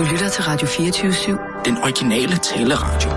Du 0.00 0.04
lytter 0.04 0.28
til 0.28 0.44
Radio 0.44 0.66
24-7. 0.66 1.64
Den 1.64 1.76
originale 1.76 2.36
taleradio. 2.36 3.10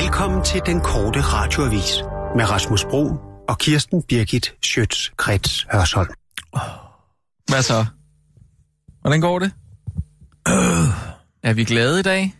Velkommen 0.00 0.44
til 0.44 0.60
den 0.66 0.80
korte 0.80 1.20
radioavis 1.20 2.02
med 2.36 2.50
Rasmus 2.50 2.84
Bro 2.84 3.04
og 3.48 3.58
Kirsten 3.58 4.02
Birgit 4.02 4.54
Schøtz-Krets 4.66 5.66
Hørsholm. 5.72 6.14
Hvad 7.48 7.62
så? 7.62 7.86
Hvordan 9.00 9.20
går 9.20 9.38
det? 9.38 9.52
Øh. 10.48 10.88
Er 11.42 11.52
vi 11.52 11.64
glade 11.64 12.00
i 12.00 12.02
dag? 12.02 12.34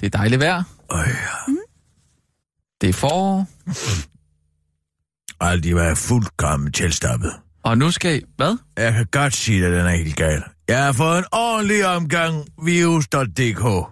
Det 0.00 0.06
er 0.06 0.18
dejligt 0.18 0.40
vejr. 0.40 0.62
Øh, 0.92 0.98
ja. 0.98 1.54
Det 2.80 2.88
er 2.88 2.92
forår. 2.92 3.46
Og 5.40 5.62
de 5.62 5.74
var 5.74 5.94
fuldkommen 5.94 6.72
tilstoppet. 6.72 7.32
Og 7.68 7.78
nu 7.78 7.90
skal 7.90 8.18
I... 8.18 8.22
Hvad? 8.36 8.56
Jeg 8.76 8.92
kan 8.92 9.06
godt 9.10 9.34
sige, 9.34 9.66
at 9.66 9.72
den 9.72 9.86
er 9.86 9.96
helt 9.96 10.16
gal. 10.16 10.42
Jeg 10.68 10.84
har 10.84 10.92
fået 10.92 11.18
en 11.18 11.24
ordentlig 11.32 11.86
omgang 11.86 12.44
virus.dk. 12.64 13.88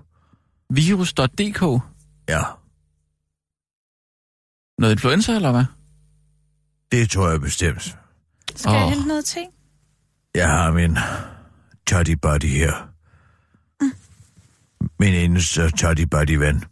Virus.dk? 0.70 1.82
Ja, 2.28 2.42
Noget 4.78 4.92
influenza, 4.92 5.32
eller 5.34 5.50
hvad? 5.52 5.64
det 6.92 7.10
tror 7.10 7.30
jeg 7.30 7.40
bestemt. 7.40 7.96
Skal 8.56 8.72
jeg 8.72 8.82
Åh. 8.84 8.88
hente 8.90 9.08
noget 9.08 9.24
te? 9.24 9.40
Jeg 10.34 10.48
har 10.48 10.72
min 10.72 10.98
toddy 11.86 12.16
buddy 12.22 12.46
her. 12.46 12.88
Min 14.98 15.14
eneste 15.14 15.70
toddy 15.70 16.02
buddy 16.10 16.36
ven. 16.36 16.64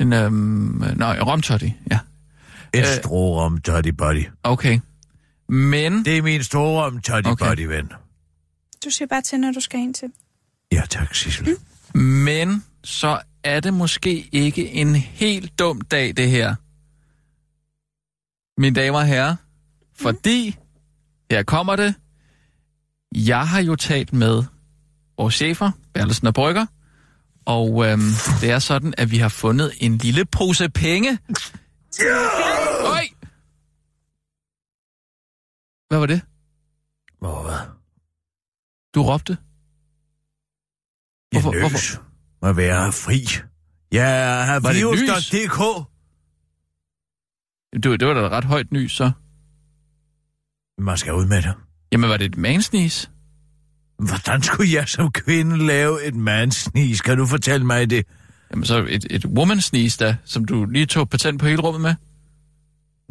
En, 0.00 0.12
øhm... 0.12 0.84
Nej, 0.96 1.18
romtotti, 1.20 1.74
ja. 1.90 1.98
En 2.74 2.80
Øh. 2.80 2.86
øh. 2.90 2.94
strorum 3.02 3.58
toddy 3.60 3.88
buddy. 3.88 4.24
Okay. 4.42 4.80
Men... 5.48 6.04
Det 6.04 6.18
er 6.18 6.22
min 6.22 6.42
strorum 6.42 7.00
toddy 7.00 7.26
Okay. 7.26 7.46
buddy 7.48 7.60
ven. 7.66 7.92
Du 8.84 8.90
siger 8.90 9.08
bare 9.08 9.22
til, 9.22 9.40
når 9.40 9.52
du 9.52 9.60
skal 9.60 9.80
hen 9.80 9.94
til. 9.94 10.08
Ja, 10.72 10.82
tak, 10.90 11.14
Sissel. 11.14 11.56
Men 11.94 12.64
så 12.84 13.20
er 13.44 13.60
det 13.60 13.74
måske 13.74 14.28
ikke 14.32 14.70
en 14.70 14.94
helt 14.96 15.58
dum 15.58 15.80
dag, 15.80 16.16
det 16.16 16.30
her. 16.30 16.54
Mine 18.60 18.74
damer 18.74 18.98
og 18.98 19.06
herrer, 19.06 19.36
fordi, 19.96 20.56
her 21.30 21.42
kommer 21.42 21.76
det, 21.76 21.94
jeg 23.14 23.48
har 23.48 23.60
jo 23.60 23.76
talt 23.76 24.12
med 24.12 24.42
vores 25.18 25.34
chefer, 25.34 25.70
Bertelsen 25.94 26.26
og 26.26 26.34
Brygger, 26.34 26.66
og 27.44 27.86
øhm, 27.86 28.00
det 28.40 28.50
er 28.50 28.58
sådan, 28.58 28.94
at 28.98 29.10
vi 29.10 29.18
har 29.18 29.28
fundet 29.28 29.72
en 29.80 29.98
lille 29.98 30.24
pose 30.24 30.68
penge. 30.68 31.18
Øj! 32.84 33.06
Hvad 35.88 35.98
var 35.98 36.06
det? 36.06 36.20
Hvor 37.18 37.42
hvad? 37.42 37.58
Du 38.94 39.02
råbte? 39.02 39.36
Jeg 41.32 41.42
Hvorfor- 41.42 41.72
nøs. 41.72 42.00
Må 42.42 42.52
være 42.52 42.92
fri. 42.92 43.26
Jeg 43.92 44.46
har 44.46 44.60
Var 44.60 44.72
virus.dk. 44.72 45.88
Det, 47.82 48.00
det 48.00 48.08
var 48.08 48.14
da 48.14 48.20
et 48.26 48.30
ret 48.32 48.44
højt 48.44 48.72
nys, 48.72 48.92
så. 48.92 49.10
Man 50.78 50.96
skal 50.98 51.14
ud 51.14 51.26
med 51.26 51.42
det. 51.42 51.54
Jamen, 51.92 52.10
var 52.10 52.16
det 52.16 52.24
et 52.24 52.36
mansnis? 52.36 53.10
Hvordan 53.98 54.42
skulle 54.42 54.72
jeg 54.72 54.88
som 54.88 55.12
kvinde 55.12 55.66
lave 55.66 56.04
et 56.04 56.14
mandsnis? 56.14 57.00
Kan 57.00 57.16
du 57.18 57.26
fortælle 57.26 57.66
mig 57.66 57.90
det? 57.90 58.06
Jamen, 58.50 58.64
så 58.64 58.86
et, 58.88 59.06
et 59.10 59.24
woman 59.26 59.60
sneeze 59.60 60.04
da, 60.04 60.16
som 60.24 60.44
du 60.44 60.64
lige 60.64 60.86
tog 60.86 61.08
patent 61.10 61.40
på 61.40 61.46
hele 61.46 61.62
rummet 61.62 61.80
med. 61.80 61.94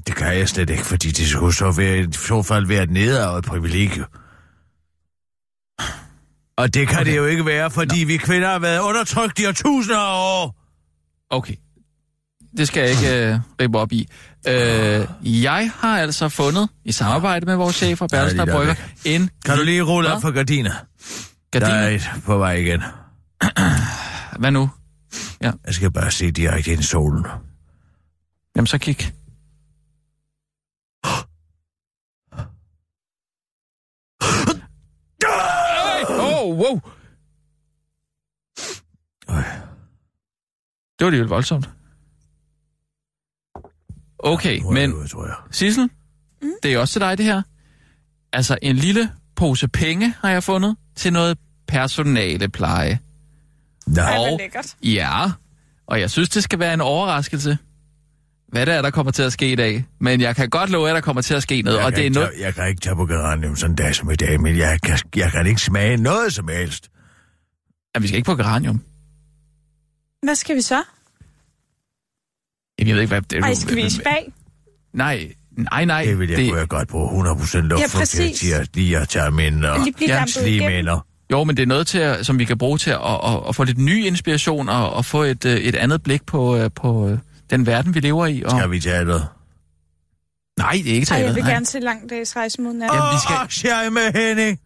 Det 0.08 0.16
kan 0.16 0.38
jeg 0.38 0.50
slet 0.50 0.70
ikke, 0.70 0.86
fordi 0.86 1.12
det 1.12 1.28
skulle 1.28 1.54
så 1.56 1.72
være, 1.72 1.98
i 2.00 2.08
så 2.14 2.44
fald 2.44 2.68
være 2.68 2.84
et 2.84 2.92
nedarvet 2.92 3.46
privilegie. 3.46 4.06
Og 6.58 6.74
det 6.74 6.88
kan 6.88 6.98
Okay. 7.00 7.06
det 7.12 7.18
jo 7.18 7.26
ikke 7.26 7.46
være, 7.46 7.72
fordi 7.72 8.04
Nå. 8.04 8.08
vi 8.08 8.18
kvinder 8.18 8.48
har 8.50 8.60
været 8.60 8.80
undertrykt 8.80 9.40
i 9.40 9.46
årtusinder 9.48 10.00
af 10.00 10.44
år. 10.44 10.56
Okay. 11.30 11.56
Det 12.58 12.68
skal 12.68 12.82
jeg 12.82 12.90
ikke 12.92 13.28
øh, 13.34 13.40
rippe 13.62 13.78
op 13.80 13.92
i. 13.92 14.08
Øh, 14.48 15.08
jeg 15.44 15.72
har 15.76 16.00
altså 16.00 16.30
fundet, 16.30 16.70
i 16.86 16.92
samarbejde 16.92 17.46
med 17.46 17.56
vores 17.56 17.76
chefer, 17.76 18.08
Bertelsen 18.08 18.38
Ja, 18.38 18.42
og 18.42 18.48
lige 18.48 18.56
Brygger, 18.58 18.76
en 19.06 19.30
Kan 19.46 19.58
du 19.58 19.64
lige 19.64 19.82
rulle 19.82 20.14
op 20.14 20.22
for 20.22 20.32
gardiner? 20.32 20.72
Der 21.54 21.60
er 21.60 21.70
gardiner. 21.70 21.96
et 22.16 22.22
på 22.26 22.38
vej 22.38 22.54
igen. 22.54 22.82
Hvad 24.40 24.52
nu? 24.52 24.70
Jeg 25.42 25.54
skal 25.70 25.92
bare 25.92 26.12
se 26.12 26.32
direkte 26.32 26.72
ind 26.72 26.80
i 26.80 26.84
solen. 26.84 27.26
Jamen, 28.56 28.68
så 28.68 28.78
kig. 28.78 29.12
Ej, 35.24 36.04
oh, 36.10 36.47
wow. 36.58 36.82
Øj. 39.30 39.44
Det 41.00 41.06
var 41.06 41.10
det 41.12 41.20
jo 41.20 41.26
voldsomt. 41.26 41.70
Okay, 44.20 44.60
er 44.60 44.72
men 44.74 44.90
jeg 44.90 44.94
ude, 44.96 45.08
tror 45.08 45.26
jeg. 45.26 45.36
Sissel, 45.52 45.90
mm. 46.42 46.50
det 46.64 46.74
er 46.74 46.80
også 46.80 46.92
til 46.92 47.02
dig 47.02 47.18
det 47.18 47.26
her. 47.26 47.42
Altså 48.34 48.58
en 48.62 48.76
lille 48.76 49.12
pose 49.36 49.68
penge 49.68 50.16
har 50.22 50.30
jeg 50.30 50.44
fundet 50.44 50.78
til 50.96 51.14
noget 51.14 51.38
personalepleje. 51.68 53.00
Nej, 53.88 54.06
Ej, 54.14 54.18
Og- 54.18 54.28
hvor 54.30 54.38
lækkert. 54.38 54.76
Ja, 54.84 55.32
og 55.88 56.00
jeg 56.00 56.12
synes, 56.12 56.30
det 56.30 56.44
skal 56.44 56.60
være 56.60 56.74
en 56.74 56.82
overraskelse, 56.82 57.58
hvad 58.48 58.66
det 58.66 58.74
er, 58.74 58.82
der 58.82 58.90
kommer 58.90 59.12
til 59.12 59.24
at 59.24 59.34
ske 59.34 59.52
i 59.52 59.56
dag. 59.56 59.86
Men 60.00 60.22
jeg 60.22 60.36
kan 60.36 60.50
godt 60.50 60.70
love, 60.70 60.90
at 60.90 60.96
der 60.96 61.02
kommer 61.02 61.22
til 61.22 61.34
at 61.34 61.44
ske 61.44 61.62
noget, 61.62 61.78
jeg, 61.78 61.86
og 61.86 61.92
kan 61.92 61.96
det 61.96 62.02
er 62.02 62.06
ikke 62.06 62.14
noget... 62.16 62.30
tage, 62.34 62.46
jeg 62.46 62.56
kan 62.56 62.68
ikke 62.68 62.82
tage 62.82 62.96
på 62.96 63.06
geranium 63.06 63.56
sådan 63.56 63.72
en 63.72 63.76
dag 63.76 63.96
som 63.96 64.12
i 64.12 64.16
dag, 64.16 64.42
men 64.42 64.58
jeg 64.58 64.80
kan, 64.82 65.00
jeg 65.16 65.32
kan 65.32 65.48
ikke 65.48 65.62
smage 65.62 65.98
noget 65.98 66.34
som 66.34 66.48
helst. 66.48 66.90
Ja, 67.96 68.00
vi 68.00 68.08
skal 68.08 68.18
ikke 68.18 68.26
på 68.26 68.36
geranium. 68.36 68.82
Hvad 70.24 70.36
skal 70.36 70.56
vi 70.56 70.62
så? 70.62 70.84
Jamen, 72.80 72.88
Jeg 72.88 72.96
ved 72.96 73.02
ikke, 73.02 73.14
hvad 73.14 73.22
det 73.22 73.38
er. 73.40 73.44
Ej, 73.44 73.54
skal 73.54 73.76
vi 73.76 73.82
i 73.86 73.90
spag? 73.90 74.34
Nej, 74.94 75.32
nej, 75.58 75.86
nej. 75.86 76.04
Det 76.04 76.20
vil 76.20 76.30
jeg 76.30 76.38
det... 76.38 76.50
kunne 76.50 76.68
godt 76.68 76.88
bruge 76.88 77.32
100% 77.32 77.58
luft 77.58 77.82
Ja, 77.82 77.88
for 77.88 78.00
præcis. 78.00 78.40
til 78.40 78.52
at 78.52 78.70
lige 78.76 78.98
at 78.98 79.10
tage 79.10 79.32
mine 79.32 79.72
og 79.72 79.78
Ja, 80.08 80.26
minder. 80.70 81.06
Jo, 81.32 81.44
men 81.44 81.58
det 81.58 81.64
er 81.64 81.68
noget, 81.68 81.88
til 81.88 81.98
at, 82.00 82.26
som 82.26 82.40
vi 82.40 82.46
kan 82.46 82.58
bruge 82.58 82.78
til 82.78 82.90
at, 82.92 82.98
at, 83.24 83.44
at 83.50 83.56
få 83.56 83.64
lidt 83.64 83.78
ny 83.78 84.06
inspiration 84.06 84.70
og, 84.70 84.94
og 84.94 85.06
få 85.06 85.24
et, 85.24 85.46
øh, 85.46 85.58
et 85.58 85.76
andet 85.76 86.04
blik 86.04 86.26
på, 86.26 86.58
øh, 86.58 86.70
på 86.76 87.10
øh, 87.10 87.18
den 87.50 87.66
verden, 87.66 87.96
vi 87.96 88.00
lever 88.00 88.26
i. 88.26 88.44
Og... 88.44 88.52
Skal 88.52 88.72
vi 88.72 88.80
tage 88.80 89.06
det? 89.06 89.28
Nej, 90.60 90.72
det 90.72 90.80
er 90.80 90.94
ikke 90.94 90.98
Ej, 91.00 91.04
taget. 91.06 91.26
jeg 91.26 91.36
vil 91.36 91.44
nej. 91.44 91.52
gerne 91.54 91.66
se 91.66 91.80
lang 91.80 92.10
dags 92.10 92.36
rejse 92.36 92.62
mod 92.62 92.74
nat. 92.74 92.90
Jamen, 92.94 93.10
vi 93.10 93.16
Åh, 93.16 93.48
skal- 93.56 93.72
oh, 93.72 93.84
jeg 93.84 93.94
med 93.94 94.14
Henning. 94.14 94.60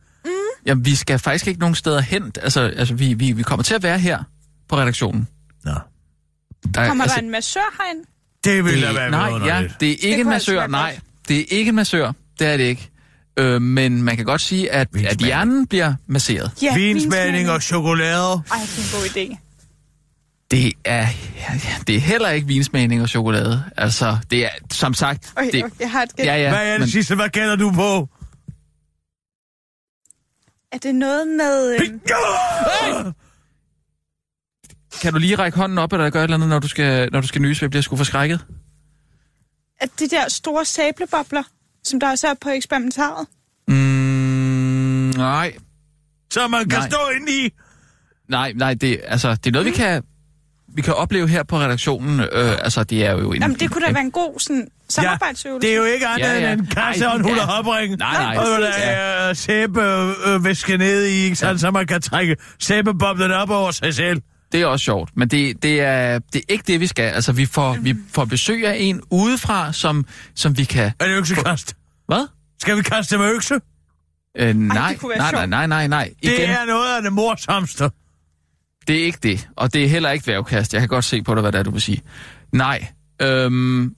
Jamen, 0.66 0.86
vi 0.86 0.96
skal 0.96 1.20
faktisk 1.20 1.48
ikke 1.48 1.60
nogen 1.60 1.76
steder 1.76 2.02
hen. 2.02 2.32
Altså, 2.42 2.62
altså 2.62 2.94
vi, 2.94 3.14
vi, 3.14 3.32
vi 3.32 3.44
kommer 3.44 3.64
til 3.64 3.74
at 3.74 3.84
være 3.84 4.00
her 4.00 4.24
på 4.70 4.78
redaktionen. 4.78 5.28
Nå, 5.64 5.72
Der, 6.74 6.88
Kommer 6.88 7.04
altså, 7.04 7.16
der 7.18 7.24
en 7.24 7.30
massør 7.32 7.84
herind? 7.84 8.06
det 8.44 8.64
vil 8.66 8.74
det, 8.74 8.82
da 8.84 8.94
være 8.94 9.12
nej, 9.12 9.30
ja, 9.48 9.68
det 9.80 9.88
er 9.92 9.96
ikke 9.96 10.18
Det 10.18 10.26
en 10.26 10.32
altså 10.34 10.52
massør. 10.54 10.68
Nej, 10.68 11.00
det 11.28 11.40
er 11.40 11.44
ikke 11.50 11.70
en 11.70 11.76
massør. 11.76 12.12
Det 12.40 12.48
er 12.48 12.58
det 12.58 12.64
ikke. 12.64 12.90
Øh, 13.40 13.62
men 13.62 14.04
man 14.04 14.16
kan 14.16 14.26
godt 14.26 14.42
sige, 14.42 14.72
at, 14.72 14.88
at 15.08 15.18
hjernen 15.18 15.68
bliver 15.68 15.94
masseret. 16.08 16.52
Ja, 16.62 16.76
Vinsmagning 16.76 17.50
og 17.50 17.62
chokolade. 17.62 18.32
Ej, 18.52 18.58
det 18.58 18.94
er 18.94 18.98
en 18.98 19.02
god 19.02 19.08
idé. 19.10 19.38
Det 20.52 20.74
er, 20.86 21.06
det 21.88 21.96
er 21.96 22.00
heller 22.00 22.30
ikke 22.30 22.48
vinsmagning 22.48 23.02
og 23.02 23.10
chokolade. 23.10 23.64
Altså, 23.78 24.18
det 24.32 24.46
er, 24.46 24.50
som 24.72 24.94
sagt... 24.94 25.34
Okay, 25.36 25.52
det, 25.52 25.64
okay, 25.64 25.76
jeg 25.80 25.92
har 25.92 26.04
et 26.04 26.16
gæt. 26.16 26.26
ja, 26.26 26.36
ja, 26.36 26.50
Hvad 26.50 26.68
er 26.68 26.72
det 26.72 26.80
men, 26.80 26.90
sidste? 26.90 27.16
Hvad 27.16 27.30
gælder 27.30 27.56
du 27.56 27.72
på? 27.72 28.10
Er 30.72 30.78
det 30.78 30.96
noget 30.96 31.28
med... 31.28 31.74
Øh, 31.74 31.90
kan 35.02 35.14
du 35.14 35.20
lige 35.20 35.36
række 35.36 35.58
hånden 35.58 35.78
op, 35.78 35.94
eller 35.94 36.10
gøre 36.10 36.24
et 36.24 36.28
eller 36.28 36.36
andet, 36.38 36.50
når 36.50 36.60
du 36.60 36.68
skal, 36.68 37.10
når 37.12 37.22
du 37.22 37.28
skal 37.28 37.42
nyse? 37.42 37.64
Jeg 37.64 37.70
bliver 37.70 37.82
sgu 37.84 37.96
forskrækket. 37.96 38.46
at 39.80 39.90
de 40.00 40.08
der 40.10 40.30
store 40.30 40.66
sablebobler, 40.66 41.44
som 41.84 42.00
der 42.00 42.10
også 42.10 42.28
er 42.28 42.34
på 42.42 42.50
eksperimentaret? 42.50 43.28
Mm, 43.68 43.74
nej, 45.18 45.54
Så 46.34 46.48
man 46.48 46.70
kan 46.70 46.80
Nej. 46.80 46.90
stå 46.90 46.98
inde 47.20 47.46
i. 47.46 47.50
nej, 48.30 48.54
nej, 48.56 48.74
det, 48.74 49.02
altså, 49.04 49.32
det 49.36 49.48
er 49.48 49.52
noget, 49.52 49.66
vi 49.66 49.72
kan, 49.72 50.04
vi 50.76 50.82
kan 50.82 50.94
opleve 50.94 51.28
her 51.28 51.44
på 51.44 51.58
redaktionen. 51.60 52.20
Øh, 52.20 52.28
altså, 52.52 52.84
det 52.84 53.06
er 53.06 53.12
jo 53.12 53.32
en... 53.32 53.42
Jamen, 53.42 53.60
det 53.60 53.72
kunne 53.72 53.86
da 53.88 53.92
være 53.92 54.04
en 54.04 54.12
god 54.12 54.40
sådan, 54.40 54.68
samarbejdsøvelse. 54.90 55.68
Det 55.68 55.74
er 55.74 55.78
jo 55.78 55.84
ikke 55.86 56.08
andet 56.08 56.28
Ja, 56.28 56.34
ja, 56.34 56.40
ja. 56.40 56.46
ja. 56.48 56.52
end 56.54 56.62
en 56.62 56.68
kasse 56.68 57.06
Ej, 57.06 57.12
og 57.12 57.20
en 57.20 57.26
ja. 57.26 57.30
hulahopring. 57.32 57.96
Nej, 57.98 58.24
nej. 58.24 58.38
Og 58.38 58.62
der 58.62 58.68
Ja. 58.68 58.92
er 59.30 59.34
sæbe 59.34 59.82
øh, 60.28 60.46
væske 60.46 60.78
ned 60.78 61.06
i, 61.06 61.10
ikke 61.24 61.36
sandt? 61.36 61.62
Så 61.62 61.72
man 61.72 61.88
kan 61.88 62.02
trække 62.02 62.36
sæbeboblen 62.60 63.32
op 63.32 63.50
over 63.50 63.72
sig 63.72 63.96
selv. 63.96 64.22
Det 64.52 64.62
er 64.62 64.66
også 64.66 64.84
sjovt, 64.84 65.10
men 65.16 65.28
det, 65.28 65.64
det, 65.64 65.82
er, 65.82 66.20
det 66.20 66.40
er 66.40 66.54
ikke 66.54 66.64
det, 66.68 66.80
vi 66.80 66.88
skal. 66.88 67.04
Altså, 67.04 67.32
vi 67.32 67.46
får, 67.46 67.78
vi 67.82 67.96
får 68.14 68.26
besøg 68.26 68.68
af 68.68 68.76
en 68.80 69.02
udefra, 69.12 69.74
som, 69.74 70.06
som 70.36 70.58
vi 70.58 70.64
kan... 70.64 70.92
Er 71.00 71.06
det 71.08 71.18
øksekast? 71.18 71.76
Hvad? 72.08 72.28
Skal 72.62 72.78
vi 72.78 72.82
kaste 72.82 73.18
med 73.18 73.34
økse? 73.36 73.54
Øh, 74.40 74.56
nej, 74.56 74.98
være 75.04 75.18
nej, 75.18 75.32
nej, 75.32 75.46
nej, 75.46 75.68
nej, 75.68 75.88
nej. 75.88 76.10
Det 76.24 76.32
Igen, 76.32 76.50
er 76.50 76.66
noget 76.66 76.96
af 76.96 77.02
det 77.02 77.14
morsomste. 77.14 77.92
Det 78.92 79.00
er 79.02 79.06
ikke 79.06 79.20
det. 79.24 79.50
Og 79.56 79.74
det 79.74 79.84
er 79.84 79.88
heller 79.88 80.10
ikke 80.12 80.28
værvkast. 80.28 80.74
Jeg 80.74 80.82
kan 80.82 80.90
godt 80.90 81.06
se 81.06 81.22
på 81.24 81.36
dig, 81.36 81.42
hvad 81.42 81.52
det 81.52 81.60
er, 81.60 81.64
du 81.64 81.72
vil 81.72 81.82
sige. 81.82 82.02
Nej, 82.52 82.88
øhm, 83.22 83.96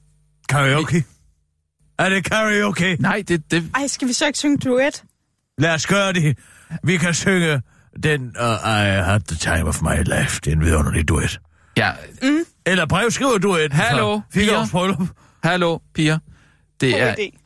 Karaoke. 0.49 1.03
Er 1.99 2.09
det 2.09 2.23
karaoke? 2.23 2.97
nej, 2.99 3.23
det, 3.27 3.51
det, 3.51 3.71
Ej, 3.75 3.87
skal 3.87 4.07
vi 4.07 4.13
så 4.13 4.27
ikke 4.27 4.39
synge 4.39 4.57
duet? 4.57 5.03
Lad 5.57 5.73
os 5.73 5.87
gøre 5.87 6.13
det. 6.13 6.37
Vi 6.83 6.97
kan 6.97 7.13
synge 7.13 7.61
den 8.03 8.21
uh, 8.21 8.55
I 8.65 8.85
had 9.05 9.19
the 9.19 9.37
time 9.37 9.63
of 9.63 9.81
my 9.81 10.03
life. 10.03 10.41
Det 10.43 10.47
er 10.47 10.55
en 10.55 10.61
vidunderlig 10.61 11.07
duet. 11.07 11.39
Ja, 11.77 11.91
Eller 12.65 12.85
brevskriver 12.85 13.37
duet. 13.37 13.73
Hallo, 13.73 14.21
Fire 14.33 14.43
piger. 14.43 15.07
hallo, 15.43 15.79
piger. 15.93 16.17
Det 16.81 16.93
God 16.93 17.01
er... 17.01 17.15
idé. 17.15 17.39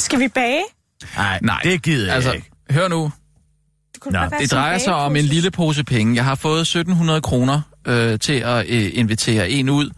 Skal 0.00 0.20
vi 0.20 0.28
bage? 0.28 0.62
Nej, 1.16 1.38
Nej, 1.42 1.60
det 1.64 1.82
gider 1.82 2.06
jeg 2.06 2.14
altså, 2.14 2.32
ikke. 2.32 2.50
hør 2.70 2.88
nu. 2.88 3.12
Det, 3.94 4.12
Nå, 4.12 4.18
Det 4.40 4.50
drejer 4.52 4.78
sig 4.78 4.94
om 4.94 5.16
en 5.16 5.24
lille 5.24 5.50
pose 5.50 5.84
penge. 5.84 6.14
Jeg 6.16 6.24
har 6.24 6.34
fået 6.34 6.60
1700 6.60 7.20
kroner 7.20 7.60
øh, 7.86 8.18
til 8.18 8.32
at 8.32 8.66
øh, 8.68 8.90
invitere 8.92 9.50
en 9.50 9.68
ud 9.68 9.90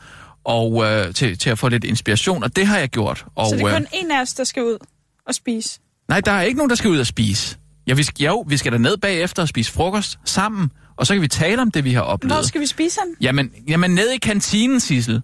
og 0.45 0.85
øh, 0.85 1.15
til, 1.15 1.38
til 1.38 1.50
at 1.50 1.59
få 1.59 1.69
lidt 1.69 1.85
inspiration, 1.85 2.43
og 2.43 2.56
det 2.56 2.67
har 2.67 2.79
jeg 2.79 2.88
gjort. 2.88 3.27
Og, 3.35 3.47
Så 3.47 3.56
det 3.56 3.62
er 3.62 3.69
øh, 3.69 3.75
kun 3.75 3.87
en 3.93 4.11
af 4.11 4.21
os, 4.21 4.35
der 4.35 4.45
skal 4.45 4.62
ud 4.62 4.79
og 5.27 5.35
spise. 5.35 5.81
Nej, 6.09 6.21
der 6.21 6.33
er 6.33 6.43
ikke 6.43 6.56
nogen, 6.56 6.71
der 6.71 6.77
skal 6.77 6.91
ud 6.91 6.99
og 6.99 7.06
spise. 7.06 7.56
Ja, 7.87 7.94
vi 7.94 8.02
skal, 8.02 8.25
jo, 8.26 8.44
vi 8.49 8.56
skal 8.56 8.73
da 8.73 8.79
ned 8.79 8.96
bagefter 8.96 9.43
og 9.43 9.49
spise 9.49 9.73
frokost 9.73 10.19
sammen, 10.25 10.70
og 10.96 11.06
så 11.06 11.14
kan 11.14 11.23
vi 11.23 11.29
tale 11.29 11.62
om 11.62 11.70
det, 11.70 11.84
vi 11.84 11.93
har 11.93 12.00
oplevet. 12.00 12.37
Hvor 12.37 12.43
skal 12.43 12.61
vi 12.61 12.67
spise 12.67 13.00
den? 13.06 13.17
Jamen, 13.20 13.50
jamen 13.69 13.90
ned 13.94 14.11
i 14.11 14.19
kantinen, 14.19 14.81
Sissel. 14.81 15.23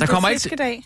Der 0.00 0.06
kommer 0.06 0.28
ikke 0.28 0.40
fiskedag. 0.42 0.84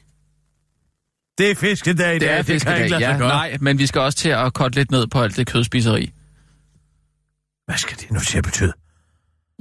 Det 1.39 1.51
er 1.51 1.55
fiskedag 1.55 2.11
i 2.11 2.15
Det 2.15 2.21
dag. 2.21 2.29
er 2.29 2.37
Det 2.37 2.47
kan 2.47 2.55
fiskedag, 2.55 2.79
ikke 2.79 2.91
lade 2.91 3.03
sig 3.05 3.11
ja. 3.21 3.29
Nej, 3.29 3.57
men 3.61 3.79
vi 3.79 3.87
skal 3.87 4.01
også 4.01 4.19
til 4.19 4.29
at 4.29 4.55
korte 4.55 4.75
lidt 4.75 4.91
ned 4.91 5.07
på 5.07 5.23
alt 5.23 5.37
det 5.37 5.47
kødspiseri. 5.47 6.13
Hvad 7.67 7.77
skal 7.77 7.97
det 7.99 8.11
nu 8.11 8.21
til 8.21 8.39
at 8.39 8.45
betyde? 8.45 8.73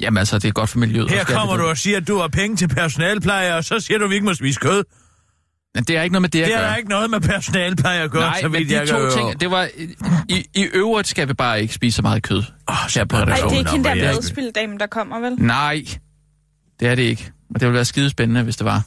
Jamen 0.01 0.17
altså, 0.17 0.39
det 0.39 0.47
er 0.47 0.51
godt 0.51 0.69
for 0.69 0.79
miljøet. 0.79 1.09
Her 1.09 1.19
og 1.19 1.25
skal 1.25 1.35
kommer 1.35 1.53
det- 1.53 1.63
du 1.63 1.69
og 1.69 1.77
siger, 1.77 1.97
at 1.97 2.07
du 2.07 2.17
har 2.17 2.27
penge 2.27 2.55
til 2.57 2.67
personalpleje, 2.67 3.55
og 3.55 3.63
så 3.63 3.79
siger 3.79 3.97
du, 3.97 4.03
at 4.03 4.09
vi 4.09 4.15
ikke 4.15 4.25
må 4.25 4.33
spise 4.33 4.59
kød. 4.59 4.83
Men 5.77 5.83
det 5.83 5.97
er 5.97 6.01
ikke 6.01 6.13
noget 6.13 6.21
med 6.21 6.29
det, 6.29 6.39
jeg 6.39 6.47
Det 6.47 6.55
er 6.55 6.69
gør. 6.69 6.75
ikke 6.75 6.89
noget 6.89 7.09
med 7.09 7.19
personalpleje 7.21 7.99
at 8.01 8.11
gøre, 8.11 8.21
Nej, 8.29 8.41
så 8.41 8.47
men 8.47 8.59
vidt 8.59 8.69
de 8.69 8.75
jeg 8.79 8.87
to 8.87 8.97
kan 8.99 9.11
ting, 9.11 9.39
det 9.39 9.51
var... 9.51 9.69
I, 10.29 10.45
I 10.55 10.63
øvrigt 10.63 11.07
skal 11.07 11.27
vi 11.27 11.33
bare 11.33 11.61
ikke 11.61 11.73
spise 11.73 11.95
så 11.95 12.01
meget 12.01 12.23
kød. 12.23 12.37
Åh, 12.69 12.75
så 12.89 12.99
Her 12.99 13.05
på 13.05 13.15
er 13.15 13.19
der 13.19 13.25
Nej, 13.25 13.35
redaktionen. 13.35 13.65
det 13.65 13.71
er 13.71 13.77
ikke 13.77 13.89
hende 14.01 14.05
der 14.07 14.13
madspildamen, 14.15 14.79
der 14.79 14.87
kommer, 14.87 15.19
vel? 15.19 15.33
Nej, 15.39 15.85
det 16.79 16.87
er 16.87 16.95
det 16.95 17.03
ikke. 17.03 17.31
Og 17.49 17.59
det 17.59 17.61
ville 17.67 17.75
være 17.75 17.85
skide 17.85 18.09
spændende, 18.09 18.43
hvis 18.43 18.55
det 18.57 18.65
var. 18.65 18.83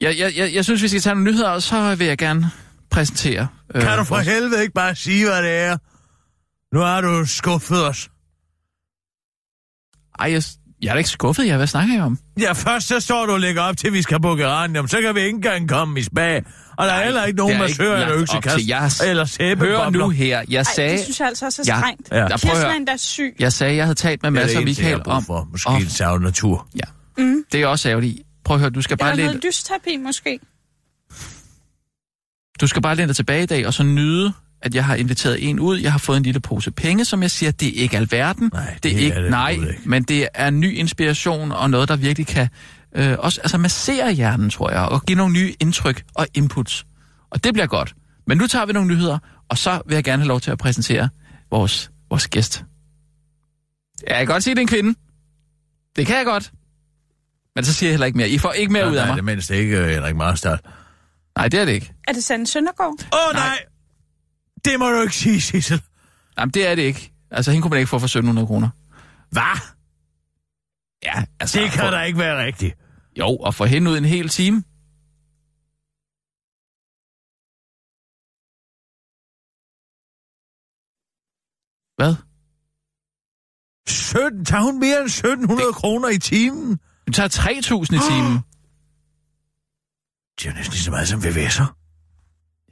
Jeg, 0.00 0.18
jeg, 0.18 0.32
jeg, 0.36 0.54
jeg 0.54 0.64
synes, 0.64 0.82
vi 0.82 0.88
skal 0.88 1.00
tage 1.00 1.14
nogle 1.14 1.30
nyheder, 1.30 1.48
og 1.48 1.62
så 1.62 1.94
vil 1.94 2.06
jeg 2.06 2.18
gerne 2.18 2.50
præsentere... 2.90 3.48
øh, 3.74 3.82
Kan 3.82 3.98
du 3.98 4.04
for 4.04 4.14
vores- 4.14 4.26
helvede 4.26 4.62
ikke 4.62 4.74
bare 4.74 4.94
sige, 4.94 5.24
hvad 5.24 5.42
det 5.42 5.50
er? 5.56 5.76
Nu 6.74 6.80
har 6.80 7.00
du 7.00 7.24
skuffet 7.26 7.88
os. 7.88 8.10
Ej, 10.18 10.32
jeg, 10.32 10.42
jeg 10.82 10.88
er 10.88 10.92
da 10.92 10.98
ikke 10.98 11.10
skuffet, 11.10 11.46
jeg. 11.46 11.56
Hvad 11.56 11.66
snakker 11.66 11.94
jeg 11.94 12.02
om? 12.02 12.18
Ja, 12.40 12.52
først 12.52 12.88
så 12.88 13.00
står 13.00 13.26
du 13.26 13.32
og 13.32 13.40
lægger 13.40 13.62
op 13.62 13.76
til, 13.76 13.86
at 13.86 13.92
vi 13.92 14.02
skal 14.02 14.20
på 14.20 14.34
geranium, 14.36 14.88
så 14.88 15.00
kan 15.00 15.14
vi 15.14 15.20
ikke 15.20 15.36
engang 15.36 15.68
komme 15.68 16.00
i 16.00 16.02
spag. 16.02 16.44
Og 16.76 16.86
der 16.86 16.92
er 16.92 17.04
heller 17.04 17.24
ikke 17.24 17.36
nogen 17.38 17.58
massør 17.58 17.94
eller 17.96 18.14
øksekast. 18.14 18.68
Jeg 18.68 18.90
eller 19.04 19.22
Hør 19.22 19.24
sæbebobler. 19.24 19.90
nu 19.90 20.08
her. 20.08 20.42
Jeg 20.48 20.58
Ej, 20.58 20.62
sagde, 20.62 20.92
det 20.92 21.00
synes 21.00 21.20
jeg 21.20 21.28
altså 21.28 21.46
også 21.46 21.62
er 21.62 21.64
strengt. 21.78 22.08
Ja. 22.10 22.16
Ja, 22.16 22.28
Kirsten 22.28 22.88
er 22.88 22.96
syg. 22.96 23.36
jeg 23.38 23.52
sagde, 23.52 23.76
jeg 23.76 23.84
havde 23.84 23.94
talt 23.94 24.22
med 24.22 24.30
Mads 24.30 24.54
og 24.54 24.62
Michael 24.64 25.00
om... 25.06 25.24
For. 25.24 25.48
Måske 25.50 25.68
om- 25.68 25.82
en 25.82 25.88
savn 25.88 26.22
natur. 26.22 26.68
Ja, 26.74 27.22
det 27.52 27.62
er 27.62 27.66
også 27.66 27.88
ærgerligt. 27.88 28.18
Prøv 28.44 28.54
at 28.54 28.60
høre, 28.60 28.70
du 28.70 28.82
skal 28.82 28.96
bare 28.96 29.10
Eller 29.10 29.16
læne, 29.24 29.26
noget 29.32 29.44
lysterapi, 29.44 29.96
måske. 29.96 30.38
du 32.60 32.66
skal 32.66 32.82
bare 32.82 32.94
læne 32.96 33.08
dig 33.08 33.16
tilbage 33.16 33.42
i 33.42 33.46
dag, 33.46 33.66
og 33.66 33.74
så 33.74 33.82
nyde, 33.82 34.32
at 34.62 34.74
jeg 34.74 34.84
har 34.84 34.94
inviteret 34.94 35.48
en 35.48 35.60
ud. 35.60 35.78
Jeg 35.78 35.92
har 35.92 35.98
fået 35.98 36.16
en 36.16 36.22
lille 36.22 36.40
pose 36.40 36.70
penge, 36.70 37.04
som 37.04 37.22
jeg 37.22 37.30
siger, 37.30 37.50
det 37.50 37.68
er 37.68 37.82
ikke 37.82 37.96
alverden. 37.96 38.50
Nej, 38.52 38.64
det 38.66 38.74
er 38.74 38.78
det 38.80 38.92
er 38.92 38.98
ikke, 38.98 39.22
det 39.22 39.30
nej, 39.30 39.50
ikke. 39.50 39.78
men 39.84 40.02
det 40.02 40.28
er 40.34 40.50
ny 40.50 40.74
inspiration 40.74 41.52
og 41.52 41.70
noget, 41.70 41.88
der 41.88 41.96
virkelig 41.96 42.26
kan 42.26 42.48
øh, 42.96 43.16
også 43.18 43.40
altså 43.40 43.58
massere 43.58 44.12
hjernen, 44.12 44.50
tror 44.50 44.70
jeg, 44.70 44.80
og 44.80 45.02
give 45.06 45.16
nogle 45.18 45.32
nye 45.32 45.54
indtryk 45.60 46.02
og 46.14 46.26
inputs. 46.34 46.86
Og 47.30 47.44
det 47.44 47.52
bliver 47.52 47.66
godt. 47.66 47.94
Men 48.26 48.38
nu 48.38 48.46
tager 48.46 48.66
vi 48.66 48.72
nogle 48.72 48.88
nyheder, 48.88 49.18
og 49.48 49.58
så 49.58 49.80
vil 49.86 49.94
jeg 49.94 50.04
gerne 50.04 50.22
have 50.22 50.28
lov 50.28 50.40
til 50.40 50.50
at 50.50 50.58
præsentere 50.58 51.08
vores, 51.50 51.90
vores 52.10 52.28
gæst. 52.28 52.64
Ja, 54.06 54.16
jeg 54.16 54.26
kan 54.26 54.34
godt 54.34 54.42
sige, 54.42 54.52
at 54.52 54.56
det 54.56 54.60
er 54.60 54.64
en 54.64 54.68
kvinde. 54.68 54.98
Det 55.96 56.06
kan 56.06 56.16
jeg 56.16 56.24
godt. 56.24 56.52
Men 57.54 57.64
så 57.64 57.74
siger 57.74 57.88
jeg 57.88 57.92
heller 57.92 58.06
ikke 58.06 58.18
mere. 58.18 58.28
I 58.28 58.38
får 58.38 58.52
ikke 58.52 58.72
mere 58.72 58.90
ud 58.90 58.94
af 58.94 59.00
Nej, 59.02 59.06
mig. 59.06 59.16
det 59.16 59.24
mindste 59.24 59.56
ikke 59.56 59.80
uh, 59.80 59.88
Henrik 59.88 60.16
Marstad. 60.16 60.58
Nej, 61.36 61.48
det 61.48 61.60
er 61.60 61.64
det 61.64 61.72
ikke. 61.72 61.92
Er 62.08 62.12
det 62.12 62.24
Sande 62.24 62.46
Søndergaard? 62.46 62.92
Åh 63.12 63.28
oh, 63.28 63.34
nej! 63.34 63.58
Det 64.64 64.78
må 64.78 64.90
du 64.90 65.00
ikke 65.00 65.16
sige, 65.16 65.40
Sissel. 65.40 65.82
Jamen, 66.38 66.52
det 66.52 66.66
er 66.66 66.74
det 66.74 66.82
ikke. 66.82 67.12
Altså, 67.30 67.50
hende 67.50 67.62
kunne 67.62 67.70
man 67.70 67.78
ikke 67.78 67.90
få 67.90 67.98
for 67.98 68.06
1700 68.06 68.46
kroner. 68.46 68.68
Hvad? 69.30 69.58
Ja, 71.02 71.24
altså... 71.40 71.60
Det 71.60 71.70
kan 71.70 71.80
for, 71.80 71.90
da 71.90 72.02
ikke 72.02 72.18
være 72.18 72.44
rigtigt. 72.44 72.78
Jo, 73.18 73.36
og 73.36 73.54
få 73.54 73.64
hende 73.64 73.90
ud 73.90 73.98
en 73.98 74.04
hel 74.04 74.28
time. 74.28 74.64
Hvad? 81.96 82.14
17, 83.88 84.44
tager 84.44 84.62
hun 84.62 84.80
mere 84.80 84.98
end 84.98 85.06
1700 85.06 85.66
det... 85.66 85.74
kroner 85.74 86.08
i 86.08 86.18
timen? 86.18 86.78
Du 87.06 87.12
tager 87.12 87.28
3.000 87.28 87.96
i 87.96 88.00
timen. 88.10 88.38
Det 90.38 90.46
er 90.46 90.50
jo 90.50 90.56
næsten 90.56 90.72
lige 90.72 90.82
så 90.82 90.90
meget 90.90 91.08
som 91.08 91.20
VVS'er. 91.20 91.81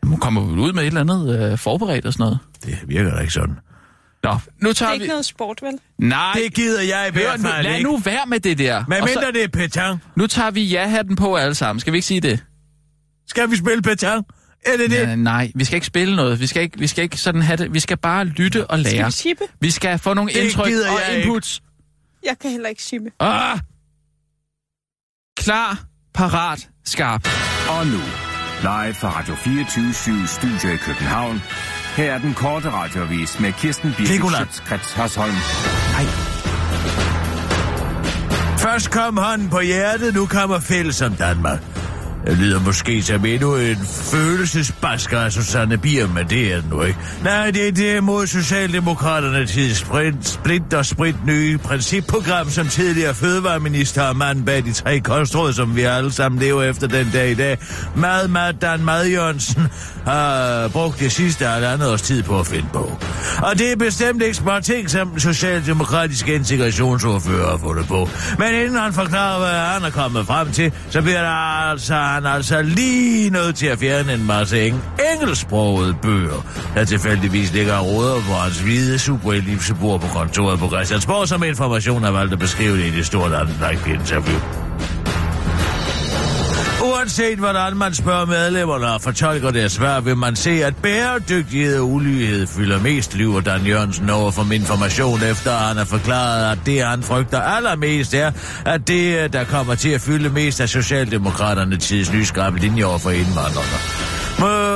Jamen, 0.03 0.11
hun 0.13 0.21
kommer 0.21 0.41
vel 0.43 0.59
ud 0.59 0.73
med 0.73 0.83
et 0.83 0.87
eller 0.87 1.01
andet 1.01 1.53
øh, 1.53 1.59
forberedt 1.59 2.07
og 2.07 2.13
sådan 2.13 2.25
noget. 2.25 2.39
Det 2.65 2.79
virker 2.89 3.15
da 3.15 3.21
ikke 3.21 3.33
sådan. 3.33 3.59
Nå, 4.23 4.39
nu 4.63 4.69
Det 4.69 4.77
tager 4.77 4.91
er 4.93 4.97
vi... 4.97 5.03
ikke 5.03 5.07
noget 5.13 5.25
sport, 5.25 5.59
vel? 5.63 5.79
Nej, 5.99 6.33
Det 6.45 6.55
gider 6.55 6.83
jeg 6.83 7.09
i 7.09 7.13
hvert 7.13 7.41
nu, 7.41 7.49
fald 7.49 7.63
lad 7.65 7.83
nu 7.83 7.97
være 7.99 8.27
med 8.27 8.41
det 8.41 8.59
der. 8.59 8.85
Men 8.89 8.97
mindre 9.05 9.13
så, 9.13 9.31
det 9.35 9.45
er 9.45 9.49
petang. 9.49 10.03
nu 10.17 10.27
tager 10.27 10.51
vi 10.51 10.63
ja-hatten 10.65 11.17
på 11.17 11.37
alle 11.37 11.55
sammen. 11.55 11.81
Skal 11.81 11.93
vi 11.93 11.97
ikke 11.97 12.07
sige 12.07 12.21
det? 12.21 12.45
Skal 13.29 13.51
vi 13.51 13.57
spille 13.57 13.83
petang? 13.83 14.27
Er 14.67 14.77
det 14.77 14.91
det? 14.91 14.97
Ja, 14.97 15.15
nej, 15.17 15.53
vi 15.55 15.65
skal 15.65 15.75
ikke 15.77 15.87
spille 15.87 16.17
noget. 16.17 16.41
Vi 16.41 16.47
skal 16.47 16.63
ikke, 16.63 16.79
vi 16.79 16.87
skal 16.87 17.05
ikke 17.05 17.17
sådan 17.17 17.43
have 17.43 17.57
det. 17.57 17.75
Vi 17.75 17.81
skal 17.81 17.97
bare 17.97 18.25
lytte 18.25 18.67
og 18.67 18.79
Skal 18.79 18.93
lære. 18.93 19.07
vi 19.07 19.13
chippe? 19.13 19.45
Vi 19.61 19.71
skal 19.71 19.99
få 19.99 20.15
nogle 20.15 20.33
Det 20.33 20.39
indtryk 20.41 20.67
gider 20.67 20.91
og 20.91 21.01
jeg 21.09 21.17
ikke. 21.17 21.29
inputs. 21.29 21.63
Jeg 22.25 22.37
kan 22.41 22.51
heller 22.51 22.69
ikke 22.69 22.83
chippe. 22.83 23.11
Ah! 23.21 23.59
Klar, 25.37 25.85
parat, 26.15 26.69
skarp. 26.85 27.29
Og 27.71 27.87
nu, 27.87 27.99
live 28.63 28.95
fra 28.95 29.19
Radio 29.19 29.35
24 29.35 30.27
Studio 30.27 30.75
i 30.75 30.77
København. 30.77 31.43
Her 31.97 32.13
er 32.13 32.19
den 32.19 32.35
korte 32.35 32.71
radiovis 32.71 33.41
med 33.41 33.53
Kirsten. 33.53 33.95
Birgit 33.97 34.23
Schøtzgrads 34.33 34.93
Hasholm. 34.93 35.35
Først 38.59 38.91
kom 38.91 39.17
hånden 39.17 39.51
på 39.51 39.61
hjertet, 39.61 40.15
nu 40.15 40.27
kommer 40.27 40.59
fælles 40.59 41.03
om 41.03 41.15
Danmark. 41.15 41.80
Det 42.27 42.39
lyder 42.39 42.61
måske 42.61 43.03
som 43.03 43.25
endnu 43.25 43.57
en 43.57 43.77
følelsesbasker 43.87 45.21
af 45.21 45.33
Susanne 45.33 45.79
Bier, 45.79 46.09
men 46.09 46.27
det 46.31 46.53
er 46.53 46.57
det 46.57 46.71
nu 46.71 46.83
ikke. 46.83 46.99
Nej, 47.25 47.51
det 47.51 47.69
er 47.69 47.73
derimod 47.73 48.27
Socialdemokraterne 48.27 49.47
til 49.47 49.77
sprint, 49.77 50.29
sprint 50.29 50.75
og 50.75 50.87
sprint 50.87 51.27
nye 51.27 51.59
principprogram, 51.59 52.51
som 52.51 52.69
tidligere 52.69 53.15
fødevareminister 53.15 54.03
og 54.03 54.17
mand 54.17 54.45
bag 54.45 54.65
de 54.65 54.73
tre 54.73 55.01
kostråd, 55.01 55.53
som 55.53 55.77
vi 55.77 55.83
alle 55.83 56.13
sammen 56.13 56.41
lever 56.41 56.63
efter 56.63 56.87
den 56.87 57.11
dag 57.13 57.31
i 57.31 57.35
dag. 57.35 57.59
Mad, 57.97 58.29
Mad, 58.29 58.53
Dan 58.53 58.85
Mad 58.85 59.07
Jørgensen 59.07 59.63
har 60.07 60.65
øh, 60.65 60.71
brugt 60.71 60.99
det 60.99 61.13
sidste 61.13 61.47
af 61.47 61.73
andet 61.73 61.93
års 61.93 62.03
tid 62.03 62.23
på 62.23 62.41
at 62.41 62.47
finde 62.47 62.69
på. 62.73 62.93
Og 63.43 63.59
det 63.59 63.73
er 63.73 63.77
bestemt 63.77 64.23
ikke 64.23 64.37
små 64.37 64.61
ting, 64.63 64.91
som 64.91 65.09
den 65.09 65.21
socialdemokratiske 65.21 66.35
integrationsordfører 66.35 67.51
har 67.51 67.59
fundet 67.59 67.87
på. 67.89 68.09
Men 68.39 68.55
inden 68.55 68.79
han 68.79 68.93
forklarer, 68.93 69.39
hvad 69.39 69.51
han 69.51 69.85
er 69.85 69.91
kommet 69.91 70.27
frem 70.27 70.53
til, 70.53 70.73
så 70.91 71.03
bliver 71.03 71.21
der 71.21 71.71
altså, 71.71 71.95
han 71.95 72.27
altså 72.27 72.63
lige 72.63 73.31
nødt 73.31 73.57
til 73.57 73.67
at 73.67 73.79
fjerne 73.79 74.15
en 74.15 74.27
masse 74.27 74.69
eng- 74.69 75.13
engelsksprogede 75.15 75.95
bøger, 76.03 76.47
der 76.75 76.85
tilfældigvis 76.85 77.53
ligger 77.53 77.75
og 77.75 77.87
råder 77.87 78.15
på 78.15 78.33
hans 78.33 78.61
hvide 78.61 78.99
superellipsebord 78.99 80.01
på 80.01 80.07
kontoret 80.07 80.59
på 80.59 80.69
Christiansborg, 80.69 81.29
som 81.29 81.45
information 81.45 82.03
har 82.03 82.11
valgt 82.11 82.33
at 82.33 82.39
beskrive 82.39 82.77
det 82.77 82.85
i 82.85 82.97
det 82.97 83.07
store 83.07 83.31
landet 83.31 83.61
interview. 83.87 84.60
Uanset 87.01 87.39
hvordan 87.39 87.77
man 87.77 87.95
spørger 87.95 88.27
medlemmerne 88.27 88.87
og 88.87 89.01
fortolker 89.01 89.51
deres 89.51 89.73
svar, 89.73 90.01
vil 90.01 90.17
man 90.17 90.37
se, 90.37 90.65
at 90.65 90.77
bæredygtighed 90.77 91.79
og 91.79 91.89
ulighed 91.89 92.47
fylder 92.47 92.81
mest, 92.81 93.15
lyver 93.15 93.41
Dan 93.41 93.67
Jørgensen 93.67 94.11
over 94.11 94.31
for 94.31 94.43
min 94.43 94.61
information, 94.61 95.23
efter 95.23 95.53
han 95.53 95.77
har 95.77 95.85
forklaret, 95.85 96.53
at 96.53 96.59
det, 96.67 96.85
han 96.85 97.03
frygter 97.03 97.41
allermest, 97.41 98.15
er, 98.15 98.33
at 98.67 98.89
det, 98.89 99.33
der 99.33 99.45
kommer 99.45 99.75
til 99.75 99.89
at 99.89 100.01
fylde 100.01 100.31
mest 100.31 100.61
af 100.61 100.69
Socialdemokraterne 100.69 101.77
tids 101.77 102.13
nyskrabbe 102.13 102.59
linje 102.59 102.85
over 102.85 102.99
for 102.99 103.11
indvandrerne. 103.11 104.20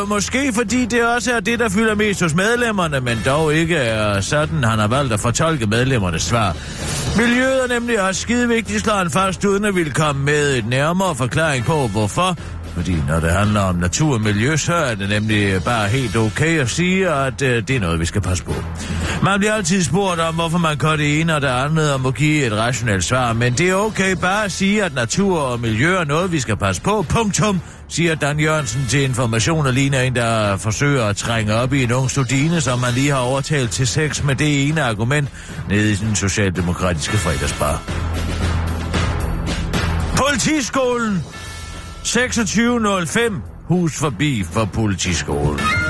Må, 0.05 0.15
måske 0.15 0.53
fordi 0.53 0.87
det 0.87 1.07
også 1.07 1.33
er 1.33 1.41
det, 1.41 1.59
der 1.59 1.69
fylder 1.69 1.95
mest 1.95 2.23
hos 2.23 2.35
medlemmerne, 2.35 3.01
men 3.01 3.19
dog 3.27 3.55
ikke 3.55 3.77
er 3.77 4.21
sådan, 4.21 4.65
han 4.65 4.79
har 4.79 4.89
valgt 4.89 5.13
at 5.13 5.21
fortolke 5.21 5.67
medlemmernes 5.67 6.23
svar. 6.23 6.57
Miljøet 7.17 7.63
er 7.65 7.69
nemlig 7.69 8.03
også 8.03 8.21
skide 8.21 8.49
vigtigt, 8.49 8.81
slår 8.81 8.95
han 8.95 9.11
fast, 9.11 9.45
uden 9.45 9.65
at 9.65 9.75
ville 9.75 9.93
komme 9.93 10.25
med 10.25 10.57
et 10.57 10.67
nærmere 10.67 11.15
forklaring 11.15 11.65
på, 11.65 11.87
hvorfor. 11.87 12.37
Fordi 12.75 12.97
når 13.09 13.21
det 13.21 13.31
handler 13.31 13.61
om 13.61 13.77
natur 13.77 14.15
og 14.15 14.21
miljø, 14.21 14.57
så 14.57 14.75
er 14.75 14.95
det 14.95 15.09
nemlig 15.09 15.63
bare 15.65 15.89
helt 15.89 16.17
okay 16.17 16.61
at 16.61 16.71
sige, 16.71 17.09
at 17.09 17.43
øh, 17.43 17.69
det 17.69 17.77
er 17.77 17.81
noget, 17.81 18.01
vi 18.01 18.05
skal 18.05 18.21
passe 18.21 18.45
på. 18.45 18.55
Man 19.23 19.39
bliver 19.39 19.55
altid 19.55 19.83
spurgt 19.83 20.21
om, 20.21 20.35
hvorfor 20.35 20.59
man 20.59 20.77
gør 20.77 20.97
det 20.97 21.21
ene 21.21 21.35
og 21.35 21.41
det 21.41 21.49
andet, 21.49 21.93
og 21.93 22.01
må 22.01 22.11
give 22.11 22.47
et 22.47 22.53
rationelt 22.53 23.05
svar. 23.05 23.33
Men 23.33 23.53
det 23.53 23.71
er 23.71 23.75
okay 23.75 24.17
bare 24.17 24.45
at 24.45 24.53
sige, 24.53 24.85
at 24.85 24.95
natur 24.95 25.41
og 25.41 25.61
miljø 25.61 25.97
er 25.97 26.05
noget, 26.05 26.33
vi 26.33 26.41
skal 26.41 26.57
passe 26.57 26.83
på. 26.83 27.07
Punktum 27.09 27.61
siger 27.95 28.15
Dan 28.15 28.41
Jørgensen 28.41 28.87
til 28.89 29.03
information 29.03 29.67
og 29.67 29.73
ligner 29.73 30.01
en, 30.01 30.15
der 30.15 30.57
forsøger 30.57 31.05
at 31.05 31.17
trænge 31.17 31.55
op 31.55 31.73
i 31.73 31.83
en 31.83 31.93
ung 31.93 32.11
studine, 32.11 32.61
som 32.61 32.79
man 32.79 32.95
lige 32.95 33.11
har 33.11 33.19
overtalt 33.19 33.71
til 33.71 33.87
sex 33.87 34.23
med 34.23 34.35
det 34.35 34.69
ene 34.69 34.83
argument 34.83 35.29
nede 35.69 35.93
i 35.93 35.95
den 35.95 36.15
socialdemokratiske 36.15 37.17
fredagsbar. 37.17 37.83
Politiskolen 40.17 41.23
2605 42.05 43.43
Hus 43.69 43.99
forbi 43.99 44.45
for 44.53 44.65
politiskolen. 44.65 45.84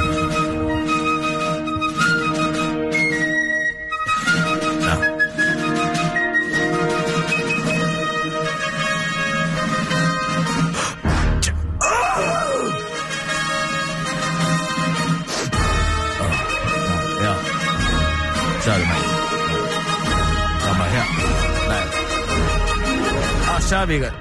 Og. 23.89 24.13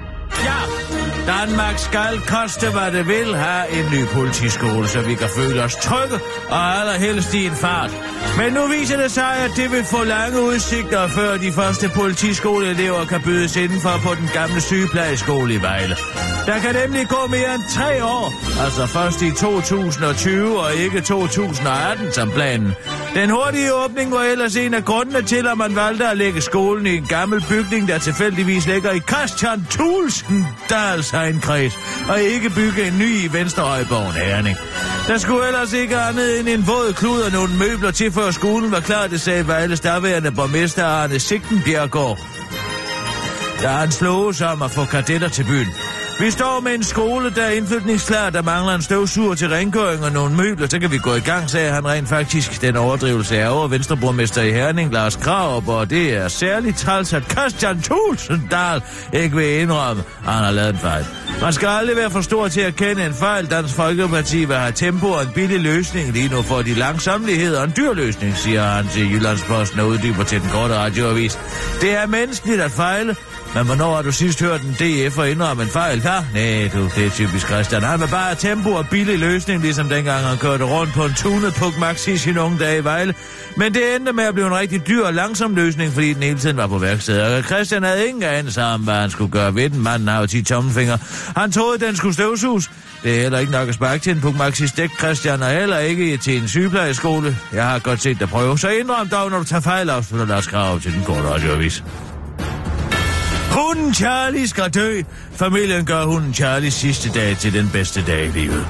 Ja! 0.44 0.84
Danmark 1.26 1.78
skal 1.78 2.20
koste, 2.28 2.70
hvad 2.70 2.92
det 2.92 3.08
vil, 3.08 3.36
have 3.36 3.70
en 3.78 3.86
ny 3.92 4.06
politiskole, 4.06 4.88
så 4.88 5.00
vi 5.00 5.14
kan 5.14 5.28
føle 5.36 5.62
os 5.62 5.74
trygge 5.74 6.18
og 6.48 6.80
allerhelst 6.80 7.34
i 7.34 7.46
en 7.46 7.56
fart. 7.56 7.90
Men 8.38 8.52
nu 8.52 8.66
viser 8.66 8.96
det 8.96 9.10
sig, 9.10 9.36
at 9.44 9.50
det 9.56 9.72
vil 9.72 9.84
få 9.84 10.04
lange 10.04 10.40
udsigter, 10.42 11.08
før 11.08 11.36
de 11.36 11.52
første 11.52 11.88
politiskoleelever 11.88 13.04
kan 13.04 13.22
bydes 13.22 13.56
indenfor 13.56 14.00
på 14.06 14.14
den 14.14 14.28
gamle 14.34 14.60
sygeplejeskole 14.60 15.54
i 15.54 15.62
Vejle. 15.62 15.96
Der 16.46 16.58
kan 16.58 16.74
nemlig 16.74 17.08
gå 17.08 17.26
mere 17.30 17.54
end 17.54 17.64
tre 17.70 18.04
år, 18.04 18.32
altså 18.64 18.86
først 18.86 19.22
i 19.22 19.30
2020 19.30 20.60
og 20.60 20.74
ikke 20.74 21.00
2018 21.00 22.12
som 22.12 22.30
planen. 22.30 22.74
Den 23.14 23.30
hurtige 23.30 23.74
åbning 23.74 24.12
var 24.12 24.22
ellers 24.22 24.56
en 24.56 24.74
af 24.74 24.84
grundene 24.84 25.22
til, 25.22 25.46
at 25.46 25.58
man 25.58 25.76
valgte 25.76 26.08
at 26.08 26.16
lægge 26.16 26.40
skolen 26.40 26.86
i 26.86 26.96
en 26.96 27.06
gammel 27.06 27.44
bygning, 27.48 27.88
der 27.88 27.98
tilfældigvis 27.98 28.66
ligger 28.66 28.92
i 28.92 29.00
Christian 29.00 29.66
Tulsendals 29.70 31.12
egenkreds, 31.12 31.78
og 32.08 32.20
ikke 32.20 32.50
bygge 32.50 32.88
en 32.88 32.98
ny 32.98 33.24
i 33.24 33.32
Vensterøjborgen 33.32 34.12
Herning. 34.12 34.56
Der 35.06 35.18
skulle 35.18 35.46
ellers 35.46 35.72
ikke 35.72 35.96
andet 35.96 36.40
end 36.40 36.48
en 36.48 36.66
våd 36.66 36.92
klud 36.92 37.20
og 37.20 37.32
nogle 37.32 37.56
møbler 37.58 37.90
til, 37.90 38.12
før 38.12 38.30
skolen 38.30 38.72
var 38.72 38.80
klar, 38.80 39.06
det 39.06 39.20
sagde 39.20 39.46
Vejles 39.46 39.80
daværende 39.80 40.32
borgmester 40.32 40.84
Arne 40.84 41.18
Sigtenbjergård 41.18 42.18
da 43.64 43.68
han 43.68 43.90
slog 43.90 44.34
om 44.52 44.62
at 44.62 44.70
få 44.70 44.84
kadetter 44.84 45.28
til 45.28 45.44
byen. 45.44 45.83
Vi 46.20 46.30
står 46.30 46.60
med 46.60 46.74
en 46.74 46.82
skole, 46.82 47.30
der 47.34 47.42
er 47.42 47.50
indflytningsklar, 47.50 48.30
der 48.30 48.42
mangler 48.42 48.74
en 48.74 48.82
støvsuger 48.82 49.34
til 49.34 49.48
rengøring 49.48 50.04
og 50.04 50.12
nogle 50.12 50.36
møbler, 50.36 50.68
så 50.68 50.78
kan 50.78 50.90
vi 50.92 50.98
gå 50.98 51.14
i 51.14 51.20
gang, 51.20 51.50
sagde 51.50 51.70
han 51.72 51.86
rent 51.86 52.08
faktisk. 52.08 52.62
Den 52.62 52.76
overdrivelse 52.76 53.36
er 53.36 53.48
over 53.48 53.68
Venstreborgmester 53.68 54.42
i 54.42 54.50
Herning, 54.50 54.92
Lars 54.92 55.16
Krav, 55.16 55.68
og 55.68 55.90
det 55.90 56.16
er 56.16 56.28
særligt 56.28 56.76
træls, 56.76 57.12
at 57.12 57.22
Christian 57.30 57.82
Tulsendal 57.82 58.82
ikke 59.12 59.36
vil 59.36 59.60
indrømme, 59.60 60.02
at 60.26 60.32
han 60.32 60.44
har 60.44 60.50
lavet 60.50 60.70
en 60.70 60.78
fejl. 60.78 61.06
Man 61.40 61.52
skal 61.52 61.68
aldrig 61.68 61.96
være 61.96 62.10
for 62.10 62.20
stor 62.20 62.48
til 62.48 62.60
at 62.60 62.76
kende 62.76 63.06
en 63.06 63.14
fejl. 63.14 63.50
Dansk 63.50 63.74
Folkeparti 63.74 64.44
vil 64.44 64.56
have 64.56 64.72
tempo 64.72 65.06
og 65.06 65.22
en 65.22 65.28
billig 65.34 65.60
løsning. 65.60 66.12
Lige 66.12 66.28
nu 66.28 66.42
får 66.42 66.62
de 66.62 66.74
langsomlighed 66.74 67.56
og 67.56 67.64
en 67.64 67.72
dyr 67.76 67.92
løsning, 67.92 68.36
siger 68.36 68.62
han 68.62 68.88
til 68.88 69.12
Jyllandsposten 69.12 69.80
og 69.80 69.88
uddyber 69.88 70.24
til 70.24 70.40
den 70.40 70.48
korte 70.50 70.74
radioavis. 70.74 71.38
Det 71.80 71.94
er 71.94 72.06
menneskeligt 72.06 72.60
at 72.60 72.70
fejle, 72.70 73.16
men 73.54 73.66
hvornår 73.66 73.94
har 73.94 74.02
du 74.02 74.12
sidst 74.12 74.40
hørt 74.40 74.60
en 74.60 74.72
DF 74.72 75.18
og 75.18 75.30
indrømme 75.30 75.62
en 75.62 75.68
fejl? 75.68 76.02
Ja, 76.04 76.24
nej, 76.34 76.70
du, 76.74 76.88
det 76.96 77.06
er 77.06 77.10
typisk 77.10 77.46
Christian. 77.46 77.82
Han 77.82 78.00
vil 78.00 78.08
bare 78.08 78.34
tempo 78.34 78.70
og 78.70 78.86
billig 78.90 79.18
løsning, 79.18 79.62
ligesom 79.62 79.88
dengang 79.88 80.24
han 80.24 80.38
kørte 80.38 80.64
rundt 80.64 80.92
på 80.92 81.04
en 81.04 81.14
tunet 81.14 81.54
Puk 81.54 81.78
Maxi 81.78 82.12
i 82.12 82.16
sine 82.16 82.40
unge 82.40 82.58
dage 82.58 82.78
i 82.78 82.84
Vejle. 82.84 83.14
Men 83.56 83.74
det 83.74 83.96
endte 83.96 84.12
med 84.12 84.24
at 84.24 84.34
blive 84.34 84.46
en 84.46 84.54
rigtig 84.54 84.86
dyr 84.86 85.04
og 85.04 85.14
langsom 85.14 85.54
løsning, 85.54 85.92
fordi 85.92 86.12
den 86.12 86.22
hele 86.22 86.38
tiden 86.38 86.56
var 86.56 86.66
på 86.66 86.78
værkstedet. 86.78 87.36
Og 87.36 87.42
Christian 87.42 87.82
havde 87.82 88.08
ingen 88.08 88.22
anelse 88.22 88.62
om, 88.62 88.80
hvad 88.80 88.94
han 88.94 89.10
skulle 89.10 89.30
gøre 89.30 89.54
ved 89.54 89.70
den. 89.70 89.82
Manden 89.82 90.08
har 90.08 90.20
jo 90.20 90.26
10 90.26 90.42
tommelfingre. 90.42 90.98
Han 91.36 91.52
troede, 91.52 91.86
den 91.86 91.96
skulle 91.96 92.14
støvsuges. 92.14 92.70
Det 93.02 93.16
er 93.16 93.20
heller 93.20 93.38
ikke 93.38 93.52
nok 93.52 93.68
at 93.68 93.74
sparke 93.74 94.02
til 94.02 94.12
en 94.12 94.20
Puk 94.20 94.38
Maxi 94.38 94.66
stik, 94.66 94.90
Christian, 94.98 95.42
og 95.42 95.50
heller 95.50 95.78
ikke 95.78 96.16
til 96.16 96.42
en 96.42 96.48
sygeplejeskole. 96.48 97.36
Jeg 97.52 97.64
har 97.64 97.78
godt 97.78 98.02
set 98.02 98.20
dig 98.20 98.28
prøve, 98.28 98.58
så 98.58 98.68
indrøm 98.68 99.08
dog, 99.08 99.30
når 99.30 99.38
du 99.38 99.44
tager 99.44 99.60
fejl, 99.60 99.90
afslutter 99.90 100.26
Lars 100.26 100.46
Krav 100.46 100.80
til 100.80 100.92
den 100.92 101.02
korte 101.04 101.28
radioavis. 101.28 101.82
Hunden 103.54 103.94
Charlie 103.94 104.48
skal 104.48 104.70
dø. 104.74 105.02
Familien 105.32 105.86
gør 105.86 106.04
hunden 106.04 106.34
Charlies 106.34 106.74
sidste 106.74 107.10
dag 107.12 107.36
til 107.36 107.52
den 107.52 107.70
bedste 107.72 108.04
dag 108.06 108.26
i 108.26 108.28
livet. 108.28 108.66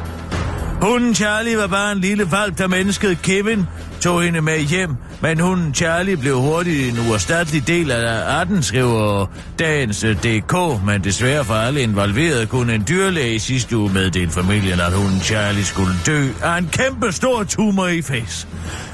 Hunden 0.83 1.15
Charlie 1.15 1.57
var 1.59 1.67
bare 1.67 1.93
en 1.93 1.99
lille 1.99 2.31
valp, 2.31 2.59
der 2.59 2.67
mennesket 2.67 3.23
Kevin 3.23 3.65
tog 4.05 4.23
hende 4.23 4.41
med 4.41 4.61
hjem, 4.61 4.97
men 5.21 5.41
hunden 5.41 5.75
Charlie 5.75 6.17
blev 6.17 6.41
hurtigt 6.41 6.89
en 6.89 7.09
uerstattelig 7.09 7.67
del 7.67 7.91
af 7.91 8.41
18, 8.41 8.63
skriver 8.63 9.27
dagens 9.59 10.05
øh, 10.05 10.17
DK, 10.17 10.85
men 10.87 11.05
desværre 11.05 11.45
for 11.45 11.55
alle 11.55 11.81
involverede 11.81 12.47
kunne 12.47 12.75
en 12.75 12.85
dyrlæge 12.89 13.35
i 13.35 13.39
sidste 13.39 13.77
uge 13.77 13.93
meddele 13.93 14.31
familien, 14.31 14.81
at 14.81 14.93
hunden 14.93 15.21
Charlie 15.21 15.65
skulle 15.65 15.95
dø 16.07 16.29
af 16.43 16.59
en 16.59 16.69
kæmpe 16.73 17.13
stor 17.13 17.45
tumor 17.45 17.87
i 17.87 18.03
face. 18.03 18.49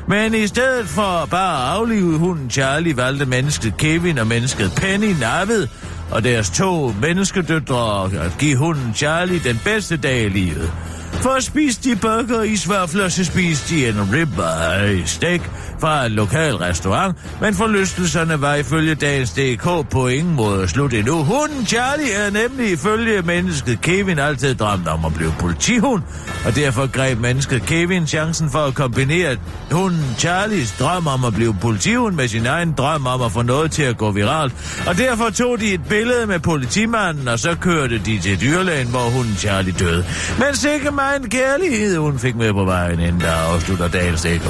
Men 0.08 0.34
i 0.34 0.46
stedet 0.46 0.86
for 0.86 1.28
bare 1.30 1.72
at 1.72 1.78
aflive 1.78 2.18
hunden 2.18 2.50
Charlie, 2.50 2.96
valgte 2.96 3.26
mennesket 3.26 3.76
Kevin 3.78 4.18
og 4.18 4.26
mennesket 4.26 4.72
Penny 4.76 5.14
nappet, 5.20 5.70
og 6.10 6.24
deres 6.24 6.50
to 6.50 6.94
menneskedøtre 7.00 8.04
at 8.04 8.36
give 8.38 8.56
hunden 8.56 8.94
Charlie 8.94 9.40
den 9.44 9.60
bedste 9.64 9.96
dag 9.96 10.22
i 10.24 10.28
livet. 10.28 10.72
For 11.20 11.30
at 11.30 11.42
spise 11.44 11.80
de 11.84 11.96
burger 11.96 12.42
i 12.42 12.56
sværfler, 12.56 13.08
så 13.08 13.24
spiste 13.24 13.74
de 13.74 13.88
en 13.88 14.12
ribeye 14.12 15.06
steak 15.06 15.40
fra 15.80 16.06
en 16.06 16.12
lokal 16.12 16.56
restaurant, 16.56 17.16
men 17.40 17.54
forlystelserne 17.54 18.40
var 18.40 18.54
ifølge 18.54 18.94
dagens 18.94 19.30
DK 19.30 19.88
på 19.90 20.08
ingen 20.08 20.34
måde 20.34 20.68
slut 20.68 20.94
endnu. 20.94 21.24
Hunden 21.24 21.66
Charlie 21.66 22.12
er 22.12 22.30
nemlig 22.30 22.72
ifølge 22.72 23.22
mennesket 23.22 23.80
Kevin 23.80 24.18
altid 24.18 24.54
drømt 24.54 24.88
om 24.88 25.04
at 25.04 25.14
blive 25.14 25.34
politihund, 25.38 26.02
og 26.46 26.56
derfor 26.56 26.86
greb 26.86 27.18
mennesket 27.18 27.62
Kevin 27.62 28.06
chancen 28.06 28.50
for 28.50 28.58
at 28.58 28.74
kombinere 28.74 29.36
hunden 29.70 30.14
Charlies 30.18 30.74
drøm 30.78 31.06
om 31.06 31.24
at 31.24 31.34
blive 31.34 31.56
politihund 31.60 32.14
med 32.14 32.28
sin 32.28 32.46
egen 32.46 32.72
drøm 32.72 33.06
om 33.06 33.22
at 33.22 33.32
få 33.32 33.42
noget 33.42 33.70
til 33.70 33.82
at 33.82 33.96
gå 33.96 34.10
viralt. 34.10 34.82
Og 34.86 34.98
derfor 34.98 35.30
tog 35.30 35.60
de 35.60 35.74
et 35.74 35.84
billede 35.88 36.26
med 36.26 36.38
politimanden, 36.38 37.28
og 37.28 37.38
så 37.38 37.56
kørte 37.60 37.98
de 37.98 38.18
til 38.18 38.40
dyrlægen, 38.40 38.88
hvor 38.88 39.10
hunden 39.10 39.36
Charlie 39.36 39.74
døde. 39.78 40.04
Men 40.38 40.54
sikkert 40.54 40.94
egen 41.10 41.30
kærlighed, 41.30 41.98
hun 41.98 42.18
fik 42.18 42.36
med 42.36 42.52
på 42.52 42.64
vejen, 42.64 43.00
inden 43.00 43.20
der 43.20 43.32
afslutter 43.32 43.88
dagens 43.88 44.22
DK. 44.22 44.46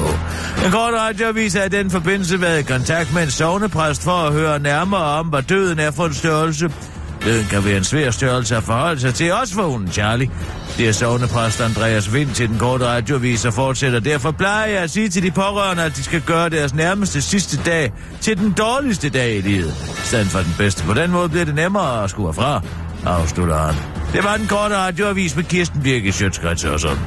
En 0.65 0.71
kort 0.71 0.93
radioavis 0.93 1.53
har 1.53 1.63
i 1.63 1.69
den 1.69 1.91
forbindelse 1.91 2.41
været 2.41 2.59
i 2.59 2.63
kontakt 2.63 3.13
med 3.13 3.23
en 3.23 3.31
sovnepræst 3.31 4.03
for 4.03 4.11
at 4.11 4.33
høre 4.33 4.59
nærmere 4.59 5.01
om, 5.01 5.27
hvad 5.27 5.41
døden 5.41 5.79
er 5.79 5.91
for 5.91 6.05
en 6.05 6.13
størrelse. 6.13 6.71
Døden 7.25 7.45
kan 7.45 7.65
være 7.65 7.77
en 7.77 7.83
svær 7.83 8.11
størrelse 8.11 8.55
at 8.55 8.63
forholde 8.63 9.01
sig 9.01 9.13
til, 9.13 9.33
også 9.33 9.53
for 9.53 9.63
hunden 9.63 9.91
Charlie. 9.91 10.29
Det 10.77 10.87
er 10.87 10.91
sovnepræst 10.91 11.61
Andreas 11.61 12.13
Vind 12.13 12.29
til 12.29 12.49
den 12.49 12.57
korte 12.57 12.85
radioavis 12.85 13.45
og 13.45 13.53
fortsætter. 13.53 13.99
Derfor 13.99 14.31
plejer 14.31 14.65
jeg 14.65 14.79
at 14.79 14.89
sige 14.89 15.09
til 15.09 15.23
de 15.23 15.31
pårørende, 15.31 15.83
at 15.83 15.95
de 15.95 16.03
skal 16.03 16.21
gøre 16.21 16.49
deres 16.49 16.73
nærmeste 16.73 17.21
sidste 17.21 17.57
dag 17.65 17.93
til 18.21 18.37
den 18.37 18.51
dårligste 18.51 19.09
dag 19.09 19.35
i 19.35 19.41
livet. 19.41 19.73
I 20.03 20.07
stedet 20.07 20.27
for 20.27 20.39
den 20.39 20.55
bedste. 20.57 20.83
På 20.83 20.93
den 20.93 21.11
måde 21.11 21.29
bliver 21.29 21.45
det 21.45 21.55
nemmere 21.55 22.03
at 22.03 22.09
skue 22.09 22.33
fra, 22.33 22.61
afslutter 23.05 23.57
han. 23.57 23.90
Det 24.13 24.23
var 24.23 24.37
den 24.37 24.47
korte 24.47 24.75
radioavis 24.77 25.35
med 25.35 25.43
Kirsten 25.43 25.81
Birke 25.83 26.11
Sjøtskrets 26.11 26.63
og 26.63 26.79
sådan. 26.79 26.97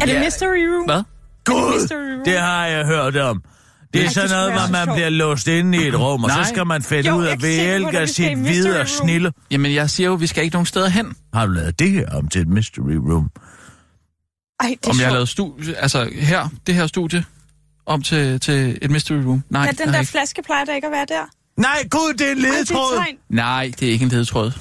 Er 0.00 0.06
det 0.06 0.12
Ja. 0.12 0.24
Mystery 0.24 0.66
Room? 0.72 0.84
Hvad? 0.84 1.02
Gud, 1.44 1.88
det 2.24 2.38
har 2.38 2.66
jeg 2.66 2.86
hørt 2.86 3.16
om. 3.16 3.42
Det 3.94 4.04
er 4.04 4.08
sådan 4.10 4.30
noget, 4.30 4.52
hvor 4.52 4.72
man 4.72 4.86
så 4.86 4.92
bliver 4.92 5.08
låst 5.08 5.48
inde 5.48 5.78
i 5.84 5.88
et 5.88 5.98
rum, 6.00 6.24
og 6.24 6.30
så 6.30 6.36
Nej. 6.36 6.44
skal 6.44 6.66
man 6.66 6.82
finde 6.82 7.08
Jo, 7.08 7.14
ud 7.16 7.24
af 7.24 8.02
i 8.04 8.06
sit 8.06 8.38
hvide 8.38 8.86
snille. 8.86 9.32
Jamen, 9.50 9.74
jeg 9.74 9.90
siger 9.90 10.08
jo, 10.08 10.14
vi 10.14 10.26
skal 10.26 10.44
ikke 10.44 10.54
nogen 10.54 10.66
steder 10.66 10.88
hen. 10.88 11.16
Har 11.34 11.46
du 11.46 11.52
lavet 11.52 11.78
det 11.78 11.90
her 11.90 12.06
om 12.16 12.28
til 12.28 12.40
et 12.40 12.48
mystery 12.48 12.94
room? 13.10 13.30
Ej, 14.60 14.68
det 14.82 14.86
er 14.86 14.90
Om 14.90 14.98
jeg 14.98 15.06
har 15.06 15.12
lavet 15.12 15.28
studie, 15.28 15.74
altså 15.76 16.10
her, 16.12 16.48
det 16.66 16.74
her 16.74 16.86
studie, 16.86 17.24
om 17.86 18.02
til, 18.02 18.40
til 18.40 18.78
et 18.82 18.90
mystery 18.90 19.14
room. 19.16 19.42
Nej, 19.50 19.62
Ja, 19.64 19.70
den 19.70 19.86
har 19.86 19.92
der 19.92 20.00
ikke. 20.00 20.10
flaske 20.10 20.42
plejer 20.42 20.64
der 20.64 20.74
ikke 20.74 20.86
at 20.86 20.92
være 20.92 21.06
der. 21.08 21.22
Nej, 21.56 21.86
gud, 21.90 22.12
det 22.18 22.26
er 22.28 22.32
en 22.32 22.38
Ej, 22.38 22.42
det 22.42 22.48
er 22.50 22.52
ledetråd. 22.52 23.04
Nej, 23.28 23.72
det 23.80 23.88
er 23.88 23.92
ikke 23.92 24.02
en 24.02 24.08
ledetråd. 24.08 24.52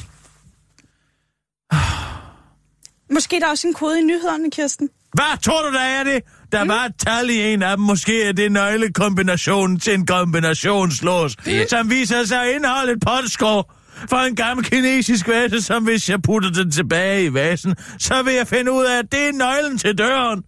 Måske 3.14 3.36
er 3.36 3.40
der 3.40 3.48
også 3.50 3.68
en 3.68 3.74
kode 3.74 4.00
i 4.00 4.04
nyhederne, 4.04 4.52
Kirsten. 4.52 4.90
Hvad 5.14 5.42
tror 5.42 5.62
du, 5.70 5.74
der 5.74 5.82
er 5.82 6.04
det? 6.04 6.22
Der 6.52 6.64
Mm. 6.64 6.70
var 6.70 6.84
et 6.86 6.94
tal 7.08 7.30
i 7.30 7.54
en 7.54 7.64
af 7.64 7.78
dem. 7.78 7.86
Måske 7.86 8.24
er 8.24 8.32
det 8.32 8.52
nøglekombinationen 8.52 9.80
til 9.80 9.94
en 9.94 10.06
kombinationslås, 10.06 11.36
Det- 11.36 11.70
som 11.70 11.90
viser 11.90 12.24
sig 12.26 12.44
at 12.44 12.56
indeholde 12.56 12.92
et 12.92 13.00
potskår 13.06 13.74
for 14.10 14.18
en 14.18 14.36
gammel 14.36 14.66
kinesisk 14.66 15.28
vase, 15.28 15.62
som 15.62 15.84
hvis 15.84 16.10
jeg 16.10 16.22
putter 16.22 16.50
den 16.50 16.72
tilbage 16.72 17.26
i 17.26 17.34
vasen, 17.34 17.76
så 18.00 18.24
vil 18.24 18.34
jeg 18.34 18.48
finde 18.48 18.72
ud 18.72 18.86
af, 18.86 19.00
at 19.00 19.06
det 19.12 19.28
er 19.28 19.32
nøglen 19.32 19.78
til 19.78 19.98
døren. 19.98 20.44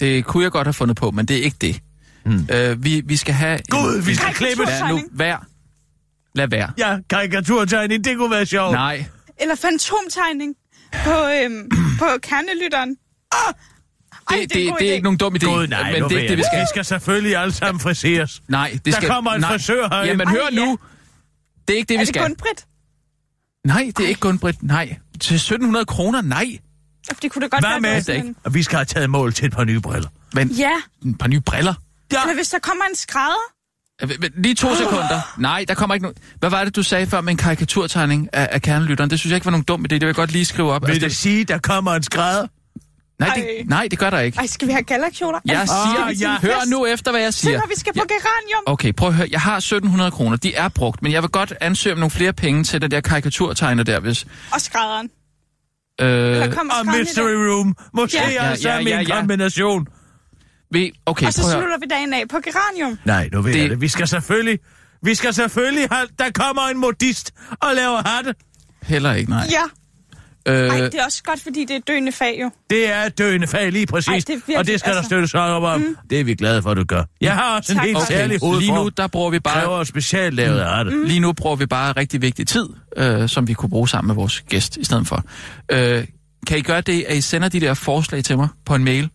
Det 0.00 0.24
kunne 0.24 0.42
jeg 0.44 0.52
godt 0.52 0.66
have 0.66 0.74
fundet 0.74 0.96
på, 0.96 1.10
men 1.10 1.26
det 1.26 1.36
er 1.38 1.42
ikke 1.42 1.56
det. 1.60 1.80
Hmm. 2.24 2.48
Øh, 2.52 2.84
vi, 2.84 3.02
vi 3.06 3.16
skal 3.16 3.34
have... 3.34 3.58
Gud, 3.70 4.02
vi 4.02 4.14
skal 4.14 4.34
klippe 4.34 4.64
Lad 4.64 4.88
nu 4.88 5.00
vær. 5.12 5.46
Lad 6.34 6.48
være. 6.48 6.70
Ja, 6.78 6.98
karikaturtegning, 7.10 8.04
det 8.04 8.16
kunne 8.16 8.30
være 8.30 8.46
sjovt. 8.46 8.72
Nej, 8.72 9.04
Eller 9.40 9.54
fantomtegning 9.54 10.54
på, 11.04 11.10
øhm, 11.10 11.70
på 12.00 12.06
kernelytteren. 12.22 12.88
det, 12.90 12.98
Ej, 14.30 14.36
det, 14.36 14.38
er 14.38 14.42
en 14.42 14.48
det, 14.48 14.70
god 14.70 14.78
det 14.78 14.88
er 14.88 14.92
ikke 14.92 15.04
nogen 15.04 15.18
dum 15.18 15.34
idé. 15.36 15.46
Gud, 15.46 15.66
nej, 15.66 15.92
men 15.92 16.10
det 16.10 16.24
er 16.24 16.28
det, 16.28 16.38
vi 16.38 16.42
skal. 16.42 16.60
Vi 16.60 16.66
skal 16.70 16.84
selvfølgelig 16.84 17.36
alle 17.36 17.52
sammen 17.54 17.80
friseres. 17.80 18.42
Nej, 18.48 18.70
det 18.72 18.84
Der 18.84 18.92
skal... 18.92 19.08
kommer 19.08 19.30
en 19.32 19.40
nej. 19.40 19.50
frisør 19.50 19.88
herind. 19.88 20.06
Jamen, 20.06 20.28
Ej, 20.28 20.32
hør 20.32 20.48
ja. 20.52 20.56
nu. 20.64 20.78
Det 21.68 21.74
er 21.74 21.78
ikke 21.78 21.88
det, 21.88 21.94
Er 21.94 21.98
vi 21.98 22.04
det 22.04 22.08
skal. 22.14 22.22
kun 22.22 22.36
Brit? 22.36 22.64
Nej, 23.66 23.92
det 23.96 24.04
er 24.04 24.08
ikke 24.08 24.20
kun 24.20 24.38
Britt. 24.38 24.62
Nej. 24.62 24.96
Til 25.20 25.34
1700 25.34 25.84
kroner? 25.84 26.20
Nej. 26.22 26.58
Det 27.22 27.32
kunne 27.32 27.42
da 27.42 27.46
godt 27.46 27.62
Hvad 27.62 27.70
være, 27.70 27.80
med? 27.80 27.90
det 27.90 28.06
Det 28.06 28.12
er 28.14 28.16
sådan 28.18 28.28
ikke. 28.28 28.40
Og 28.44 28.54
vi 28.54 28.62
skal 28.62 28.76
have 28.76 28.84
taget 28.84 29.10
mål 29.10 29.32
til 29.32 29.46
et 29.46 29.52
par 29.52 29.64
nye 29.64 29.80
briller. 29.80 30.08
Men 30.34 30.48
Ja, 30.48 30.72
et 31.06 31.18
par 31.18 31.28
nye 31.28 31.40
briller. 31.40 31.74
Ja, 32.12 32.22
eller 32.22 32.34
hvis 32.34 32.48
der 32.48 32.58
kommer 32.58 32.84
en 32.84 32.94
skrædder. 32.96 33.36
Øh, 34.02 34.10
Lige 34.36 34.54
to 34.54 34.74
sekunder. 34.76 35.34
Nej, 35.38 35.64
der 35.68 35.74
kommer 35.74 35.94
ikke 35.94 36.02
nogen... 36.02 36.16
Hvad 36.38 36.50
var 36.50 36.64
det, 36.64 36.76
du 36.76 36.82
sagde 36.82 37.06
før 37.06 37.20
med 37.20 37.30
en 37.30 37.36
karikaturtegning 37.36 38.28
af, 38.32 38.48
af 38.52 38.62
kernelytteren? 38.62 39.10
Det 39.10 39.18
synes 39.20 39.30
jeg 39.30 39.36
ikke 39.36 39.44
var 39.44 39.50
nogen 39.50 39.64
dum 39.64 39.80
idé. 39.80 39.88
Det 39.88 40.00
vil 40.00 40.06
jeg 40.06 40.14
godt 40.14 40.32
lige 40.32 40.44
skrive 40.44 40.72
op. 40.72 40.82
vil 40.82 40.88
Altså, 40.90 41.08
det 41.08 41.16
sige, 41.16 41.44
der 41.44 41.58
kommer 41.58 41.94
en 41.94 42.02
skrædder? 42.02 42.46
Nej, 43.18 43.28
Ej. 43.28 43.34
det, 43.58 43.68
nej, 43.68 43.88
det 43.90 43.98
gør 43.98 44.10
der 44.10 44.20
ikke. 44.20 44.38
Ej, 44.38 44.46
skal 44.46 44.68
vi 44.68 44.72
have 44.72 44.82
gallerkjoler? 44.84 45.38
Jeg 45.44 45.68
siger, 45.68 46.28
jeg 46.28 46.34
en 46.34 46.40
hør 46.40 46.58
fest? 46.60 46.70
nu 46.70 46.86
efter, 46.86 47.10
hvad 47.10 47.20
jeg 47.20 47.34
siger. 47.34 47.58
når 47.58 47.66
vi 47.68 47.74
skal 47.76 47.92
på 47.94 48.04
geranium. 48.08 48.62
Okay, 48.66 48.92
prøv 48.92 49.08
at 49.08 49.14
høre. 49.14 49.28
Jeg 49.30 49.40
har 49.40 49.56
1700 49.56 50.10
kroner. 50.10 50.36
De 50.36 50.54
er 50.54 50.68
brugt, 50.68 51.02
men 51.02 51.12
jeg 51.12 51.22
vil 51.22 51.30
godt 51.30 51.52
ansøge 51.60 51.92
om 51.92 51.98
nogle 51.98 52.10
flere 52.10 52.32
penge 52.32 52.64
til 52.64 52.82
den 52.82 52.90
der 52.90 53.00
karikaturtegner 53.00 53.82
der, 53.82 54.00
hvis... 54.00 54.26
Og 54.52 54.60
skrædderen. 54.60 55.10
Øh, 56.00 56.06
Der 56.36 56.54
kommer 56.54 56.74
Og 56.74 56.86
Mystery. 56.98 57.30
Room. 57.50 57.76
Måske 57.94 58.16
Ja. 58.18 58.28
ja, 58.28 58.32
Ja, 58.44 58.50
altså 58.50 58.68
ja, 58.68 58.78
ja, 58.78 59.00
en 59.00 59.06
ja. 59.06 59.16
kombination. 59.18 59.86
vi, 60.70 60.92
okay, 61.06 61.26
Og 61.26 61.32
så 61.32 61.42
slutter 61.42 61.78
vi 61.80 61.86
dagen 61.90 62.14
af 62.14 62.22
på 62.30 62.36
geranium. 62.44 62.98
Nej, 63.04 63.28
nu 63.32 63.42
ved 63.42 63.52
Det- 63.52 63.54
det... 63.54 63.62
jeg 63.62 63.70
det. 63.70 63.80
Vi 63.80 63.88
skal 63.88 64.08
selvfølgelig... 64.08 64.58
Vi 65.02 65.14
skal 65.14 65.34
selvfølgelig 65.34 65.88
have... 65.92 66.06
Der 66.18 66.30
kommer 66.30 66.62
en 66.62 66.78
modist 66.78 67.32
og 67.50 67.74
laver 67.74 68.02
hatte. 68.08 68.34
Heller 68.82 69.14
ikke, 69.14 69.30
nej. 69.30 69.46
Ja. 69.50 69.62
Øh, 70.48 70.54
Ej, 70.54 70.80
det 70.80 70.94
er 70.94 71.04
også 71.04 71.22
godt, 71.22 71.40
fordi 71.40 71.64
det 71.64 71.76
er 71.76 71.80
døende 71.80 72.12
fag 72.12 72.38
jo. 72.42 72.50
Det 72.70 72.88
er 72.92 73.02
et 73.02 73.18
døende 73.18 73.46
fag 73.46 73.72
lige 73.72 73.86
præcis. 73.86 74.08
Ej, 74.08 74.14
det 74.18 74.28
virkelig- 74.28 74.58
og 74.58 74.66
det 74.66 74.80
skal 74.80 74.90
der 74.92 74.96
altså- 74.98 75.08
støttes 75.08 75.34
op 75.34 75.62
om. 75.62 75.80
Mm. 75.80 75.96
Det 76.10 76.20
er 76.20 76.24
vi 76.24 76.34
glade 76.34 76.62
for, 76.62 76.70
at 76.70 76.76
du 76.76 76.84
gør. 76.84 77.02
Jeg 77.20 77.34
har 77.34 77.56
også 77.56 77.72
en 77.72 77.76
Tak. 77.76 77.84
helt 77.86 77.96
Okay, 77.96 78.06
særlig 78.06 78.42
okay, 78.42 78.58
lige 78.60 78.70
nu, 78.70 78.76
hovedform. 78.76 78.94
der 78.96 79.06
bruger 79.06 79.30
vi 79.30 79.38
bare... 79.38 79.54
Kræver 79.60 79.84
specielt 79.84 80.34
lavet 80.34 80.56
Mm. 80.62 80.68
hatte. 80.68 81.06
Lige 81.08 81.20
nu 81.20 81.32
bruger 81.32 81.56
vi 81.56 81.66
bare 81.66 81.92
rigtig 81.92 82.22
vigtig 82.22 82.46
tid, 82.46 82.68
øh, 82.96 83.28
som 83.28 83.48
vi 83.48 83.54
kunne 83.54 83.70
bruge 83.70 83.88
sammen 83.88 84.06
med 84.06 84.14
vores 84.14 84.40
gæst 84.40 84.76
i 84.76 84.84
stedet 84.84 85.06
for. 85.06 85.24
Øh, 85.72 86.06
kan 86.46 86.58
I 86.58 86.62
gøre 86.62 86.80
det, 86.80 87.02
at 87.08 87.16
I 87.16 87.20
sender 87.20 87.48
de 87.48 87.60
der 87.60 87.74
forslag 87.74 88.24
til 88.24 88.36
mig 88.36 88.48
på 88.64 88.74
en 88.74 88.84
mail? 88.84 89.10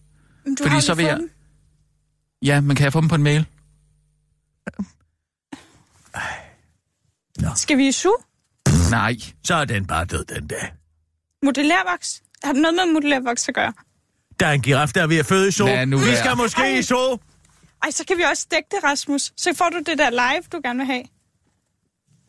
Men 0.45 0.55
Du 0.55 0.63
Fordi 0.63 0.73
har 0.73 0.81
så 0.81 0.93
vil 0.93 1.05
jeg- 1.05 1.17
dem? 1.17 1.29
Ja, 2.45 2.61
men 2.61 2.75
kan 2.75 2.83
jeg 2.83 2.93
få 2.93 3.01
dem 3.01 3.09
på 3.09 3.15
en 3.15 3.23
mail? 3.23 3.45
Skal 7.55 7.77
vi 7.77 7.87
i 7.87 7.91
su? 7.91 8.09
Nej. 8.91 9.15
Så 9.43 9.55
er 9.55 9.65
den 9.65 9.85
bare 9.85 10.05
død 10.05 10.25
den 10.25 10.47
dag. 10.47 10.71
Modellærvoks? 11.45 12.21
Har 12.43 12.53
det 12.53 12.61
noget 12.61 12.75
med 12.75 12.93
modellærvoks 12.93 13.49
at 13.49 13.55
gøre? 13.55 13.73
Der 14.39 14.47
er 14.47 14.51
en 14.51 14.61
giraf, 14.61 14.89
der 14.95 15.01
er 15.03 15.07
ved 15.07 15.17
at 15.17 15.25
føde 15.25 15.47
i. 15.49 15.51
Lad 15.59 15.85
nu 15.85 15.97
Vi 15.97 16.05
være. 16.05 16.17
skal 16.17 16.37
måske 16.37 16.61
Ej. 16.61 16.67
i 16.77 16.81
sol. 16.83 17.19
Ej, 17.83 17.91
så 17.91 18.03
kan 18.07 18.17
vi 18.17 18.23
også 18.31 18.47
dække 18.51 18.67
det, 18.71 18.83
Rasmus. 18.83 19.31
Så 19.37 19.53
får 19.57 19.69
du 19.69 19.77
det 19.85 19.97
der 19.97 20.09
live, 20.09 20.43
du 20.51 20.59
gerne 20.63 20.77
vil 20.79 20.85
have. 20.85 21.03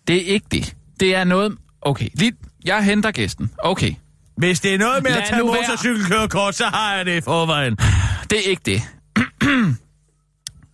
Det 0.06 0.16
er 0.16 0.34
ikke 0.34 0.46
det. 0.50 0.76
Det 1.00 1.14
er 1.14 1.24
noget... 1.24 1.58
Okay, 1.82 2.08
lige... 2.14 2.32
Jeg 2.64 2.84
henter 2.84 3.10
gæsten. 3.10 3.50
Okay, 3.58 3.94
Hvis 4.36 4.60
det 4.60 4.74
er 4.74 4.78
noget 4.78 5.02
med 5.02 5.10
Lad 5.10 5.20
at 5.22 5.28
tage 5.28 5.42
motorcykelkørekort, 5.42 6.54
så 6.54 6.64
har 6.64 6.96
jeg 6.96 7.06
det 7.06 7.16
i 7.16 7.20
forvejen. 7.20 7.76
det 8.30 8.38
er 8.38 8.50
ikke 8.50 8.62
det. 8.64 8.82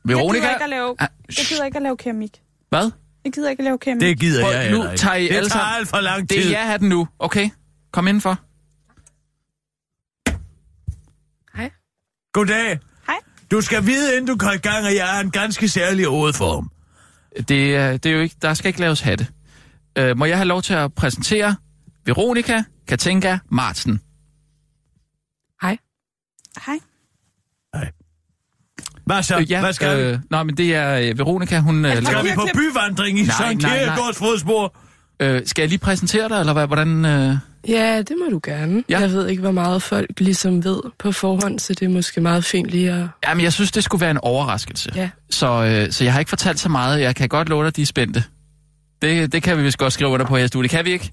Jeg 0.09 0.17
Veronica... 0.17 0.39
gider 0.41 0.51
ikke 0.55 0.65
at 0.65 0.71
lave, 0.71 0.95
Ah, 0.99 1.09
jeg 1.39 1.45
gider 1.49 1.65
ikke 1.65 1.77
at 1.77 1.83
lave 1.83 1.97
keramik. 1.97 2.31
Hvad? 2.69 2.91
Jeg 3.25 3.33
gider 3.33 3.51
ikke 3.51 3.61
at 3.61 3.65
lave 3.65 3.79
keramik. 3.79 4.01
Det 4.01 4.21
gider 4.21 4.43
Prøv, 4.45 4.53
jeg 4.53 4.71
nu 4.71 4.77
heller 4.77 4.91
ikke. 4.93 5.01
tager 5.01 5.15
I 5.17 5.23
det 5.29 5.37
alle 5.37 5.51
tager 5.51 5.65
alt 5.65 5.89
for 5.89 6.01
lang 6.01 6.21
Det 6.31 6.43
tid. 6.43 6.53
er 6.53 6.65
jeg 6.71 6.81
den 6.81 6.89
nu. 6.89 7.09
Okay, 7.19 7.51
kom 7.97 8.07
indenfor. 8.09 8.39
Goddag. 12.33 12.79
Hej. 13.07 13.17
Du 13.51 13.61
skal 13.61 13.87
vide, 13.87 14.17
inden 14.17 14.27
du 14.27 14.37
går 14.37 14.51
i 14.53 14.57
gang, 14.57 14.87
at 14.87 14.95
jeg 14.95 15.17
er 15.17 15.21
en 15.21 15.31
ganske 15.31 15.69
særlig 15.69 16.07
hovedform. 16.07 16.71
Det, 17.49 17.77
er- 17.77 17.93
det 17.97 18.07
er 18.07 18.15
jo 18.15 18.21
ikke... 18.21 18.37
Der 18.43 18.55
skal 18.55 18.69
ikke 18.69 18.81
laves 18.81 19.01
hatte. 19.01 19.27
Øh, 19.99 20.19
må 20.19 20.25
jeg 20.25 20.37
have 20.37 20.47
lov 20.49 20.63
til 20.63 20.75
at 20.75 20.95
præsentere 20.95 21.57
Veronica 22.05 22.65
Katinka 22.89 23.39
Martsen? 23.51 24.01
Hej. 25.63 25.79
Hvad 29.07 29.23
så? 29.23 29.39
Øh, 29.39 29.51
ja, 29.51 29.61
Hvad 29.61 29.73
skal 29.73 29.97
vi? 29.99 30.03
øh, 30.03 30.19
Nej, 30.31 30.43
men 30.43 30.57
det 30.57 30.75
er 30.75 30.99
øh, 31.11 31.19
Veronica, 31.19 31.59
hun... 31.61 31.85
Øh, 31.85 31.91
Skal 31.93 32.03
laver, 32.03 32.23
vi 32.23 32.29
på 32.35 32.47
byvandring 32.55 33.19
i 33.19 33.23
Nej, 33.23 33.35
Søren 33.39 33.59
nej, 33.59 33.71
nej. 33.71 33.79
Kierkegaards 33.85 34.19
fodspor? 34.19 34.77
Øh, 35.21 35.43
skal 35.47 35.63
jeg 35.63 35.69
lige 35.69 35.79
præsentere 35.79 36.29
dig, 36.29 36.41
eller 36.41 36.53
hvad, 36.53 36.67
hvordan... 36.67 37.05
Øh, 37.05 37.37
Ja, 37.69 37.99
det 38.03 38.17
må 38.25 38.31
du 38.31 38.41
gerne. 38.43 38.85
Ja. 38.89 39.01
Jeg 39.01 39.11
ved 39.11 39.29
ikke, 39.29 39.43
hvor 39.43 39.51
meget 39.51 39.83
folk 39.83 40.11
ligesom 40.21 40.65
ved 40.65 40.81
på 40.99 41.13
forhånd, 41.13 41.59
så 41.59 41.75
det 41.75 41.83
er 41.83 41.89
måske 41.89 42.21
meget 42.21 42.45
fint 42.45 42.71
lige 42.71 42.93
at... 42.93 43.09
jamen, 43.29 43.45
jeg 43.45 43.53
synes, 43.53 43.73
det 43.73 43.85
skulle 43.85 44.01
være 44.01 44.11
en 44.11 44.19
overraskelse. 44.19 44.93
Ja. 44.95 45.11
Så, 45.31 45.47
øh, 45.65 45.93
så 45.93 46.05
jeg 46.05 46.13
har 46.13 46.21
ikke 46.21 46.29
fortalt 46.29 46.61
så 46.61 46.69
meget. 46.69 47.01
Jeg 47.01 47.17
kan 47.17 47.29
godt 47.29 47.49
love 47.49 47.65
dig, 47.65 47.77
de 47.77 47.83
er 47.83 47.87
spændte. 47.87 48.25
Det, 49.03 49.33
det 49.33 49.43
kan 49.43 49.59
vi 49.59 49.63
vist 49.63 49.79
godt 49.79 49.93
skrive 49.93 50.11
under 50.11 50.27
på 50.27 50.37
her 50.37 50.45
i 50.45 50.49
studiet. 50.49 50.71
Kan 50.71 50.85
vi 50.85 50.91
ikke? 50.93 51.13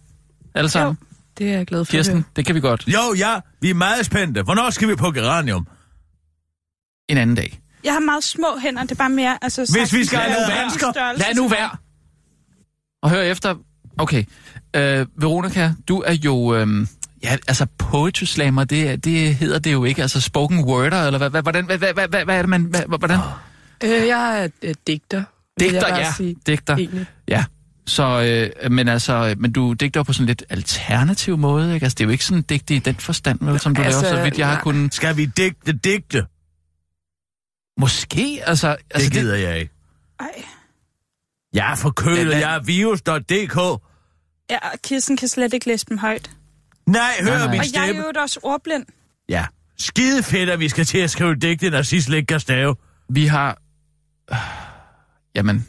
Alle 0.56 0.70
sammen? 0.70 0.98
Det 1.38 1.50
er 1.50 1.58
jeg 1.58 1.66
glad 1.66 1.86
for. 1.86 1.90
at 1.92 1.92
Kirsten, 1.92 2.26
det 2.36 2.46
kan 2.46 2.56
vi 2.56 2.60
godt. 2.60 2.88
Jo, 2.88 3.14
ja, 3.18 3.40
vi 3.62 3.70
er 3.70 3.74
meget 3.74 4.06
spændte. 4.06 4.42
Hvornår 4.42 4.70
skal 4.70 4.88
vi 4.88 4.96
på 4.96 5.12
geranium? 5.12 5.68
En 7.10 7.18
anden 7.18 7.36
dag. 7.36 7.60
Jeg 7.84 7.94
har 7.94 8.00
meget 8.00 8.24
små 8.24 8.48
hænder, 8.62 8.82
det 8.82 8.92
er 8.92 8.96
bare 8.96 9.10
mere... 9.10 9.38
Altså, 9.42 9.78
Hvis 9.80 9.94
vi 9.94 10.06
skal 10.06 10.20
have 10.20 10.34
nogle 10.34 11.18
Lad 11.18 11.36
nu 11.36 11.48
være. 11.48 11.70
Og 13.04 13.10
hør 13.10 13.22
efter. 13.22 13.56
Okay. 13.98 14.24
Øh, 14.76 15.06
Veronica, 15.16 15.74
du 15.88 16.00
er 16.00 16.14
jo... 16.14 16.56
Øh, 16.56 16.88
ja, 17.24 17.38
altså 17.48 17.66
poetry 17.78 18.24
slammer, 18.24 18.64
det, 18.64 19.06
det 19.06 19.36
hedder 19.36 19.60
det 19.60 19.72
jo 19.72 19.84
ikke. 19.84 20.02
Altså 20.02 20.22
spoken 20.22 20.64
worder, 20.64 21.06
eller 21.06 21.18
hvad, 21.18 21.30
hvad, 21.30 21.42
hvordan, 21.42 21.66
hvad, 21.66 21.78
hvad, 21.78 21.94
hvad, 21.94 22.08
hvad, 22.08 22.26
hvad 22.26 22.38
er 22.38 22.42
det, 22.42 22.50
man... 22.50 22.62
Hvad, 22.62 22.82
hvordan? 22.98 23.20
Øh, 23.84 24.08
jeg 24.08 24.44
er 24.44 24.48
øh, 24.62 24.76
digter, 24.88 25.24
Digter, 25.60 25.98
ja. 25.98 26.12
sige. 26.18 26.36
Digter. 26.48 26.78
Egentlig. 26.78 27.06
Ja. 27.28 27.46
Så, 27.88 28.04
øh, 28.64 28.72
men 28.72 28.88
altså, 28.88 29.36
men 29.38 29.52
du 29.52 29.74
digter 29.74 30.04
på 30.04 30.14
sådan 30.14 30.26
lidt 30.28 30.44
alternativ 30.50 31.38
måde, 31.38 31.74
ikke? 31.74 31.84
Altså, 31.84 31.96
det 31.96 32.04
er 32.04 32.06
jo 32.06 32.12
ikke 32.12 32.26
sådan 32.26 32.42
digte 32.42 32.76
i 32.76 32.80
den 32.80 32.96
forstand, 32.96 33.40
vel, 33.42 33.60
som 33.60 33.76
du 33.76 33.82
Altså, 33.82 34.02
laver, 34.02 34.16
så 34.16 34.24
vidt 34.24 34.38
jeg 34.38 34.48
har 34.48 34.54
nej. 34.54 34.64
kunnet... 34.64 34.94
Skal 34.94 35.18
vi 35.18 35.26
digte 35.26 35.72
digte? 35.74 36.26
Måske, 37.80 38.42
altså... 38.46 38.70
Det 38.70 38.78
altså 38.92 39.12
gider 39.12 39.36
jeg 39.36 39.60
ikke. 39.60 39.74
Ej. 40.20 40.44
Jeg 41.54 41.72
er 41.72 41.76
forkølet, 41.76 42.26
Hvad- 42.26 42.38
jeg 42.38 42.56
er 42.56 42.60
virus.dk. 42.60 43.82
Ja, 44.50 44.58
og 44.58 44.80
Kirsten 44.84 45.18
kan 45.18 45.28
slet 45.28 45.54
ikke 45.54 45.68
læse 45.68 45.86
dem 45.90 45.98
højt. 45.98 46.32
Nej, 46.88 47.02
hør 47.22 47.30
Nej, 47.30 47.38
nej. 47.38 47.48
min 47.52 47.60
Og 47.60 47.66
jeg 47.74 47.82
er 47.82 47.86
stemme. 47.88 48.04
jo 48.16 48.22
også 48.22 48.40
ordblind. 48.44 48.86
Ja, 49.30 49.46
skide 49.80 50.24
fedt, 50.24 50.50
at 50.50 50.60
vi 50.60 50.70
skal 50.70 50.86
til 50.86 50.98
at 50.98 51.10
skrive 51.12 51.36
digte, 51.36 51.70
når 51.70 51.82
sidst 51.82 52.10
ikke 52.10 52.26
kan 52.28 52.40
stave. 52.40 52.76
Vi 53.10 53.26
har... 53.26 53.58
Jamen, 55.36 55.68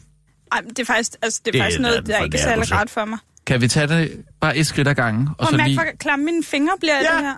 Ej, 0.51 0.61
men 0.61 0.69
det 0.69 0.79
er 0.79 0.85
faktisk, 0.85 1.11
altså, 1.21 1.41
det 1.45 1.47
er 1.47 1.51
Det 1.51 1.59
er 1.59 1.63
faktisk 1.63 1.77
en 1.77 1.81
noget, 1.81 2.07
der 2.07 2.23
ikke 2.23 2.37
er 2.37 2.41
særlig 2.41 2.71
rart 2.71 2.89
for 2.89 3.05
mig. 3.05 3.19
kan 3.47 3.61
vi 3.61 3.67
tage 3.67 3.87
det 3.87 4.23
bare 4.41 4.57
et 4.57 4.67
skridt 4.67 4.87
ad 4.87 4.95
gangen? 4.95 5.27
Og 5.27 5.35
Og 5.37 5.47
så 5.47 5.57
mærke, 5.57 5.69
lige... 5.69 5.77
hvor 5.79 5.85
klamme 5.99 6.25
mine 6.25 6.43
fingre 6.43 6.73
bliver 6.79 6.95
ja. 6.95 7.01
Det 7.01 7.25
her. 7.25 7.35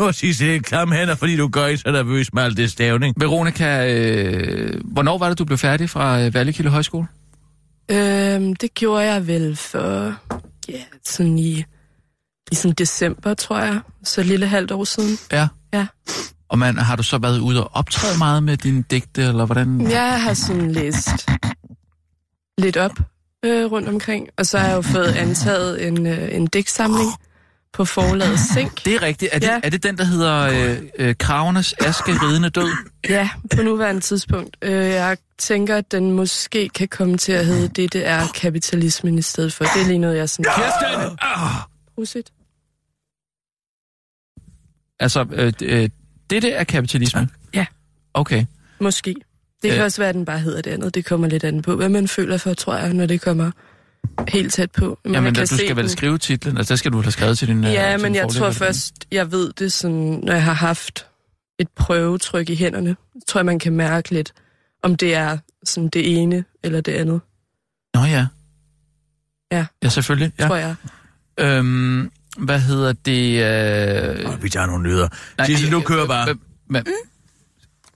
Nu 0.00 0.06
er 0.06 0.12
sidst 0.12 0.40
ikke 0.40 0.62
klam 0.62 0.92
hænder, 0.92 1.14
fordi 1.14 1.36
du 1.36 1.48
gør 1.48 1.66
I 1.66 1.76
så 1.76 1.90
nervøs 1.92 2.32
med 2.32 2.42
alt 2.42 2.56
det 2.56 2.70
stavning. 2.70 3.14
Veronica, 3.18 3.94
øh, 3.94 4.80
hvornår 4.84 5.18
var 5.18 5.28
det, 5.28 5.38
du 5.38 5.44
blev 5.44 5.58
færdig 5.58 5.90
fra 5.90 6.20
øh, 6.20 6.34
Vallekilde 6.34 6.70
Højskole? 6.70 7.06
Øhm, 7.92 8.56
det 8.56 8.74
gjorde 8.74 9.04
jeg 9.04 9.26
vel 9.26 9.56
for... 9.56 10.14
Ja, 10.68 10.82
sådan 11.04 11.38
i... 11.38 11.64
I 12.52 12.54
sådan 12.54 12.74
december, 12.74 13.34
tror 13.34 13.58
jeg. 13.58 13.80
Så 14.04 14.20
et 14.20 14.26
lille 14.26 14.46
halvt 14.46 14.70
år 14.70 14.84
siden. 14.84 15.18
Ja. 15.32 15.48
Ja. 15.74 15.86
Og 16.48 16.58
man, 16.58 16.78
har 16.78 16.96
du 16.96 17.02
så 17.02 17.18
været 17.18 17.38
ude 17.38 17.64
og 17.64 17.70
optræde 17.76 18.18
meget 18.18 18.42
med 18.42 18.56
dine 18.56 18.84
digte, 18.90 19.22
eller 19.22 19.46
hvordan? 19.46 19.90
Jeg 19.90 20.22
har 20.22 20.34
sådan 20.34 20.72
læst 20.72 21.08
lidt 22.58 22.76
op 22.76 22.92
øh, 23.44 23.72
rundt 23.72 23.88
omkring. 23.88 24.28
Og 24.38 24.46
så 24.46 24.58
har 24.58 24.68
jeg 24.68 24.76
jo 24.76 24.82
fået 24.82 25.12
antaget 25.12 25.86
en, 25.86 26.06
øh, 26.06 26.34
en 26.34 26.46
digtsamling 26.46 27.10
på 27.72 27.84
forlaget 27.84 28.38
Sink. 28.54 28.84
Det 28.84 28.94
er 28.94 29.02
rigtigt. 29.02 29.30
Er 29.34 29.38
det, 29.38 29.46
Ja. 29.46 29.60
er 29.62 29.70
det 29.70 29.82
den, 29.82 29.98
der 29.98 30.04
hedder 30.04 30.36
øh, 30.42 30.82
øh, 30.98 31.14
Kravenes 31.18 31.74
aske 31.80 32.12
ridende 32.12 32.50
død? 32.50 32.68
Ja, 33.08 33.30
på 33.56 33.62
nuværende 33.62 34.00
tidspunkt. 34.00 34.56
Øh, 34.62 34.72
jeg 34.72 35.16
tænker, 35.38 35.76
at 35.76 35.92
den 35.92 36.10
måske 36.10 36.68
kan 36.68 36.88
komme 36.88 37.16
til 37.18 37.32
at 37.32 37.46
hedde 37.46 37.68
det, 37.68 37.92
det 37.92 38.06
er 38.06 38.26
kapitalismen 38.34 39.18
i 39.18 39.22
stedet 39.22 39.52
for. 39.52 39.64
Det 39.64 39.82
er 39.82 39.86
lige 39.86 39.98
noget, 39.98 40.16
jeg 40.16 40.28
sådan... 40.28 40.52
Kirsten! 40.56 41.18
Prosit. 41.94 42.30
Altså, 45.00 45.26
øh, 45.32 45.52
øh, 45.62 45.88
dette 46.30 46.50
er 46.50 46.64
kapitalisme? 46.64 47.28
Ja. 47.54 47.66
Okay. 48.14 48.44
Måske. 48.80 49.14
Det 49.62 49.70
kan 49.70 49.78
Øh. 49.80 49.84
også 49.84 50.00
være, 50.02 50.08
at 50.08 50.14
den 50.14 50.24
bare 50.24 50.38
hedder 50.38 50.62
det 50.62 50.70
andet. 50.70 50.94
Det 50.94 51.04
kommer 51.04 51.28
lidt 51.28 51.44
an 51.44 51.62
på, 51.62 51.76
hvad 51.76 51.88
man 51.88 52.08
føler 52.08 52.36
for, 52.38 52.54
tror 52.54 52.76
jeg, 52.76 52.92
når 52.92 53.06
det 53.06 53.20
kommer 53.20 53.50
helt 54.28 54.52
tæt 54.52 54.70
på. 54.70 54.98
Men 55.04 55.14
Jamen, 55.14 55.34
kan 55.34 55.42
du 55.42 55.46
skal 55.46 55.58
se 55.58 55.76
vel 55.76 55.76
den. 55.76 55.88
skrive 55.88 56.18
titlen, 56.18 56.56
altså 56.56 56.72
der 56.72 56.76
skal 56.76 56.92
du 56.92 57.00
have 57.00 57.12
skrevet 57.12 57.38
til 57.38 57.48
din... 57.48 57.64
øh, 57.64 57.72
Ja, 57.72 57.90
til 57.92 58.00
men 58.00 58.12
din 58.12 58.14
jeg 58.14 58.28
tror 58.28 58.50
først, 58.50 58.94
jeg 59.12 59.32
ved 59.32 59.52
det 59.52 59.72
sådan, 59.72 60.20
når 60.24 60.32
jeg 60.32 60.44
har 60.44 60.52
haft 60.52 61.06
et 61.58 61.68
prøvetryk 61.76 62.50
i 62.50 62.54
hænderne, 62.56 62.96
tror 63.28 63.38
jeg, 63.40 63.46
man 63.46 63.58
kan 63.58 63.72
mærke 63.72 64.10
lidt, 64.10 64.32
om 64.82 64.96
det 64.96 65.14
er 65.14 65.38
sådan 65.64 65.88
det 65.88 66.22
ene 66.22 66.44
eller 66.64 66.80
det 66.80 66.92
andet, 66.92 67.20
Nå 67.94 68.00
ja. 68.00 68.26
Ja. 69.52 69.66
Ja, 69.82 69.88
selvfølgelig. 69.88 70.32
ja. 70.38 70.46
Tror 70.46 70.56
jeg. 70.56 70.74
Øhm, 71.40 72.10
hvad 72.38 72.60
hedder 72.60 72.92
det? 72.92 73.44
Øh... 74.24 74.30
Og 74.32 74.42
vi 74.42 74.48
tager 74.48 74.66
nogle 74.66 74.82
nyheder. 74.84 75.08
Sissel, 75.46 75.72
du 75.72 75.80
kører 75.80 76.06
bare. 76.06 76.30
øh, 76.30 76.36
Men, 76.68 76.84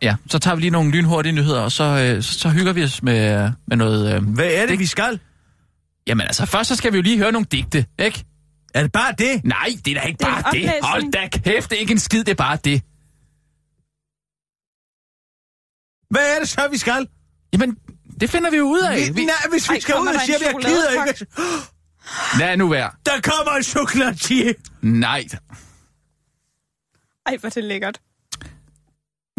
ja, 0.02 0.16
så 0.30 0.38
tager 0.38 0.54
vi 0.54 0.60
lige 0.60 0.70
nogle 0.70 0.90
lynhurtige 0.90 1.32
nyheder, 1.32 1.60
og 1.60 1.72
så, 1.72 1.84
øh, 1.84 2.22
så, 2.22 2.38
så 2.38 2.48
hygger 2.48 2.72
vi 2.72 2.84
os 2.84 3.02
med, 3.02 3.50
med 3.66 3.76
noget... 3.76 4.14
Øh... 4.14 4.22
Hvad 4.34 4.44
er 4.46 4.60
det, 4.60 4.68
Det- 4.68 4.78
vi 4.78 4.86
skal? 4.86 5.18
Jamen 6.06 6.26
altså, 6.26 6.46
først 6.46 6.68
så 6.68 6.76
skal 6.76 6.92
vi 6.92 6.96
jo 6.96 7.02
lige 7.02 7.18
høre 7.18 7.32
nogle 7.32 7.46
digte, 7.50 7.86
ikke? 7.98 8.24
Er 8.74 8.82
det 8.82 8.92
bare 8.92 9.12
det? 9.18 9.44
Nej, 9.44 9.68
det 9.84 9.96
er 9.96 10.00
da 10.00 10.06
ikke 10.06 10.18
Det 10.18 10.26
er 10.28 10.42
bare 10.42 10.52
det. 10.52 10.70
Hold 10.82 11.12
da 11.12 11.28
kæft, 11.28 11.70
det 11.70 11.76
er 11.76 11.80
ikke 11.80 11.92
en 11.92 11.98
skid, 11.98 12.18
det 12.24 12.28
er 12.28 12.34
bare 12.34 12.58
det. 12.64 12.82
Hvad 16.10 16.34
er 16.36 16.38
det 16.40 16.48
så, 16.48 16.68
vi 16.70 16.78
skal? 16.78 17.08
Jamen, 17.52 17.76
det 18.20 18.30
finder 18.30 18.50
vi 18.50 18.56
jo 18.56 18.64
ud 18.64 18.80
af. 18.80 18.96
Vi... 19.16 19.24
Nej, 19.24 19.34
hvis 19.50 19.70
vi 19.70 19.74
Ej, 19.74 19.80
skal 19.80 19.94
ud 19.94 20.06
og 20.06 20.14
siger, 20.26 20.36
at 20.36 20.42
jeg 20.42 20.54
gider 20.64 21.06
ikke. 21.06 21.26
Lad 22.38 22.56
nu 22.56 22.68
være. 22.68 22.90
Der 23.06 23.20
kommer 23.22 23.52
en 23.52 23.62
chokolatier. 23.62 24.52
Nej. 24.82 25.24
Ej, 27.26 27.36
hvor 27.36 27.46
er 27.46 27.50
det 27.50 27.64
lækkert. 27.64 28.00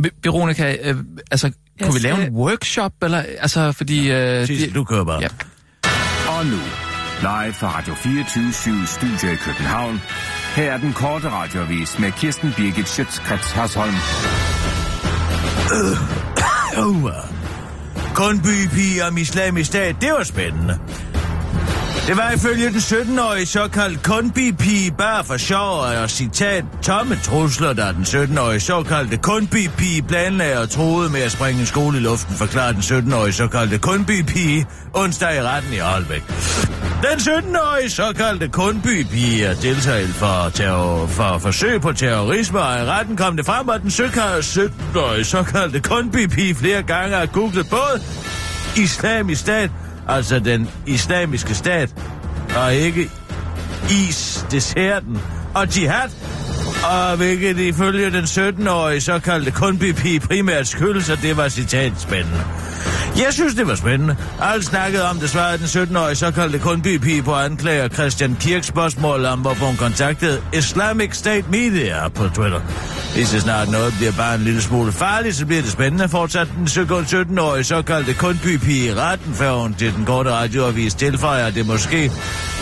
Ve- 0.01 0.19
Veronica, 0.23 0.77
øh, 0.81 0.95
altså, 1.31 1.51
kunne 1.81 1.93
vi 1.93 1.99
lave 1.99 2.15
skal- 2.15 2.27
en 2.27 2.35
workshop, 2.35 2.93
eller, 3.03 3.17
altså, 3.17 3.71
fordi... 3.71 4.11
Øh, 4.11 4.47
Sissel, 4.47 4.67
det- 4.67 4.75
du 4.75 4.83
kører 4.83 5.03
bare. 5.03 5.21
Ja. 5.21 5.27
Og 6.37 6.45
nu, 6.45 6.61
live 7.21 7.53
fra 7.53 7.77
Radio 7.77 7.93
24 7.95 8.87
Studio 8.87 9.33
i 9.33 9.35
København. 9.35 10.01
Her 10.55 10.71
er 10.73 10.77
den 10.77 10.93
korte 10.93 11.29
radiovis 11.29 11.99
med 11.99 12.11
Kirsten 12.11 12.53
Birgit 12.57 12.87
Schøtzgrads 12.87 13.51
Hasholm. 13.51 13.93
Øh, 15.75 15.97
kun 18.21 18.41
bypige 18.41 19.05
om 19.05 19.17
islamisk 19.17 19.67
stat, 19.67 19.95
det 20.01 20.11
var 20.11 20.23
spændende. 20.23 20.79
Det 22.07 22.17
var 22.17 22.31
ifølge 22.31 22.65
den 22.65 22.75
17-årige 22.75 23.45
såkaldt 23.45 24.03
kundbipige 24.03 24.91
bare 24.97 25.23
for 25.23 25.37
sjov 25.37 25.79
og 25.79 26.09
citat 26.09 26.65
tomme 26.83 27.15
trusler, 27.23 27.73
da 27.73 27.91
den 27.91 28.03
17-årige 28.03 28.59
såkaldte 28.59 29.17
kundbipige 29.17 30.01
planlagde 30.01 30.59
og 30.61 30.69
troede 30.69 31.09
med 31.09 31.21
at 31.21 31.31
springe 31.31 31.59
en 31.59 31.65
skole 31.65 31.97
i 31.97 32.01
luften, 32.01 32.35
forklarede 32.35 32.73
den 32.73 32.81
17-årige 32.81 33.33
såkaldte 33.33 33.77
kundbipige 33.77 34.65
onsdag 34.93 35.35
i 35.35 35.41
retten 35.41 35.73
i 35.73 35.77
Aalbæk. 35.77 36.23
Den 37.03 37.17
17-årige 37.19 37.89
såkaldte 37.89 38.47
kundbipige 38.47 39.45
er 39.45 39.55
deltaget 39.55 40.09
for, 40.09 40.49
terror, 40.53 41.07
for 41.07 41.37
forsøg 41.37 41.81
på 41.81 41.91
terrorisme, 41.91 42.59
og 42.59 42.79
i 42.79 42.83
retten 42.83 43.17
kom 43.17 43.37
det 43.37 43.45
frem, 43.45 43.69
at 43.69 43.81
den 43.81 43.89
17-årige 43.89 45.23
såkaldte 45.23 45.79
kundbipige 45.79 46.55
flere 46.55 46.83
gange 46.83 47.15
har 47.15 47.25
googlet 47.25 47.69
både 47.69 48.01
islamisk 48.77 49.41
stat, 49.41 49.71
altså 50.07 50.39
den 50.39 50.69
islamiske 50.85 51.55
stat, 51.55 51.95
og 52.55 52.73
ikke 52.73 53.09
is-desserten, 53.91 55.21
og 55.55 55.77
jihad, 55.77 56.09
og 56.83 57.17
hvilket 57.17 57.59
ifølge 57.59 58.11
den 58.11 58.23
17-årige 58.23 59.01
såkaldte 59.01 59.51
kundby-pige 59.51 60.19
primært 60.19 60.67
skyldes, 60.67 61.09
at 61.09 61.19
det 61.21 61.37
var 61.37 61.49
citat 61.49 61.91
spændende. 61.97 62.43
Jeg 63.17 63.33
synes, 63.33 63.55
det 63.55 63.67
var 63.67 63.75
spændende. 63.75 64.15
Alt 64.41 64.65
snakkede 64.65 65.09
om 65.09 65.17
det, 65.19 65.29
svarede 65.29 65.57
den 65.57 65.65
17-årige 65.65 66.15
såkaldte 66.15 66.59
kundbypige 66.59 67.23
på 67.23 67.33
anklager 67.33 67.87
Christian 67.87 68.37
Kirks 68.39 68.67
spørgsmål 68.67 69.25
om, 69.25 69.39
hvorfor 69.39 69.65
hun 69.65 69.75
kontaktede 69.75 70.41
Islamic 70.53 71.15
State 71.15 71.45
Media 71.49 72.07
på 72.07 72.27
Twitter. 72.27 72.61
Lige 73.15 73.27
så 73.27 73.39
snart 73.39 73.71
noget 73.71 73.93
bliver 73.97 74.11
bare 74.11 74.35
en 74.35 74.41
lille 74.41 74.61
smule 74.61 74.91
farligt, 74.91 75.35
så 75.35 75.45
bliver 75.45 75.61
det 75.61 75.71
spændende, 75.71 76.09
fortsat 76.09 76.47
den 76.57 76.65
17-årige 76.65 77.63
såkaldte 77.63 78.13
kundbypige 78.13 78.85
i 78.85 78.93
retten, 78.93 79.33
før 79.33 79.51
hun 79.53 79.73
til 79.73 79.93
den 79.93 80.05
korte 80.05 80.31
radioavis 80.31 80.93
tilføjer, 80.93 81.45
at 81.45 81.55
det 81.55 81.67
måske 81.67 82.11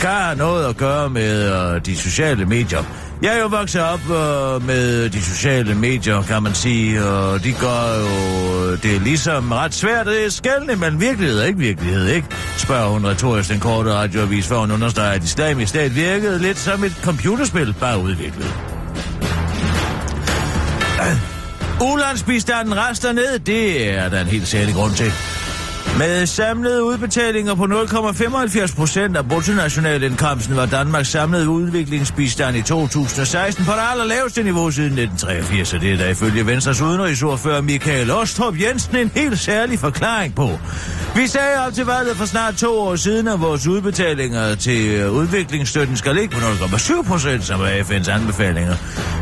kan 0.01 0.09
have 0.09 0.35
noget 0.35 0.65
at 0.65 0.77
gøre 0.77 1.09
med 1.09 1.51
øh, 1.53 1.85
de 1.85 1.95
sociale 1.95 2.45
medier. 2.45 3.04
Jeg 3.21 3.37
er 3.37 3.41
jo 3.41 3.47
vokset 3.47 3.81
op 3.81 3.99
øh, 3.99 4.67
med 4.67 5.09
de 5.09 5.21
sociale 5.21 5.75
medier, 5.75 6.21
kan 6.21 6.43
man 6.43 6.53
sige, 6.53 7.05
og 7.05 7.43
de 7.43 7.53
gør 7.53 7.99
jo 7.99 8.71
øh, 8.71 8.83
det 8.83 8.95
er 8.95 8.99
ligesom 8.99 9.51
ret 9.51 9.73
svært 9.73 10.07
at 10.07 10.33
skælne 10.33 10.75
mellem 10.75 11.01
virkelighed 11.01 11.39
og 11.39 11.47
ikke 11.47 11.59
virkelighed, 11.59 12.07
ikke? 12.07 12.27
Spørger 12.57 12.89
hun 12.89 13.05
retorisk 13.05 13.49
den 13.49 13.59
korte 13.59 13.93
radioavis, 13.93 14.47
før 14.47 14.57
hun 14.57 14.71
understreger, 14.71 15.11
at 15.11 15.23
islamisk 15.23 15.69
stat 15.69 15.95
virkede 15.95 16.39
lidt 16.39 16.57
som 16.57 16.83
et 16.83 16.99
computerspil, 17.03 17.75
bare 17.79 17.99
udviklet. 17.99 18.53
Ulandsbistanden 21.93 22.77
rester 22.77 23.11
ned, 23.11 23.39
det 23.39 23.89
er 23.97 24.09
der 24.09 24.21
en 24.21 24.27
helt 24.27 24.47
særlig 24.47 24.75
grund 24.75 24.93
til. 24.93 25.11
Med 25.97 26.25
samlede 26.25 26.83
udbetalinger 26.83 27.55
på 27.55 27.63
0,75 27.63 28.75
procent 28.75 29.17
af 29.17 29.27
bruttonationalindkomsten 29.27 30.55
var 30.55 30.65
Danmarks 30.65 31.09
samlede 31.09 31.49
udviklingsbistand 31.49 32.57
i 32.57 32.61
2016 32.61 33.65
på 33.65 33.71
det 33.71 33.81
allerlaveste 33.91 34.43
niveau 34.43 34.71
siden 34.71 34.97
1983, 34.99 35.73
og 35.73 35.81
det 35.81 35.93
er 35.93 35.97
der 35.97 36.09
ifølge 36.09 36.47
Venstres 36.47 36.81
udenrigsordfører 36.81 37.61
Michael 37.61 38.11
Ostrup 38.11 38.59
Jensen 38.61 38.95
en 38.95 39.11
helt 39.15 39.39
særlig 39.39 39.79
forklaring 39.79 40.35
på. 40.35 40.49
Vi 41.15 41.27
sagde 41.27 41.65
op 41.67 41.73
til 41.73 41.85
valget 41.85 42.17
for 42.17 42.25
snart 42.25 42.55
to 42.55 42.79
år 42.79 42.95
siden, 42.95 43.27
at 43.27 43.41
vores 43.41 43.67
udbetalinger 43.67 44.55
til 44.55 44.87
øh, 44.87 45.11
udviklingsstøtten 45.11 45.97
skal 45.97 46.15
ligge 46.15 46.29
på 46.29 46.37
0,7 46.37 47.07
procent, 47.07 47.43
som 47.43 47.61
er 47.61 47.65
FN's 47.65 48.11
anbefalinger. 48.11 48.75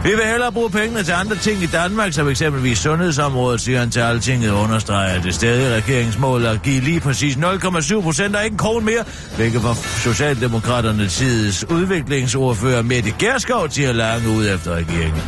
Vi 0.03 0.09
vil 0.09 0.25
hellere 0.25 0.51
bruge 0.51 0.69
pengene 0.69 1.03
til 1.03 1.11
andre 1.11 1.35
ting 1.35 1.63
i 1.63 1.65
Danmark, 1.65 2.13
som 2.13 2.29
eksempelvis 2.29 2.77
sundhedsområdet, 2.77 3.61
siger 3.61 3.79
han 3.79 3.89
til 3.89 3.99
Altinget 3.99 4.51
understreger, 4.51 5.21
det 5.21 5.35
stadig 5.35 5.75
regeringsmål 5.75 6.45
at 6.45 6.62
give 6.63 6.81
lige 6.81 6.99
præcis 6.99 7.35
0,7 7.35 8.01
procent 8.01 8.35
og 8.35 8.43
ikke 8.43 8.53
en 8.53 8.57
krone 8.57 8.85
mere, 8.85 9.03
hvilket 9.35 9.63
var 9.63 9.73
Socialdemokraternes 9.73 11.15
tids 11.15 11.69
udviklingsordfører 11.69 12.81
Mette 12.81 13.13
Gerskov 13.19 13.69
til 13.69 13.83
at 13.83 13.95
lange 13.95 14.29
ud 14.29 14.47
efter 14.47 14.71
regeringen. 14.75 15.21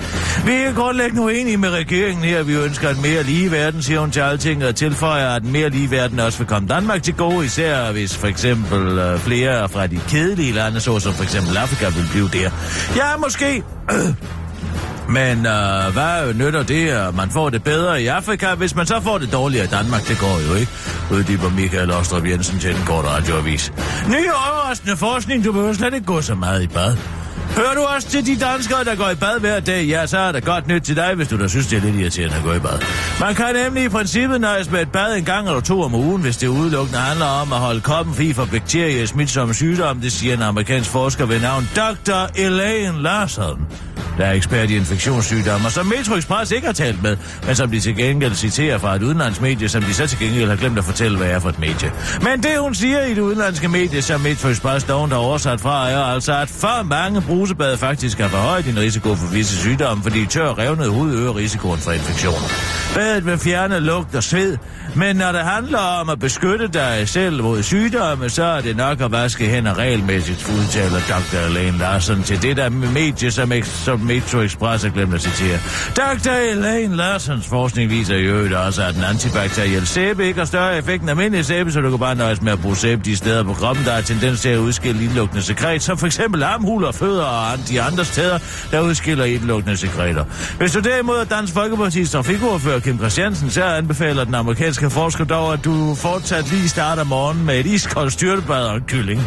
Vi 0.46 0.52
er 0.52 0.74
grundlæggende 0.74 1.22
uenige 1.22 1.58
med 1.58 1.70
regeringen 1.70 2.24
her. 2.26 2.44
Vi 2.44 2.54
ønsker 2.54 2.90
en 2.90 3.02
mere 3.02 3.24
lige 3.24 3.52
verden, 3.52 3.82
siger 3.82 4.00
hun 4.00 4.12
til 4.12 4.20
alting, 4.20 4.66
og 4.66 4.76
tilføjer, 4.76 5.30
at 5.30 5.44
en 5.44 5.52
mere 5.52 5.70
lige 5.70 5.92
verden 5.92 6.20
også 6.20 6.38
vil 6.38 6.48
komme 6.48 6.68
Danmark 6.68 7.04
til 7.04 7.14
gode, 7.14 7.46
især 7.46 7.92
hvis 7.92 8.18
for 8.18 8.28
eksempel 8.28 8.98
øh, 8.98 9.20
flere 9.20 9.70
fra 9.70 9.88
de 9.88 10.00
kedelige 10.08 10.52
lande, 10.52 10.80
såsom 10.80 11.14
for 11.14 11.24
eksempel 11.24 11.58
Afrika, 11.58 11.90
vil 11.90 12.08
blive 12.12 12.30
der. 12.34 12.52
Ja, 12.96 13.18
måske... 13.18 13.64
Men 15.10 15.46
øh, 15.46 15.94
hvad 15.94 16.34
nytter 16.34 16.64
det, 16.64 16.90
at 16.90 17.16
man 17.16 17.30
får 17.30 17.50
det 17.50 17.64
bedre 17.64 18.02
i 18.02 18.08
Afrika, 18.08 18.56
hvis 18.56 18.76
man 18.76 18.86
så 18.86 19.02
får 19.02 19.18
det 19.18 19.32
dårligere 19.32 19.66
i 19.66 19.68
Danmark? 19.68 20.08
Det 20.08 20.20
går 20.20 20.40
jo 20.50 20.56
ikke. 20.56 20.72
Uddyber 21.12 21.50
Michael 21.50 21.92
Ostrup 21.92 22.26
Jensen 22.26 22.60
til 22.60 22.76
den 22.76 22.86
korte 22.86 23.08
radioavis. 23.08 23.74
Ny 24.08 24.30
overraskende 24.32 24.98
forskning, 24.98 25.46
du 25.46 25.52
behøver 25.52 25.74
slet 25.74 25.94
ikke 25.94 26.06
gå 26.06 26.22
så 26.22 26.36
meget 26.36 26.64
i 26.64 26.68
bad. 26.68 26.98
Hører 27.56 27.74
du 27.76 27.82
også 27.96 28.08
til 28.08 28.26
de 28.26 28.46
danskere, 28.46 28.84
der 28.84 28.96
går 28.96 29.10
i 29.10 29.16
bad 29.16 29.40
hver 29.40 29.60
dag? 29.60 29.86
Ja, 29.86 30.08
så 30.08 30.18
er 30.18 30.32
der 30.32 30.40
godt 30.40 30.68
nyt 30.68 30.82
til 30.82 30.96
dig, 30.96 31.16
hvis 31.16 31.28
du 31.28 31.40
da 31.40 31.48
synes, 31.48 31.68
det 31.68 31.78
er 31.78 31.82
lidt 31.82 31.96
irriterende 31.96 32.36
at 32.36 32.44
gå 32.44 32.54
i 32.54 32.60
bad. 32.60 32.80
Man 33.20 33.36
kan 33.36 33.56
nemlig 33.66 33.84
i 33.84 33.90
princippet 33.90 34.42
nøjes 34.42 34.72
med 34.72 34.82
et 34.82 34.92
bad 34.92 35.18
en 35.18 35.26
gang 35.26 35.48
eller 35.48 35.62
to 35.62 35.82
om 35.82 35.96
ugen, 35.96 36.22
hvis 36.22 36.38
det 36.38 36.48
udelukkende 36.48 37.00
handler 37.00 37.26
om 37.26 37.54
at 37.54 37.60
holde 37.60 37.82
kroppen 37.82 38.16
fri 38.16 38.34
for 38.34 38.46
bakterier 38.46 39.02
og 39.02 39.08
smitsomme 39.08 39.54
sygdomme, 39.54 40.02
det 40.02 40.12
siger 40.12 40.34
en 40.34 40.42
amerikansk 40.42 40.90
forsker 40.90 41.26
ved 41.26 41.42
navn 41.42 41.70
Dr. 41.76 42.42
Elaine 42.46 43.02
Larson 43.02 43.68
der 44.18 44.26
er 44.26 44.32
ekspert 44.32 44.70
i 44.70 44.76
infektionssygdomme, 44.76 45.68
og 45.68 45.72
som 45.72 45.86
Metro 45.86 46.16
Express 46.16 46.52
ikke 46.52 46.66
har 46.66 46.74
talt 46.74 47.04
med, 47.04 47.18
men 47.46 47.56
som 47.56 47.72
de 47.72 47.80
til 47.80 47.96
gengæld 47.96 48.36
citerer 48.36 48.78
fra 48.78 48.96
et 48.96 49.04
udenlandsmedie, 49.04 49.70
som 49.70 49.84
de 49.84 49.94
så 49.94 50.08
til 50.08 50.20
gengæld 50.20 50.50
har 50.50 50.56
glemt 50.56 50.78
at 50.78 50.84
fortælle, 50.84 51.18
hvad 51.18 51.28
er 51.28 51.40
for 51.40 51.50
et 51.50 51.60
medie. 51.60 51.92
Men 52.22 52.44
det, 52.44 52.60
hun 52.60 52.76
siger 52.76 53.06
i 53.06 53.10
det 53.10 53.22
udenlandske 53.22 53.68
medie, 53.68 54.02
som 54.02 54.22
Metro 54.22 54.50
Express 54.50 54.86
dog 54.86 55.10
har 55.10 55.16
oversat 55.16 55.62
fra, 55.62 55.90
er 55.90 55.98
altså, 55.98 56.38
at 56.38 56.50
for 56.50 56.84
mange 56.84 57.22
brusebad 57.22 57.78
faktisk 57.78 58.20
har 58.20 58.28
forhøjet 58.28 58.66
din 58.66 58.80
risiko 58.80 59.16
for 59.16 59.28
visse 59.34 59.58
sygdomme, 59.58 60.04
fordi 60.04 60.26
tør 60.26 60.58
revnet 60.58 60.90
hud 60.90 61.14
øger 61.14 61.36
risikoen 61.36 61.80
for 61.80 61.92
infektioner. 61.92 62.85
Badet 62.96 63.26
vil 63.26 63.38
fjerne 63.38 63.80
lugt 63.80 64.16
og 64.16 64.24
sved, 64.24 64.58
men 64.96 65.16
når 65.16 65.32
det 65.32 65.42
handler 65.42 65.80
om 65.80 66.10
at 66.10 66.20
beskytte 66.20 66.68
dig 66.68 67.10
selv 67.10 67.44
mod 67.44 67.64
sygdomme, 67.64 68.30
så 68.30 68.44
er 68.44 68.62
det 68.62 68.78
nok 68.78 69.02
at 69.02 69.12
vaske 69.12 69.46
hænder 69.46 69.78
regelmæssigt, 69.78 70.50
udtaler 70.60 71.00
Dr. 71.00 71.38
Elaine 71.50 71.78
Larsen 71.78 72.24
til 72.24 72.42
det 72.42 72.58
der 72.58 72.70
medie, 72.70 73.32
som, 73.32 73.52
som 73.64 74.00
Metro 74.00 74.40
Express 74.40 74.84
har 74.84 74.92
glemt 74.92 75.14
at 75.14 75.22
citere. 75.22 75.58
Dr. 75.96 76.32
Elaine 76.32 76.96
Larsens 76.96 77.48
forskning 77.48 77.90
viser 77.90 78.16
i 78.16 78.24
øvrigt 78.24 78.54
også, 78.54 78.84
at 78.84 78.96
den 78.96 79.04
antibakterielle 79.04 79.88
sæbe 79.88 80.28
ikke 80.28 80.40
har 80.40 80.46
større 80.46 80.78
effekt 80.78 81.02
end 81.02 81.10
almindelig 81.10 81.46
sæbe, 81.46 81.72
så 81.72 81.82
du 81.82 81.90
kan 81.90 82.00
bare 82.00 82.16
nøjes 82.16 82.42
med 82.42 82.52
at 82.52 82.60
bruge 82.60 82.78
sæbe 82.78 83.02
de 83.06 83.16
steder 83.16 83.44
på 83.44 83.54
kroppen, 83.54 83.86
der 83.86 83.92
har 83.92 84.02
tendens 84.02 84.42
til 84.42 84.50
at 84.50 84.58
udskille 84.58 85.04
indlukkende 85.04 85.42
sekret, 85.42 85.82
som 85.82 85.98
for 85.98 86.06
eksempel 86.06 86.44
armhuler, 86.44 86.92
fødder 86.92 87.24
og 87.24 87.70
de 87.70 87.82
andre 87.82 88.06
steder, 88.06 88.38
der 88.72 88.80
udskiller 88.80 89.26
indlukkende 89.26 89.78
sekreter. 89.78 90.26
Hvis 90.58 90.72
du 90.72 90.80
derimod 90.80 91.16
er 91.16 91.24
Dansk 91.24 91.54
Folkeparti's 91.54 92.12
trafikordfører 92.12 92.80
Kim 92.86 92.98
Christiansen, 92.98 93.50
så 93.52 93.64
anbefaler 93.64 94.24
den 94.24 94.36
amerikanske 94.36 94.90
forsker 94.90 95.24
dog, 95.26 95.54
at 95.54 95.66
du 95.66 95.96
fortsat 95.96 96.52
lige 96.52 96.70
starter 96.70 97.04
morgenen 97.04 97.46
med 97.46 97.60
et 97.60 97.66
iskoldt 97.66 98.14
styrtebad 98.14 98.68
og 98.68 98.76
en 98.76 98.84
kylling. 98.88 99.20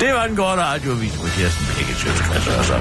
Det 0.00 0.14
var 0.14 0.24
en 0.24 0.36
god 0.36 0.44
radiovis 0.44 1.12
på 1.16 1.26
Kirsten 1.26 1.66
Bække 1.76 1.94
Sjøtskreds 1.94 2.48
også. 2.48 2.74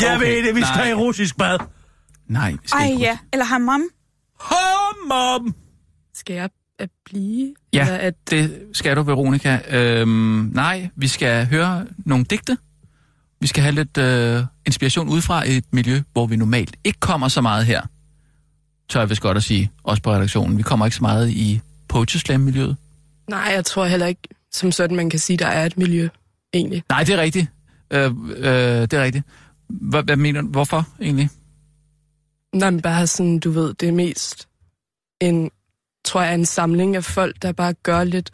Jeg 0.00 0.16
Okay, 0.16 0.26
ved 0.26 0.46
det, 0.46 0.54
vi 0.56 0.60
skal 0.60 0.76
nej. 0.76 0.90
i 0.90 0.94
russisk 0.94 1.36
bad. 1.38 1.58
Nej, 2.28 2.50
vi 2.50 2.68
skal 2.68 2.80
Ej 2.80 2.86
ikke. 2.86 3.00
ja, 3.00 3.18
eller 3.32 3.44
hammam. 3.44 3.82
Hom, 4.40 5.08
mom. 5.08 5.54
Skal 6.22 6.34
jeg 6.34 6.48
at 6.78 6.90
blive? 7.04 7.54
Ja, 7.72 7.80
Eller 7.80 7.94
at, 7.96 8.14
det 8.30 8.62
skal 8.72 8.96
du, 8.96 9.02
Veronica. 9.02 9.60
Øhm, 9.70 10.50
nej, 10.54 10.88
vi 10.96 11.08
skal 11.08 11.46
høre 11.46 11.86
nogle 11.98 12.24
digte. 12.24 12.58
Vi 13.40 13.46
skal 13.46 13.62
have 13.62 13.74
lidt 13.74 13.98
øh, 13.98 14.44
inspiration 14.66 15.08
ud 15.08 15.20
fra 15.20 15.48
et 15.48 15.64
miljø, 15.70 16.00
hvor 16.12 16.26
vi 16.26 16.36
normalt 16.36 16.76
ikke 16.84 17.00
kommer 17.00 17.28
så 17.28 17.40
meget 17.40 17.66
her. 17.66 17.82
Tør 18.88 19.00
jeg 19.00 19.10
vist 19.10 19.20
godt 19.20 19.36
at 19.36 19.42
sige, 19.42 19.70
også 19.82 20.02
på 20.02 20.12
redaktionen. 20.12 20.58
Vi 20.58 20.62
kommer 20.62 20.86
ikke 20.86 20.96
så 20.96 21.02
meget 21.02 21.30
i 21.30 21.60
Poetry 21.88 22.16
Slam-miljøet. 22.16 22.76
nej, 23.28 23.50
jeg 23.54 23.64
tror 23.64 23.86
heller 23.86 24.06
ikke, 24.06 24.22
som 24.52 24.72
sådan 24.72 24.96
man 24.96 25.10
kan 25.10 25.18
sige, 25.18 25.36
der 25.36 25.46
er 25.46 25.66
et 25.66 25.78
miljø, 25.78 26.08
egentlig. 26.54 26.82
Nej, 26.88 27.04
det 27.04 27.14
er 27.14 27.20
rigtigt. 27.20 27.46
Øh, 27.90 28.10
øh, 28.36 28.44
det 28.44 28.92
er 28.92 29.02
rigtigt. 29.02 29.24
Hvad, 29.68 30.02
hvad 30.02 30.16
mener 30.16 30.40
du? 30.40 30.48
Hvorfor 30.48 30.88
egentlig? 31.00 31.30
Nej, 32.54 32.70
men 32.70 32.82
bare 32.82 33.06
sådan, 33.06 33.38
du 33.38 33.50
ved, 33.50 33.74
det 33.74 33.88
er 33.88 33.92
mest 33.92 34.48
en, 35.20 35.50
tror 36.04 36.22
jeg, 36.22 36.34
en 36.34 36.46
samling 36.46 36.96
af 36.96 37.04
folk, 37.04 37.36
der 37.42 37.52
bare 37.52 37.72
gør 37.72 38.04
lidt 38.04 38.30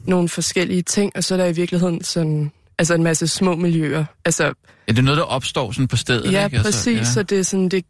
nogle 0.00 0.28
forskellige 0.28 0.82
ting, 0.82 1.12
og 1.16 1.24
så 1.24 1.34
er 1.34 1.38
der 1.38 1.46
i 1.46 1.52
virkeligheden 1.52 2.04
sådan, 2.04 2.52
altså 2.78 2.94
en 2.94 3.02
masse 3.02 3.28
små 3.28 3.56
miljøer. 3.56 4.04
Altså, 4.24 4.44
Ja, 4.88 4.92
det 4.92 4.98
er 4.98 5.02
noget, 5.02 5.18
der 5.18 5.24
opstår 5.24 5.72
sådan 5.72 5.88
på 5.88 5.96
stedet, 5.96 6.32
ja, 6.32 6.44
ikke? 6.44 6.56
Altså, 6.56 6.72
præcis, 6.72 6.98
ja. 6.98 7.04
så 7.04 7.22
det 7.22 7.38
er 7.38 7.42
sådan, 7.42 7.68
det, 7.68 7.84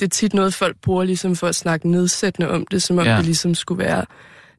det 0.00 0.06
er 0.06 0.08
tit 0.08 0.34
noget, 0.34 0.54
folk 0.54 0.76
bruger 0.82 1.04
ligesom 1.04 1.36
for 1.36 1.46
at 1.46 1.54
snakke 1.54 1.90
nedsættende 1.90 2.50
om 2.50 2.66
det, 2.66 2.82
som 2.82 2.98
om 2.98 3.04
Ja. 3.04 3.10
ja. 3.10 3.16
det 3.16 3.24
ligesom 3.24 3.54
skulle 3.54 3.84
være, 3.84 4.04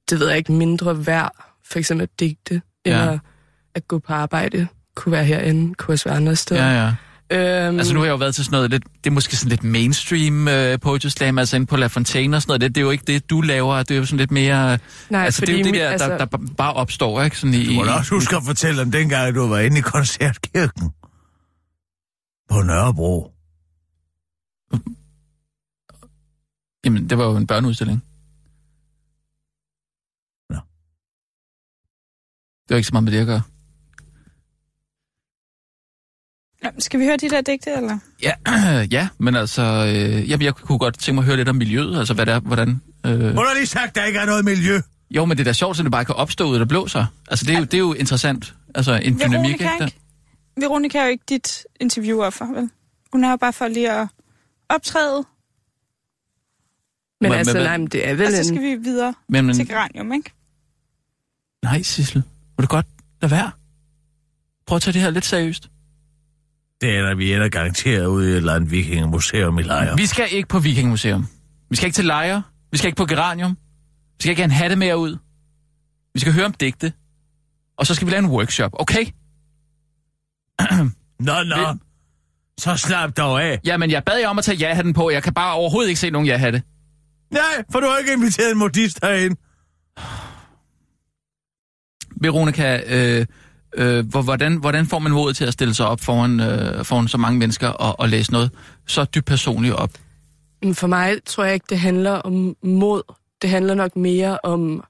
det 0.10 0.20
ved 0.20 0.28
jeg 0.28 0.38
ikke, 0.38 0.52
mindre 0.52 1.08
værd, 1.08 1.32
for 1.66 1.80
eksempel 1.80 2.04
at 2.04 2.20
digte, 2.20 2.62
Ja. 2.86 2.92
eller 3.02 3.20
at 3.76 3.88
gå 3.88 4.00
på 4.00 4.14
arbejde, 4.14 4.68
kunne 4.96 5.12
være 5.12 5.26
herinde, 5.26 5.74
kunne 5.76 5.94
også 5.94 6.10
være 6.10 6.18
andre 6.18 6.36
steder. 6.36 6.72
Ja, 6.72 6.86
ja. 6.86 6.94
Øhm, 7.32 7.78
Altså 7.78 7.94
nu 7.94 8.00
har 8.00 8.06
jeg 8.06 8.12
jo 8.12 8.16
været 8.18 8.36
til 8.36 8.46
sådan 8.46 8.56
noget, 8.58 8.72
lidt, 8.72 8.84
det 9.04 9.10
er 9.10 9.14
måske 9.14 9.36
sådan 9.38 9.50
lidt 9.50 9.64
mainstream 9.64 10.48
uh, 10.48 10.80
poetry 10.80 11.08
slam, 11.08 11.38
altså 11.38 11.56
inde 11.56 11.66
på 11.66 11.78
La 11.78 11.88
Fontaine 11.88 12.38
og 12.38 12.42
sådan 12.42 12.50
noget. 12.50 12.62
Det, 12.62 12.76
det 12.76 12.82
er 12.82 12.86
jo 12.86 12.92
ikke 12.92 13.04
det, 13.08 13.30
du 13.30 13.42
laver, 13.42 13.78
det 13.84 13.92
er 13.92 13.96
jo 13.96 14.06
sådan 14.06 14.18
lidt 14.18 14.32
mere... 14.32 14.80
nej, 15.10 15.26
altså 15.26 15.42
det 15.42 15.50
er 15.50 15.58
jo 15.58 15.64
det 15.64 15.72
mit- 15.72 15.80
der, 15.80 15.98
der, 15.98 16.26
der 16.26 16.38
bare 16.58 16.74
opstår, 16.74 17.22
ikke? 17.24 17.38
Sådan 17.40 17.54
i, 17.54 17.66
Du 17.66 17.74
må 17.74 17.84
da 17.84 17.92
også 17.92 18.16
huske 18.16 18.36
at 18.36 18.44
fortælle 18.46 18.82
om 18.82 18.92
dengang, 18.92 19.36
du 19.36 19.48
var 19.48 19.60
inde 19.60 19.78
i 19.78 19.82
koncertkirken. 19.82 20.90
På 22.50 22.62
Nørrebro. 22.62 23.32
Jamen, 26.86 27.10
det 27.10 27.18
var 27.18 27.26
jo 27.26 27.36
en 27.38 27.48
børneudstilling. 27.48 28.04
Nå. 30.50 30.56
Det 32.64 32.70
var 32.70 32.76
ikke 32.76 32.88
så 32.88 32.94
meget 32.94 33.04
med 33.04 33.12
det 33.14 33.20
at 33.20 33.28
gøre. 33.28 33.42
Skal 36.80 37.00
vi 37.00 37.06
høre 37.06 37.18
de 37.18 37.30
der 37.30 37.42
digte, 37.42 37.72
eller? 37.72 38.00
Ja, 38.24 38.34
ja 38.98 39.08
men 39.18 39.36
altså, 39.36 39.62
øh, 39.62 40.30
jamen, 40.30 40.46
jeg 40.46 40.56
kunne 40.56 40.80
godt 40.80 41.00
tænke 41.00 41.16
mig 41.16 41.22
at 41.22 41.26
høre 41.26 41.38
lidt 41.38 41.50
om 41.50 41.56
miljøet, 41.56 42.00
altså 42.00 42.14
hvad 42.14 42.26
det 42.26 42.34
er, 42.34 42.40
hvordan... 42.40 42.82
Øh... 43.06 43.36
Må 43.36 43.42
du 43.42 43.48
lige 43.56 43.66
sagt, 43.68 43.96
der 43.96 44.06
ikke 44.06 44.20
er 44.20 44.26
noget 44.26 44.46
miljø? 44.46 44.82
Jo, 45.12 45.26
men 45.26 45.38
det 45.38 45.44
er 45.44 45.46
da 45.46 45.54
sjovt, 45.54 45.78
så 45.78 45.84
det 45.84 45.92
bare 45.92 46.06
kan 46.06 46.16
opstå 46.16 46.48
ud 46.50 46.54
af 46.56 46.60
det 46.60 46.68
blå 46.68 46.88
så. 46.88 47.06
Altså, 47.30 47.46
det 47.46 47.54
er 47.56 47.60
jo, 47.60 47.64
det 47.66 47.74
er 47.74 47.78
jo 47.78 47.94
interessant. 47.94 48.56
Altså, 48.76 48.94
en 48.94 49.02
dynamik, 49.20 49.32
Veronica, 49.62 49.74
ikke? 49.74 49.84
Der? 49.86 49.90
Veronica 50.68 50.98
er 50.98 51.04
jo 51.04 51.10
ikke 51.10 51.24
dit 51.30 51.66
interviewoffer, 51.80 52.46
vel? 52.54 52.70
Hun 53.12 53.24
er 53.24 53.30
jo 53.30 53.36
bare 53.38 53.54
for 53.54 53.68
lige 53.68 53.92
at 53.92 54.08
optræde, 54.70 55.26
Men 57.22 57.30
Men- 57.30 57.38
altså, 57.40 57.54
men- 57.54 57.64
nej, 57.64 57.78
men 57.78 57.88
det 57.88 58.08
er 58.08 58.14
vel 58.14 58.26
og 58.28 58.32
så 58.34 58.44
skal 58.44 58.62
vi 58.62 58.76
videre 58.76 59.14
Men, 59.30 59.46
men 59.46 59.56
til 59.56 59.68
Geranium, 59.68 60.14
ikke? 60.14 60.32
nej, 61.64 61.82
Sissel, 61.82 62.24
må 62.58 62.62
du 62.62 62.68
godt 62.68 62.86
lade 63.22 63.32
være? 63.32 63.52
Prøv 64.68 64.76
at 64.76 64.82
tage 64.82 64.94
det 64.94 65.02
her 65.02 65.10
lidt 65.10 65.26
seriøst. 65.26 65.70
Det 66.82 66.96
er 66.98 67.02
der, 67.02 67.16
vi 67.16 67.32
er 67.32 67.40
der 67.40 67.50
garanteret 67.50 68.06
ude 68.06 68.28
i 68.28 68.32
et 68.32 68.38
eller 68.38 68.54
andet 68.54 68.72
vikingemuseum 68.72 69.60
i 69.60 69.62
lejr. 69.62 69.96
Vi 69.96 70.06
skal 70.06 70.28
ikke 70.32 70.48
på 70.48 70.60
Vikingmuseum. 70.60 71.28
Vi 71.70 71.76
skal 71.76 71.88
ikke 71.88 71.96
til 71.96 72.06
lejre. 72.06 72.44
Vi 72.72 72.78
skal 72.78 72.88
ikke 72.88 72.98
på 72.98 73.06
Geranium. 73.06 73.52
Vi 74.18 74.22
skal 74.22 74.30
ikke 74.30 74.42
have 74.42 74.46
en 74.46 74.52
hatte 74.52 74.76
mere 74.76 74.98
ud. 74.98 75.18
Vi 76.14 76.20
skal 76.20 76.34
høre 76.34 76.46
om 76.46 76.54
digte. 76.54 76.94
Og 77.78 77.86
så 77.88 77.96
skal 77.96 78.06
vi 78.08 78.12
lave 78.12 78.20
en 78.24 78.30
workshop, 78.30 78.72
okay? 78.80 79.06
Nå, 81.20 81.44
nå. 81.44 81.74
Vi- 81.74 81.80
Så 82.58 82.76
slap 82.78 83.18
dog 83.18 83.44
af. 83.44 83.60
Jamen, 83.66 83.92
jeg 83.92 84.04
bad 84.04 84.20
jer 84.20 84.28
om 84.28 84.38
at 84.38 84.44
tage 84.44 84.58
ja-hatten 84.58 84.94
på. 84.94 85.10
Jeg 85.10 85.24
kan 85.24 85.34
bare 85.34 85.54
overhovedet 85.54 85.90
ikke 85.90 86.00
se 86.00 86.10
nogen 86.10 86.28
ja-hatte. 86.28 86.64
Nej, 87.32 87.42
for 87.72 87.80
du 87.80 87.88
har 87.88 87.98
ikke 87.98 88.14
inviteret 88.14 88.52
en 88.52 88.58
modist 88.58 89.00
herind. 89.04 89.36
Veronica, 92.22 92.82
øh, 92.88 93.26
øh, 93.76 94.08
hvor- 94.10 94.22
hvordan, 94.22 94.56
hvordan 94.56 94.86
får 94.88 95.00
man 95.00 95.12
modet 95.12 95.36
til 95.38 95.46
at 95.46 95.54
stille 95.54 95.74
sig 95.74 95.88
op 95.88 96.02
foran, 96.02 96.40
øh, 96.40 96.86
foran 96.86 97.08
så 97.08 97.18
mange 97.18 97.40
mennesker 97.40 97.68
og, 97.68 98.00
og 98.00 98.10
læse 98.10 98.32
noget 98.32 98.52
så 98.88 99.04
dybt 99.06 99.26
personligt 99.26 99.74
op? 99.76 99.92
For 100.74 100.88
mig 100.88 101.18
tror 101.26 101.44
jeg 101.44 101.54
ikke, 101.54 101.66
det 101.70 101.80
handler 101.80 102.12
om 102.12 102.56
mod. 102.64 103.02
Det 103.42 103.50
handler 103.50 103.74
nok 103.74 103.96
mere 103.96 104.38
om 104.44 104.84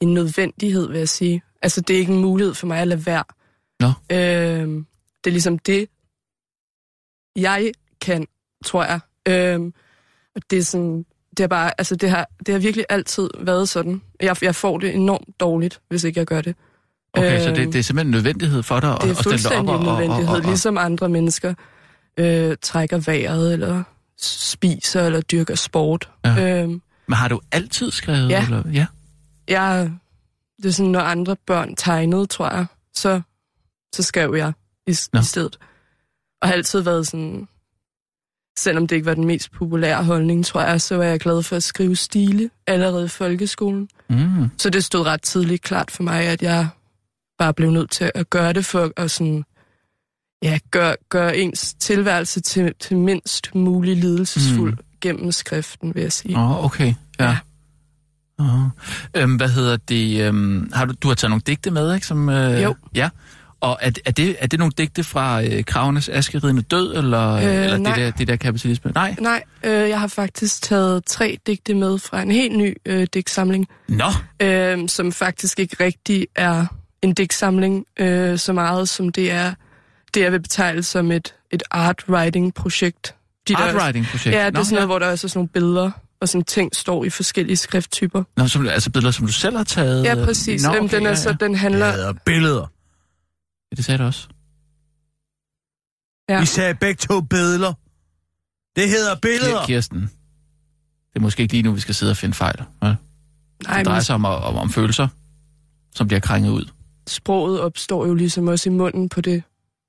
en 0.00 0.14
nødvendighed, 0.14 0.88
vil 0.88 0.98
jeg 0.98 1.08
sige. 1.08 1.42
Altså, 1.62 1.80
det 1.80 1.94
er 1.96 1.98
ikke 2.00 2.12
en 2.12 2.20
mulighed 2.20 2.54
for 2.54 2.66
mig 2.66 2.78
at 2.78 2.88
lade 2.88 3.06
være. 3.06 3.24
Nå. 3.80 3.86
Øhm, 4.16 4.86
det 5.24 5.30
er 5.30 5.32
ligesom 5.32 5.58
det, 5.58 5.86
jeg 7.36 7.72
kan, 8.00 8.26
tror 8.64 8.84
jeg. 8.84 9.00
Øhm, 9.28 9.72
og 10.36 10.42
det 10.50 10.58
er 10.58 10.62
sådan, 10.62 11.04
det 11.36 11.44
er 11.44 11.48
bare, 11.48 11.70
altså 11.78 11.96
det 11.96 12.10
har, 12.10 12.28
det 12.46 12.52
har 12.54 12.58
virkelig 12.60 12.86
altid 12.88 13.30
været 13.40 13.68
sådan. 13.68 14.02
Jeg, 14.20 14.36
jeg 14.42 14.54
får 14.54 14.78
det 14.78 14.94
enormt 14.94 15.40
dårligt, 15.40 15.80
hvis 15.88 16.04
ikke 16.04 16.18
jeg 16.18 16.26
gør 16.26 16.40
det. 16.40 16.56
Okay, 17.16 17.40
så 17.40 17.48
Øhm, 17.48 17.54
det, 17.54 17.72
det 17.72 17.78
er 17.78 17.82
simpelthen 17.82 18.06
en 18.06 18.10
nødvendighed 18.10 18.62
for 18.62 18.80
dig 18.80 18.90
at, 18.92 19.02
det 19.02 19.06
er 19.06 19.10
at 19.10 19.16
stille 19.16 19.34
op 19.34 19.40
fuldstændig 19.40 19.74
og, 19.74 19.80
en 19.80 19.86
og, 19.86 19.92
og, 19.92 20.00
nødvendighed, 20.00 20.28
og, 20.28 20.34
og, 20.34 20.40
ligesom 20.40 20.78
andre 20.78 21.08
mennesker 21.08 21.54
øh, 22.16 22.56
trækker 22.62 22.98
vejret, 22.98 23.52
eller 23.52 23.82
spiser, 24.18 25.06
eller 25.06 25.20
dyrker 25.20 25.54
sport. 25.54 26.10
Ja. 26.24 26.62
Øhm, 26.62 26.82
Men 27.06 27.16
har 27.16 27.28
du 27.28 27.40
altid 27.52 27.90
skrevet? 27.90 28.30
Ja. 28.30 28.44
Eller? 28.44 28.62
ja. 28.72 28.86
jeg, 29.48 29.90
det 30.62 30.66
er 30.66 30.72
sådan, 30.72 30.92
når 30.92 31.00
andre 31.00 31.36
børn 31.46 31.76
tegnede, 31.76 32.26
tror 32.26 32.54
jeg, 32.54 32.66
så, 32.94 33.20
så 33.94 34.02
skrev 34.02 34.34
jeg 34.36 34.52
i, 34.86 34.94
Nå. 35.12 35.20
i 35.20 35.22
stedet. 35.22 35.58
Og 36.42 36.48
har 36.48 36.54
altid 36.54 36.80
været 36.80 37.06
sådan, 37.06 37.48
selvom 38.58 38.86
det 38.86 38.96
ikke 38.96 39.06
var 39.06 39.14
den 39.14 39.24
mest 39.24 39.52
populære 39.52 40.04
holdning, 40.04 40.46
tror 40.46 40.62
jeg, 40.62 40.80
så 40.80 40.96
var 40.96 41.04
jeg 41.04 41.20
glad 41.20 41.42
for 41.42 41.56
at 41.56 41.62
skrive 41.62 41.96
stile 41.96 42.50
allerede 42.66 43.04
i 43.04 43.08
folkeskolen. 43.08 43.88
Mm. 44.10 44.50
Så 44.58 44.70
det 44.70 44.84
stod 44.84 45.06
ret 45.06 45.22
tidligt 45.22 45.62
klart 45.62 45.90
for 45.90 46.02
mig, 46.02 46.22
at 46.24 46.42
jeg 46.42 46.68
bare 47.38 47.54
blev 47.54 47.70
nødt 47.70 47.90
til 47.90 48.10
at 48.14 48.30
gøre 48.30 48.52
det 48.52 48.64
for 48.66 48.92
at 48.96 49.10
sådan, 49.10 49.44
ja, 50.42 50.58
gøre, 50.70 50.96
gøre 51.08 51.36
ens 51.36 51.74
tilværelse 51.74 52.40
til, 52.40 52.72
til 52.80 52.96
mindst 52.96 53.54
mulig 53.54 53.96
lidelsesfuld 53.96 54.72
Mm. 54.72 54.78
gennem 55.00 55.32
skriften, 55.32 55.94
vil 55.94 56.02
jeg 56.02 56.12
sige. 56.12 56.36
Åh, 56.36 56.50
oh, 56.50 56.64
okay. 56.64 56.94
Ja. 57.20 57.24
Ja. 57.24 57.36
Uh, 58.38 58.68
øhm, 59.14 59.36
hvad 59.36 59.48
hedder 59.48 59.76
det? 59.76 60.20
Øhm, 60.20 60.70
har 60.72 60.84
du, 60.84 60.94
du 61.02 61.08
har 61.08 61.14
taget 61.14 61.30
nogle 61.30 61.42
digte 61.46 61.70
med, 61.70 61.94
ikke? 61.94 62.06
Som, 62.06 62.28
øh, 62.28 62.62
Jo. 62.62 62.74
Ja. 62.94 63.08
Og 63.60 63.78
er, 63.80 63.90
er, 64.06 64.10
det, 64.10 64.36
er 64.38 64.46
det 64.46 64.58
nogle 64.58 64.72
digte 64.78 65.04
fra 65.04 65.42
øh, 65.42 65.64
Kravenes 65.64 66.08
Askeridende 66.08 66.62
Død, 66.62 66.94
eller, 66.96 67.30
øh, 67.32 67.44
eller 67.44 67.76
det 67.76 67.96
der, 67.96 68.10
det 68.10 68.28
der 68.28 68.36
kapitalisme? 68.36 68.92
Nej. 68.94 69.16
Nej, 69.20 69.42
øh, 69.64 69.88
jeg 69.88 70.00
har 70.00 70.06
faktisk 70.06 70.62
taget 70.62 71.04
tre 71.04 71.38
digte 71.46 71.74
med 71.74 71.98
fra 71.98 72.22
en 72.22 72.30
helt 72.30 72.56
ny 72.58 72.76
øh, 72.86 73.06
digtsamling, 73.14 73.68
Nå, 73.88 74.04
øh, 74.40 74.88
som 74.88 75.12
faktisk 75.12 75.58
ikke 75.58 75.76
rigtig 75.84 76.26
er 76.36 76.66
en 77.04 77.14
digtsamling 77.14 77.86
øh, 77.98 78.38
så 78.38 78.52
meget, 78.52 78.88
som 78.88 79.08
det 79.08 79.30
er, 79.30 79.54
det 80.14 80.20
jeg 80.20 80.32
vil 80.32 80.40
betegne 80.42 80.82
som 80.82 81.10
et, 81.12 81.34
et 81.50 81.62
art 81.70 82.04
writing 82.08 82.54
projekt. 82.54 83.14
De 83.48 83.52
der- 83.52 83.58
art 83.58 83.74
writing 83.74 84.06
projekt. 84.06 84.36
Ja, 84.36 84.50
det 84.50 84.56
er 84.58 84.62
sådan 84.62 84.74
noget, 84.74 84.88
hvor 84.88 84.98
der 84.98 85.10
også 85.10 85.26
er 85.26 85.28
sådan 85.28 85.38
nogle 85.38 85.48
billeder 85.48 85.90
og 86.20 86.28
sådan 86.28 86.44
ting 86.44 86.76
står 86.76 87.04
i 87.04 87.10
forskellige 87.10 87.56
skrifttyper. 87.56 88.24
Nå, 88.36 88.46
som, 88.46 88.68
altså 88.68 88.90
billeder, 88.90 89.10
som 89.12 89.26
du 89.26 89.32
selv 89.32 89.56
har 89.56 89.64
taget? 89.64 90.04
Ja, 90.04 90.14
præcis. 90.24 90.62
Nå, 90.62 90.72
Nå, 90.72 90.78
okay, 90.84 90.96
den, 90.96 91.06
er 91.06 91.10
ja, 91.10 91.16
så, 91.16 91.28
ja. 91.30 91.36
den 91.40 91.54
handler... 91.54 91.86
Det 91.86 91.94
hedder 91.94 92.12
billeder. 92.12 92.66
Ja, 93.72 93.76
det 93.76 93.84
sagde 93.84 93.98
du 93.98 94.04
også. 94.04 94.28
Ja. 96.28 96.40
Vi 96.40 96.46
sagde 96.46 96.74
begge 96.74 96.98
to 96.98 97.20
billeder. 97.20 97.72
Det 98.76 98.88
hedder 98.88 99.14
billeder. 99.22 99.60
Kir- 99.62 99.66
Kirsten, 99.66 100.00
det 100.00 101.16
er 101.16 101.20
måske 101.20 101.42
ikke 101.42 101.54
lige 101.54 101.62
nu, 101.62 101.72
vi 101.72 101.80
skal 101.80 101.94
sidde 101.94 102.10
og 102.10 102.16
finde 102.16 102.34
fejl. 102.34 102.56
Ja? 102.58 102.64
Nej, 102.86 102.96
Det 103.68 103.76
men 103.76 103.84
drejer 103.86 104.00
sig 104.00 104.14
om, 104.14 104.24
om, 104.24 104.56
om 104.56 104.70
følelser, 104.70 105.08
som 105.94 106.06
bliver 106.06 106.20
krænget 106.20 106.50
ud. 106.50 106.64
sproget 107.08 107.60
opstår 107.60 108.06
jo 108.06 108.14
ligesom 108.14 108.48
også 108.48 108.68
i 108.68 108.72
munden 108.72 109.08
på 109.08 109.20
det. 109.20 109.42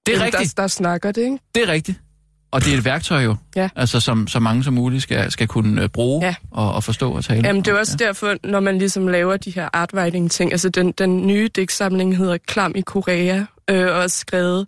Det 0.06 0.16
er 0.16 0.22
rigtigt. 0.26 0.58
Der, 0.58 0.64
der 0.64 0.68
snakker 0.68 1.12
det, 1.12 1.22
ikke? 1.22 1.38
Det 1.56 1.64
er 1.64 1.68
rigtigt. 1.68 2.00
Og 2.52 2.64
det 2.66 2.74
er 2.74 2.78
et 2.78 2.86
værktøj 2.86 3.24
jo, 3.24 3.36
Ja. 3.56 3.70
altså, 3.76 4.00
som 4.00 4.28
så 4.28 4.40
mange 4.40 4.64
som 4.64 4.74
muligt 4.74 5.04
skal, 5.04 5.32
skal 5.32 5.48
kunne 5.48 5.84
øh, 5.84 5.90
bruge 5.90 6.26
Ja. 6.26 6.36
og, 6.52 6.74
og 6.74 6.84
forstå 6.84 7.12
og 7.12 7.24
tale. 7.26 7.48
Jamen, 7.48 7.62
det 7.62 7.72
er 7.74 7.80
også 7.80 7.98
ja. 8.00 8.06
derfor, 8.06 8.36
når 8.44 8.60
man 8.60 8.78
ligesom 8.78 9.08
laver 9.08 9.38
de 9.38 9.52
her 9.52 9.70
artwriting-ting, 9.74 10.52
altså 10.52 10.70
den, 10.70 10.92
den 10.92 11.28
nye 11.28 11.50
digtsamling 11.56 12.18
hedder 12.18 12.38
Klam 12.48 12.74
i 12.76 12.82
Korea, 12.82 13.38
øh, 13.70 13.86
og 13.86 14.04
er 14.04 14.08
skrevet 14.08 14.68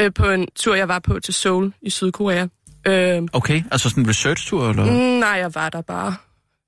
øh, 0.00 0.10
på 0.14 0.30
en 0.30 0.48
tur, 0.56 0.74
jeg 0.74 0.88
var 0.88 0.98
på 0.98 1.18
til 1.20 1.34
Seoul 1.34 1.72
i 1.82 1.90
Sydkorea. 1.90 2.46
Øh, 2.86 3.22
Okay, 3.32 3.62
altså 3.70 3.88
sådan 3.88 4.02
en 4.04 4.08
research-tur, 4.08 4.70
eller? 4.70 4.84
nej, 5.20 5.28
jeg 5.28 5.54
var 5.54 5.68
der 5.68 5.80
bare. 5.82 6.14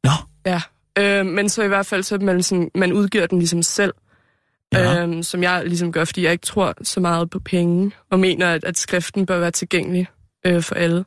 Nå, 0.05 0.11
Ja, 0.47 0.61
øh, 0.99 1.27
men 1.27 1.49
så 1.49 1.63
i 1.63 1.69
hvert 1.69 1.87
fald, 1.87 2.03
så 2.03 2.19
man, 2.19 2.43
sådan, 2.43 2.71
man 2.75 2.93
udgiver 2.93 3.27
den 3.27 3.39
ligesom 3.39 3.63
selv, 3.63 3.93
Ja. 4.73 4.93
ja. 4.93 5.07
øh, 5.07 5.25
som 5.25 5.43
jeg 5.43 5.63
ligesom 5.67 5.93
gør, 5.93 6.05
fordi 6.05 6.23
jeg 6.25 6.33
ikke 6.33 6.47
tror 6.47 6.75
så 6.83 7.01
meget 7.01 7.31
på 7.31 7.39
penge, 7.41 7.93
og 8.11 8.21
mener, 8.21 8.47
at, 8.51 8.65
at 8.65 8.79
skriften 8.79 9.27
bør 9.27 9.39
være 9.39 9.51
tilgængelig 9.51 10.07
øh, 10.47 10.63
for 10.63 10.75
alle. 10.75 11.05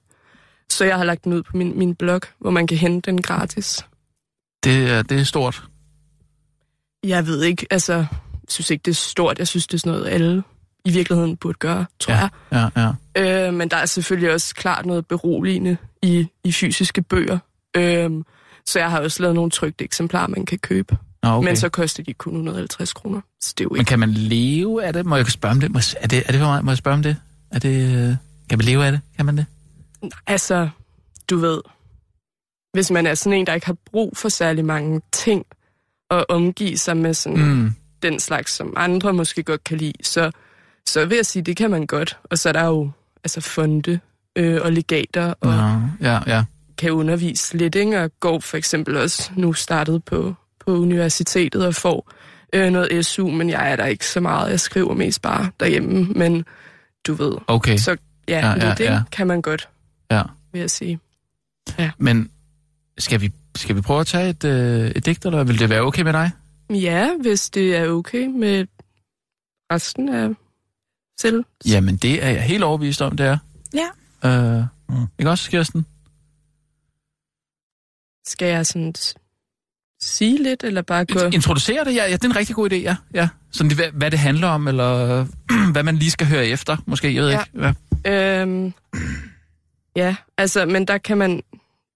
Så 0.69 0.85
jeg 0.85 0.97
har 0.97 1.03
lagt 1.03 1.23
den 1.23 1.33
ud 1.33 1.43
på 1.43 1.57
min, 1.57 1.77
min 1.77 1.95
blog, 1.95 2.21
hvor 2.39 2.49
man 2.51 2.67
kan 2.67 2.77
hente 2.77 3.11
den 3.11 3.21
gratis. 3.21 3.85
det, 4.63 4.91
er, 4.91 5.01
det 5.01 5.19
er 5.19 5.23
stort. 5.23 5.63
Jeg 7.03 7.27
ved 7.27 7.43
ikke, 7.43 7.65
altså, 7.71 7.93
jeg 7.93 8.07
synes 8.49 8.69
ikke, 8.69 8.81
det 8.83 8.91
er 8.91 8.95
stort. 8.95 9.39
Jeg 9.39 9.47
synes, 9.47 9.67
det 9.67 9.73
er 9.73 9.79
sådan 9.79 9.91
noget, 9.99 10.09
alle 10.13 10.43
i 10.85 10.91
virkeligheden 10.91 11.37
burde 11.37 11.57
gøre, 11.59 11.85
tror 11.99 12.13
Ja, 12.13 12.29
jeg. 12.51 12.69
ja, 12.75 12.91
ja. 13.15 13.47
Øh, 13.47 13.53
men 13.53 13.69
der 13.69 13.77
er 13.77 13.85
selvfølgelig 13.85 14.31
også 14.33 14.55
klart 14.55 14.85
noget 14.85 15.07
beroligende 15.07 15.77
i, 16.01 16.27
i 16.43 16.51
fysiske 16.51 17.01
bøger. 17.01 17.39
Øh, 17.77 18.11
så 18.65 18.79
jeg 18.79 18.91
har 18.91 18.99
også 19.01 19.21
lavet 19.23 19.35
nogle 19.35 19.51
trygte 19.51 19.83
eksemplarer, 19.83 20.27
man 20.27 20.45
kan 20.45 20.57
købe. 20.59 20.97
Nå, 21.25 21.31
okay. 21.31 21.47
Men 21.47 21.55
så 21.57 21.69
koster 21.69 22.03
de 22.03 22.13
kun 22.13 22.33
150 22.33 22.93
kroner. 22.93 23.21
Så 23.41 23.53
det 23.57 23.63
er 23.63 23.65
jo 23.65 23.69
Men 23.69 23.79
ikke... 23.79 23.89
kan 23.89 23.99
man 23.99 24.09
leve 24.11 24.83
af 24.85 24.93
det? 24.93 25.05
Må 25.05 25.15
jeg 25.15 25.27
spørge 25.27 25.51
om 25.51 25.59
det? 25.59 25.71
Må, 25.71 25.79
er 26.01 26.07
det, 26.07 26.23
er 26.25 26.31
det 26.31 26.39
for 26.41 26.47
mig? 26.47 26.65
Må 26.65 26.71
jeg 26.71 26.77
spørge 26.77 26.95
om 26.95 27.03
det? 27.03 27.17
Er 27.51 27.59
det 27.59 27.83
øh, 28.09 28.15
kan 28.49 28.57
man 28.57 28.65
leve 28.65 28.85
af 28.85 28.91
det? 28.91 29.01
Kan 29.17 29.25
man 29.25 29.37
det? 29.37 29.45
Altså, 30.27 30.69
du 31.29 31.37
ved, 31.37 31.61
hvis 32.73 32.91
man 32.91 33.05
er 33.05 33.13
sådan 33.15 33.39
en, 33.39 33.47
der 33.47 33.53
ikke 33.53 33.65
har 33.67 33.77
brug 33.91 34.17
for 34.17 34.29
særlig 34.29 34.65
mange 34.65 35.01
ting, 35.13 35.45
og 36.09 36.25
omgive 36.29 36.77
sig 36.77 36.97
med 36.97 37.13
sådan 37.13 37.39
Mm. 37.53 37.71
den 38.03 38.19
slags, 38.19 38.51
som 38.51 38.73
andre 38.77 39.13
måske 39.13 39.43
godt 39.43 39.63
kan 39.63 39.77
lide, 39.77 39.93
så, 40.03 40.31
så 40.87 41.05
vil 41.05 41.15
jeg 41.15 41.25
sige, 41.25 41.43
det 41.43 41.57
kan 41.57 41.71
man 41.71 41.85
godt. 41.87 42.17
Og 42.23 42.37
så 42.39 42.49
er 42.49 42.53
der 42.53 42.65
jo 42.65 42.91
altså 43.23 43.41
fonde 43.41 43.99
øh, 44.35 44.61
og 44.63 44.71
legater, 44.71 45.33
og 45.41 45.47
Nå, 45.55 46.07
ja, 46.07 46.19
ja. 46.27 46.43
kan 46.77 46.91
undervise 46.91 47.57
lidt, 47.57 47.75
ikke? 47.75 48.03
og 48.03 48.11
går 48.19 48.39
for 48.39 48.57
eksempel 48.57 48.97
også 48.97 49.31
nu 49.35 49.53
startet 49.53 50.03
på, 50.03 50.33
på 50.65 50.71
universitetet 50.71 51.65
og 51.65 51.75
får 51.75 52.11
øh, 52.53 52.71
noget 52.71 53.05
SU, 53.05 53.27
men 53.27 53.49
jeg 53.49 53.71
er 53.71 53.75
der 53.75 53.85
ikke 53.85 54.07
så 54.07 54.19
meget. 54.19 54.51
Jeg 54.51 54.59
skriver 54.59 54.93
mest 54.93 55.21
bare 55.21 55.51
derhjemme, 55.59 56.03
men 56.03 56.45
du 57.07 57.13
ved. 57.13 57.33
Okay, 57.47 57.77
Så 57.77 57.97
ja, 58.27 58.39
Ja, 58.39 58.47
ja, 58.49 58.67
ja, 58.67 58.73
det 58.73 58.83
ja. 58.83 59.01
kan 59.11 59.27
man 59.27 59.41
godt, 59.41 59.69
ja. 60.11 60.21
vil 60.51 60.59
jeg 60.59 60.69
sige. 60.69 60.99
Men 61.97 62.29
skal 62.97 63.21
vi, 63.21 63.31
skal 63.55 63.75
vi 63.75 63.81
prøve 63.81 63.99
at 63.99 64.07
tage 64.07 64.29
et, 64.29 64.43
øh, 64.43 64.91
et 64.91 65.05
digt, 65.05 65.25
eller 65.25 65.43
vil 65.43 65.59
det 65.59 65.69
være 65.69 65.81
okay 65.81 66.01
med 66.01 66.13
dig? 66.13 66.31
Ja, 66.69 67.09
hvis 67.21 67.49
det 67.49 67.75
er 67.75 67.89
okay 67.89 68.25
med 68.25 68.65
resten 69.71 70.09
af 70.09 70.29
selv. 71.19 71.43
Jamen, 71.67 71.97
det 71.97 72.23
er 72.23 72.29
jeg 72.29 72.43
helt 72.43 72.63
overbevist 72.63 73.01
om, 73.01 73.17
det 73.17 73.25
er. 73.25 73.37
Ja. 73.73 73.87
Øh. 74.59 74.63
Ikke 75.19 75.31
også, 75.31 75.49
Kirsten? 75.51 75.85
Skal 78.27 78.47
jeg 78.47 78.65
sådan 78.65 78.93
sige 80.01 80.43
lidt, 80.43 80.63
eller 80.63 80.81
bare 80.81 81.05
gå... 81.05 81.19
Introducere 81.19 81.85
det, 81.85 81.95
ja, 81.95 82.03
ja, 82.05 82.11
det 82.13 82.23
er 82.23 82.29
en 82.29 82.35
rigtig 82.35 82.55
god 82.55 82.71
idé, 82.71 82.75
ja. 82.75 82.95
ja. 83.13 83.29
Sådan, 83.51 83.69
det, 83.69 83.77
hvad, 83.77 83.91
hvad 83.93 84.11
det 84.11 84.19
handler 84.19 84.47
om, 84.47 84.67
eller 84.67 85.25
hvad 85.71 85.83
man 85.83 85.95
lige 85.95 86.11
skal 86.11 86.27
høre 86.27 86.47
efter, 86.47 86.77
måske, 86.87 87.15
jeg 87.15 87.23
ved 87.23 87.29
Ja. 87.31 87.39
ikke. 87.43 87.73
Ja. 88.05 88.41
Øhm, 88.41 88.73
ja, 89.95 90.15
altså, 90.37 90.65
men 90.65 90.85
der 90.87 90.97
kan 90.97 91.17
man... 91.17 91.41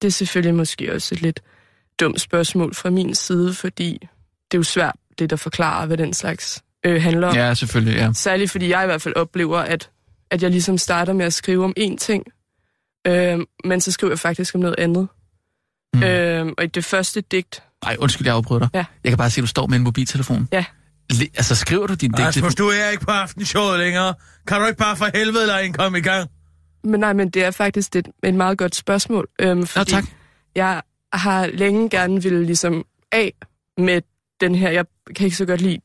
Det 0.01 0.07
er 0.07 0.11
selvfølgelig 0.11 0.55
måske 0.55 0.93
også 0.93 1.15
et 1.15 1.21
lidt 1.21 1.39
dumt 1.99 2.21
spørgsmål 2.21 2.75
fra 2.75 2.89
min 2.89 3.15
side, 3.15 3.53
fordi 3.53 3.91
det 4.51 4.57
er 4.57 4.59
jo 4.59 4.63
svært, 4.63 4.95
det 5.19 5.29
der 5.29 5.35
forklarer, 5.35 5.85
hvad 5.85 5.97
den 5.97 6.13
slags 6.13 6.63
øh, 6.85 7.01
handler 7.01 7.27
om. 7.27 7.35
ja, 7.35 7.53
selvfølgelig, 7.53 7.95
ja. 7.95 8.11
Særligt 8.13 8.51
fordi 8.51 8.69
jeg 8.69 8.83
i 8.83 8.85
hvert 8.85 9.01
fald 9.01 9.15
oplever, 9.15 9.57
at, 9.59 9.89
at 10.31 10.43
jeg 10.43 10.51
ligesom 10.51 10.77
starter 10.77 11.13
med 11.13 11.25
at 11.25 11.33
skrive 11.33 11.63
om 11.63 11.73
én 11.79 11.97
ting, 11.97 12.23
øh, 13.07 13.39
men 13.63 13.81
så 13.81 13.91
skriver 13.91 14.11
jeg 14.11 14.19
faktisk 14.19 14.55
om 14.55 14.61
noget 14.61 14.75
andet. 14.79 15.07
Mm. 15.93 16.03
Øh, 16.03 16.47
og 16.57 16.63
i 16.63 16.67
det 16.67 16.85
første 16.85 17.21
digt, 17.21 17.63
Ej, 17.83 17.95
undskyld, 17.99 18.27
jeg 18.27 18.35
afbryder 18.35 18.59
dig. 18.59 18.69
Ja. 18.73 18.85
Jeg 19.03 19.11
kan 19.11 19.17
bare 19.17 19.29
se, 19.29 19.39
at 19.39 19.41
du 19.41 19.47
står 19.47 19.67
med 19.67 19.77
en 19.77 19.83
mobiltelefon. 19.83 20.47
Ja. 20.51 20.65
Le- 21.13 21.27
altså, 21.35 21.55
skriver 21.55 21.87
du 21.87 21.93
din 21.93 22.11
digt? 22.11 22.27
Rasmus, 22.27 22.55
du 22.55 22.67
er 22.67 22.89
ikke 22.89 23.05
på 23.05 23.11
aftenshowet 23.11 23.79
længere. 23.79 24.13
Kan 24.47 24.61
du 24.61 24.65
ikke 24.67 24.77
bare 24.77 24.95
for 24.97 25.07
helvede 25.13 25.47
lade 25.47 25.63
en 25.65 25.73
komme 25.73 25.97
i 25.97 26.01
gang? 26.01 26.29
men 26.83 26.99
nej, 26.99 27.13
men 27.13 27.29
det 27.29 27.43
er 27.43 27.51
faktisk 27.51 27.95
et, 27.95 28.07
et 28.23 28.33
meget 28.33 28.57
godt 28.57 28.75
spørgsmål. 28.75 29.27
Øh, 29.39 29.65
fordi 29.65 29.91
tak. 29.91 30.03
Jeg 30.55 30.81
har 31.13 31.47
længe 31.47 31.89
gerne 31.89 32.23
ville 32.23 32.45
ligesom 32.45 32.85
af 33.11 33.33
med 33.77 34.01
den 34.41 34.55
her, 34.55 34.69
jeg 34.69 34.85
kan 35.15 35.25
ikke 35.25 35.37
så 35.37 35.45
godt 35.45 35.61
lide 35.61 35.79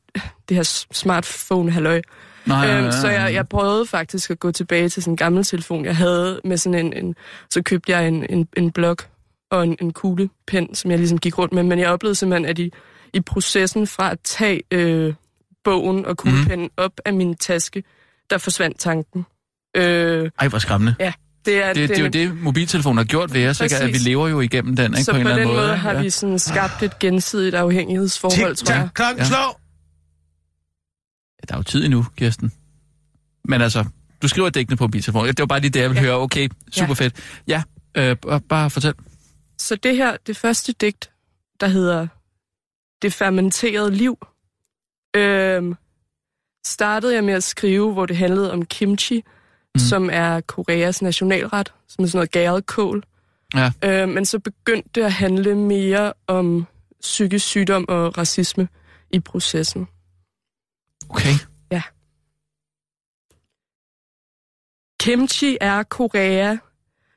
det 0.49 0.57
her 0.57 0.63
smartphone 0.91 1.71
halløj. 1.71 2.01
Nej, 2.45 2.67
Øhm, 2.77 2.91
så 2.91 3.07
jeg, 3.09 3.33
jeg 3.33 3.47
prøvede 3.47 3.85
faktisk 3.85 4.29
at 4.31 4.39
gå 4.39 4.51
tilbage 4.51 4.89
til 4.89 5.03
sådan 5.03 5.13
en 5.13 5.17
gammel 5.17 5.43
telefon, 5.43 5.85
jeg 5.85 5.95
havde 5.95 6.41
med 6.43 6.57
sådan 6.57 6.85
en, 6.85 6.93
en 7.05 7.15
så 7.49 7.61
købte 7.61 7.91
jeg 7.91 8.07
en, 8.07 8.25
en, 8.29 8.47
en 8.57 8.71
blok 8.71 9.07
og 9.51 9.63
en, 9.63 9.75
en 9.81 9.93
kuglepen, 9.93 10.75
som 10.75 10.91
jeg 10.91 10.99
ligesom 10.99 11.17
gik 11.17 11.37
rundt 11.37 11.53
med, 11.53 11.63
men 11.63 11.79
jeg 11.79 11.89
oplevede 11.89 12.15
simpelthen, 12.15 12.45
at 12.45 12.59
i, 12.59 12.71
i 13.13 13.19
processen 13.21 13.87
fra 13.87 14.11
at 14.11 14.19
tage 14.23 14.61
øh, 14.71 15.13
bogen 15.63 16.05
og 16.05 16.17
kuglepennen 16.17 16.65
mm. 16.65 16.73
op 16.83 16.91
af 17.05 17.13
min 17.13 17.35
taske, 17.35 17.83
der 18.29 18.37
forsvandt 18.37 18.79
tanken. 18.79 19.25
Øh, 19.77 20.29
Ej, 20.39 20.47
hvor 20.47 20.59
skræmmende. 20.59 20.95
det 21.45 21.63
er, 21.63 21.73
Det, 21.73 21.89
det 21.89 21.97
er 21.97 22.03
jo 22.03 22.07
det, 22.09 22.37
mobiltelefonen 22.41 22.97
har 22.97 23.05
gjort 23.05 23.33
ved 23.33 23.47
os, 23.47 23.61
ikke? 23.61 23.75
at 23.77 23.87
vi 23.93 23.97
lever 23.97 24.27
jo 24.27 24.39
igennem 24.41 24.75
den, 24.75 24.93
ikke? 24.93 25.03
Så 25.03 25.11
på 25.11 25.15
på, 25.15 25.19
en 25.21 25.27
eller 25.27 25.33
den 25.35 25.41
anden 25.41 25.55
måde 25.55 25.67
måde. 25.67 25.77
har 25.77 25.93
ja. 25.93 26.01
vi 26.01 26.09
sådan 26.09 26.39
skabt 26.39 26.83
et 26.83 26.99
gensidigt 26.99 27.55
afhængighedsforhold, 27.55 28.55
tror 28.55 28.75
jeg. 28.75 28.89
Klokken 28.93 29.17
Ja. 29.19 29.27
slår. 29.27 29.61
Ja, 31.41 31.45
der 31.49 31.53
er 31.53 31.59
jo 31.59 31.63
tid 31.63 31.85
endnu, 31.85 32.05
Kirsten. 32.17 32.51
Men 33.45 33.61
altså, 33.61 33.85
du 34.21 34.27
skriver 34.27 34.49
digtene 34.49 34.77
på 34.77 34.83
mobiltelefonen. 34.83 35.27
Det 35.27 35.39
var 35.39 35.45
bare 35.45 35.59
lige 35.59 35.71
det, 35.71 35.79
jeg 35.79 35.89
ville 35.89 36.01
Ja. 36.01 36.07
høre. 36.07 36.19
Okay, 36.21 36.49
super 36.71 36.87
Ja. 36.99 37.05
fedt. 37.05 37.15
Ja, 37.47 37.63
øh, 37.97 38.15
bare 38.49 38.69
fortæl. 38.69 38.93
Så 39.65 39.75
det 39.75 39.97
her, 39.97 40.17
det 40.17 40.37
første 40.37 40.73
digt, 40.73 41.11
der 41.59 41.67
hedder 41.67 42.07
Det 43.01 43.13
fermenterede 43.13 43.91
liv, 43.91 44.17
øhm, 45.15 45.75
startede 46.65 47.15
jeg 47.15 47.23
med 47.23 47.33
at 47.33 47.43
skrive, 47.43 47.93
hvor 47.93 48.05
det 48.05 48.17
handlede 48.17 48.53
om 48.53 48.65
kimchi, 48.65 49.23
mm. 49.75 49.79
som 49.79 50.09
er 50.13 50.41
Koreas 50.41 51.01
nationalret, 51.01 51.73
som 51.87 52.03
er 52.03 52.07
sådan 52.07 52.17
noget 52.17 52.31
gæret 52.31 52.65
kål. 52.65 53.03
Ja. 53.53 53.71
Øhm, 53.83 54.11
men 54.11 54.25
så 54.25 54.39
begyndte 54.39 54.89
det 54.95 55.03
at 55.03 55.13
handle 55.13 55.55
mere 55.55 56.13
om 56.27 56.65
psykisk 57.01 57.45
sygdom 57.45 57.85
og 57.89 58.17
racisme 58.17 58.67
i 59.11 59.19
processen. 59.19 59.87
Okay. 61.09 61.33
Kimchi 65.05 65.57
er 65.61 65.83
Korea, 65.83 66.57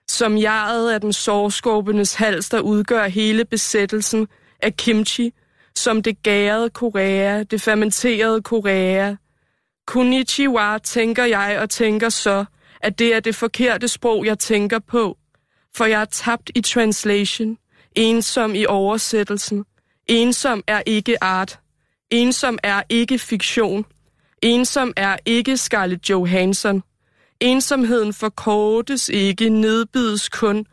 som 0.09 0.37
jaret 0.37 0.91
af 0.91 1.01
den 1.01 1.13
sårskorpenes 1.13 2.15
hals, 2.15 2.49
der 2.49 2.61
udgør 2.61 3.09
hele 3.09 3.45
besættelsen 3.45 4.29
af 4.63 4.77
kimchi, 4.77 5.33
som 5.75 6.03
det 6.03 6.23
gærede 6.23 6.71
Korea, 6.71 7.43
det 7.43 7.61
fermenterede 7.61 8.43
Korea. 8.43 9.15
Konnichiwa 9.87 10.79
tænker 10.79 11.25
jeg 11.25 11.59
og 11.63 11.71
tænker 11.71 12.09
så, 12.09 12.45
at 12.81 12.99
det 12.99 13.15
er 13.15 13.21
det 13.21 13.35
forkerte 13.35 13.89
sprog, 13.89 14.27
jeg 14.27 14.39
tænker 14.39 14.79
på. 14.79 15.19
For 15.77 15.85
jeg 15.85 16.01
er 16.01 16.05
tabt 16.05 16.51
i 16.55 16.61
translation, 16.61 17.59
ensom 17.97 18.55
i 18.55 18.67
oversættelsen. 18.67 19.65
Ensom 20.07 20.63
er 20.67 20.83
ikke 20.87 21.25
art. 21.25 21.61
Ensom 22.11 22.59
er 22.63 22.83
ikke 22.89 23.19
fiktion. 23.19 23.85
Ensom 24.43 24.93
er 24.97 25.17
ikke 25.27 25.57
Scarlett 25.57 26.11
Johansson. 26.11 26.83
Ensomheden 27.41 28.13
forkortes 28.13 29.09
ikke, 29.09 29.49
nedbides 29.49 30.29
kun. 30.29 30.67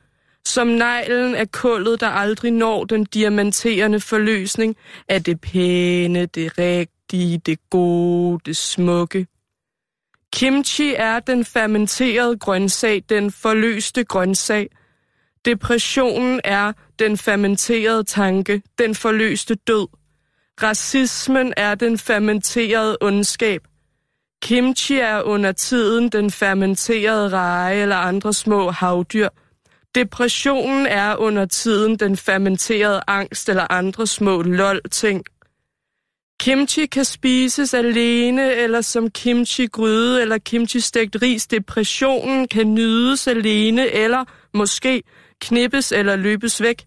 Som 0.46 0.68
neglen 0.68 1.36
af 1.36 1.52
kullet, 1.52 2.00
der 2.00 2.08
aldrig 2.08 2.52
når 2.52 2.84
den 2.84 3.06
diamanterende 3.06 4.00
forløsning 4.00 4.76
af 5.08 5.24
det 5.24 5.42
pæne, 5.42 6.26
det 6.26 6.58
rigtige, 6.58 7.38
det 7.38 7.70
gode, 7.70 8.40
det 8.46 8.58
smukke. 8.58 9.28
Kimchi 10.34 10.94
er 10.98 11.20
den 11.20 11.46
fermenterede 11.46 12.38
grøntsag, 12.38 13.04
den 13.10 13.32
forløste 13.32 14.04
grøntsag. 14.04 14.70
Depressionen 15.46 16.42
er 16.44 16.74
den 17.00 17.18
fermenterede 17.18 18.04
tanke, 18.04 18.62
den 18.78 18.96
forløste 18.96 19.56
død. 19.56 19.88
Racismen 20.64 21.54
er 21.58 21.76
den 21.76 21.98
fermenterede 21.98 22.98
ondskab. 23.02 23.62
Kimchi 24.46 24.98
er 24.98 25.22
under 25.22 25.52
tiden 25.52 26.10
den 26.10 26.32
fermenterede 26.32 27.30
reje 27.30 27.82
eller 27.82 27.96
andre 27.96 28.34
små 28.34 28.72
havdyr. 28.72 29.30
Depressionen 29.96 30.86
er 30.86 31.16
under 31.16 31.46
tiden 31.46 32.00
den 32.00 32.18
fermenterede 32.18 33.02
angst 33.08 33.50
eller 33.50 33.72
andre 33.72 34.08
små 34.08 34.42
lol-ting. 34.42 35.26
Kimchi 36.40 36.86
kan 36.86 37.06
spises 37.06 37.74
alene 37.74 38.54
eller 38.54 38.82
som 38.82 39.10
kimchi-gryde 39.10 40.22
eller 40.22 40.38
kimchi-stegt 40.38 41.22
ris. 41.22 41.48
Depressionen 41.48 42.48
kan 42.48 42.74
nydes 42.74 43.28
alene 43.28 43.88
eller 43.88 44.26
måske 44.54 45.04
knippes 45.42 45.92
eller 45.92 46.16
løbes 46.16 46.62
væk. 46.62 46.86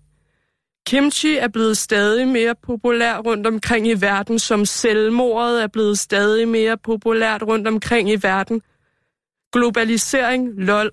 Kimchi 0.88 1.36
er 1.36 1.48
blevet 1.48 1.76
stadig 1.76 2.28
mere 2.28 2.54
populær 2.54 3.18
rundt 3.18 3.46
omkring 3.46 3.88
i 3.88 3.94
verden, 3.94 4.38
som 4.38 4.64
selvmordet 4.64 5.62
er 5.62 5.66
blevet 5.66 5.98
stadig 5.98 6.48
mere 6.48 6.76
populært 6.76 7.42
rundt 7.42 7.68
omkring 7.68 8.10
i 8.10 8.16
verden. 8.22 8.62
Globalisering, 9.52 10.64
lol. 10.64 10.90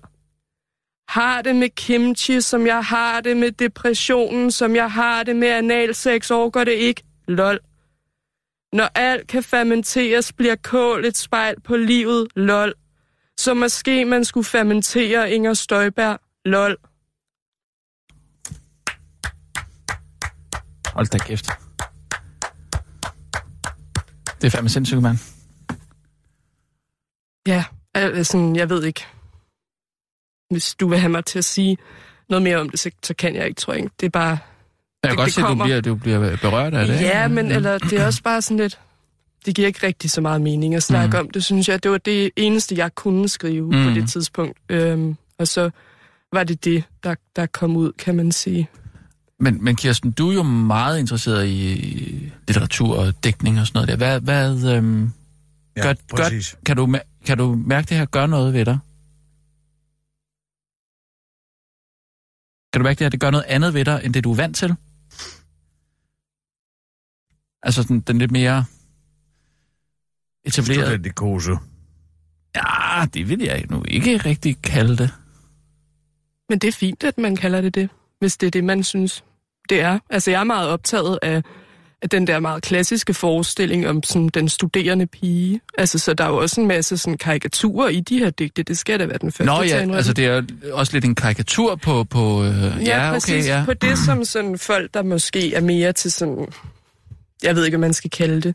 Har 1.08 1.42
det 1.42 1.56
med 1.56 1.68
kimchi, 1.68 2.40
som 2.40 2.66
jeg 2.66 2.84
har 2.84 3.20
det 3.20 3.36
med 3.36 3.52
depressionen, 3.52 4.50
som 4.50 4.76
jeg 4.76 4.90
har 4.90 5.22
det 5.22 5.36
med 5.36 5.48
analsex, 5.48 6.30
overgår 6.30 6.64
det 6.64 6.72
ikke, 6.72 7.02
lol. 7.28 7.58
Når 8.72 8.90
alt 8.94 9.28
kan 9.28 9.42
fermenteres, 9.42 10.32
bliver 10.32 10.56
kål 10.56 11.04
et 11.04 11.16
spejl 11.16 11.60
på 11.60 11.76
livet, 11.76 12.28
lol. 12.34 12.74
Så 13.36 13.54
måske 13.54 14.04
man 14.04 14.24
skulle 14.24 14.44
fermentere 14.44 15.30
Inger 15.30 15.54
Støjberg, 15.54 16.18
lol. 16.44 16.76
Hold 20.96 21.06
da 21.06 21.18
kæft. 21.18 21.46
Det 24.40 24.46
er 24.46 24.50
fandme 24.50 24.68
sindssygt, 24.68 25.02
mand. 25.02 25.18
Ja, 27.46 27.64
altså, 27.94 28.52
jeg 28.56 28.70
ved 28.70 28.84
ikke. 28.84 29.06
Hvis 30.50 30.74
du 30.74 30.88
vil 30.88 30.98
have 30.98 31.10
mig 31.10 31.24
til 31.24 31.38
at 31.38 31.44
sige 31.44 31.76
noget 32.28 32.42
mere 32.42 32.56
om 32.56 32.70
det, 32.70 32.80
så, 32.80 32.90
så 33.02 33.14
kan 33.14 33.34
jeg 33.34 33.46
ikke, 33.46 33.58
tror 33.58 33.72
jeg 33.72 33.82
ikke. 33.82 33.94
Det 34.00 34.06
er 34.06 34.10
bare... 34.10 34.38
Jeg 35.02 35.10
kan 35.10 35.16
godt 35.16 35.32
se, 35.32 35.42
at 35.42 35.48
du 35.48 35.54
bliver, 35.54 35.80
du 35.80 35.94
bliver 35.94 36.36
berørt 36.36 36.74
af 36.74 36.86
det. 36.86 37.00
Ja, 37.00 37.24
ikke? 37.24 37.34
men 37.34 37.52
eller, 37.52 37.78
det 37.78 37.92
er 37.92 38.06
også 38.06 38.22
bare 38.22 38.42
sådan 38.42 38.56
lidt... 38.56 38.80
Det 39.46 39.54
giver 39.54 39.68
ikke 39.68 39.86
rigtig 39.86 40.10
så 40.10 40.20
meget 40.20 40.40
mening 40.40 40.74
at 40.74 40.82
snakke 40.82 41.16
mm. 41.16 41.20
om 41.20 41.30
det, 41.30 41.44
synes 41.44 41.68
jeg. 41.68 41.82
Det 41.82 41.90
var 41.90 41.98
det 41.98 42.30
eneste, 42.36 42.74
jeg 42.76 42.94
kunne 42.94 43.28
skrive 43.28 43.64
mm. 43.64 43.84
på 43.84 43.90
det 43.90 44.08
tidspunkt. 44.08 44.58
Øhm, 44.68 45.16
og 45.38 45.48
så 45.48 45.70
var 46.32 46.44
det 46.44 46.64
det, 46.64 46.84
der, 47.02 47.14
der 47.36 47.46
kom 47.46 47.76
ud, 47.76 47.92
kan 47.92 48.16
man 48.16 48.32
sige. 48.32 48.68
Men, 49.40 49.64
men 49.64 49.76
Kirsten, 49.76 50.12
du 50.12 50.30
er 50.30 50.34
jo 50.34 50.42
meget 50.42 50.98
interesseret 50.98 51.46
i 51.46 52.32
litteratur 52.48 52.98
og 52.98 53.24
dækning 53.24 53.60
og 53.60 53.66
sådan 53.66 53.76
noget 53.76 53.88
der. 53.88 53.96
Hvad, 53.96 54.20
hvad 54.20 54.76
øhm, 54.76 55.12
Ja, 55.76 55.82
gør, 55.82 55.94
præcis. 56.10 56.52
gør, 56.52 56.60
kan, 56.66 56.76
du, 56.76 56.98
kan 57.26 57.38
du 57.38 57.54
mærke 57.54 57.88
det 57.88 57.96
her 57.96 58.04
gør 58.04 58.26
noget 58.26 58.52
ved 58.52 58.64
dig? 58.64 58.78
Kan 62.72 62.80
du 62.80 62.82
mærke 62.82 62.98
det 62.98 63.04
her, 63.04 63.08
det 63.08 63.20
gør 63.20 63.30
noget 63.30 63.44
andet 63.44 63.74
ved 63.74 63.84
dig, 63.84 64.00
end 64.04 64.14
det 64.14 64.24
du 64.24 64.32
er 64.32 64.36
vant 64.36 64.56
til? 64.56 64.74
Altså 67.62 67.82
sådan, 67.82 68.00
den 68.00 68.18
lidt 68.18 68.30
mere 68.30 68.64
etableret... 70.44 70.86
Studentikose. 70.86 71.52
Ja, 72.56 73.06
det 73.14 73.28
vil 73.28 73.42
jeg 73.42 73.64
nu 73.70 73.84
ikke 73.88 74.16
rigtig 74.16 74.62
kalde 74.62 74.96
det. 74.96 75.10
Men 76.48 76.58
det 76.58 76.68
er 76.68 76.72
fint, 76.72 77.04
at 77.04 77.18
man 77.18 77.36
kalder 77.36 77.60
det 77.60 77.74
det, 77.74 77.90
hvis 78.20 78.36
det 78.36 78.46
er 78.46 78.50
det, 78.50 78.64
man 78.64 78.82
synes, 78.84 79.24
det 79.68 79.80
er. 79.80 79.98
Altså, 80.10 80.30
jeg 80.30 80.40
er 80.40 80.44
meget 80.44 80.68
optaget 80.68 81.18
af, 81.22 81.42
af 82.02 82.10
den 82.10 82.26
der 82.26 82.40
meget 82.40 82.62
klassiske 82.62 83.14
forestilling 83.14 83.88
om 83.88 84.02
sådan, 84.02 84.28
den 84.28 84.48
studerende 84.48 85.06
pige. 85.06 85.60
Altså, 85.78 85.98
så 85.98 86.14
der 86.14 86.24
er 86.24 86.28
jo 86.28 86.36
også 86.36 86.60
en 86.60 86.66
masse 86.66 86.96
sådan, 86.98 87.18
karikaturer 87.18 87.88
i 87.88 88.00
de 88.00 88.18
her 88.18 88.30
digte. 88.30 88.62
Det 88.62 88.78
skal 88.78 89.00
da 89.00 89.06
være 89.06 89.18
den 89.18 89.32
første 89.32 89.44
Nå 89.44 89.62
ja, 89.62 89.96
altså 89.96 90.12
det 90.12 90.26
er 90.26 90.42
også 90.72 90.92
lidt 90.92 91.04
en 91.04 91.14
karikatur 91.14 91.74
på... 91.76 92.04
på 92.04 92.44
øh, 92.44 92.62
ja, 92.62 92.68
Ja, 92.80 93.08
okay, 93.08 93.12
præcis. 93.12 93.48
ja. 93.48 93.62
På 93.64 93.74
det, 93.74 93.98
som 93.98 94.24
sådan 94.24 94.58
folk, 94.58 94.94
der 94.94 95.02
måske 95.02 95.54
er 95.54 95.60
mere 95.60 95.92
til 95.92 96.12
sådan... 96.12 96.46
Jeg 97.42 97.56
ved 97.56 97.64
ikke, 97.64 97.76
hvad 97.76 97.88
man 97.88 97.94
skal 97.94 98.10
kalde 98.10 98.40
det. 98.40 98.54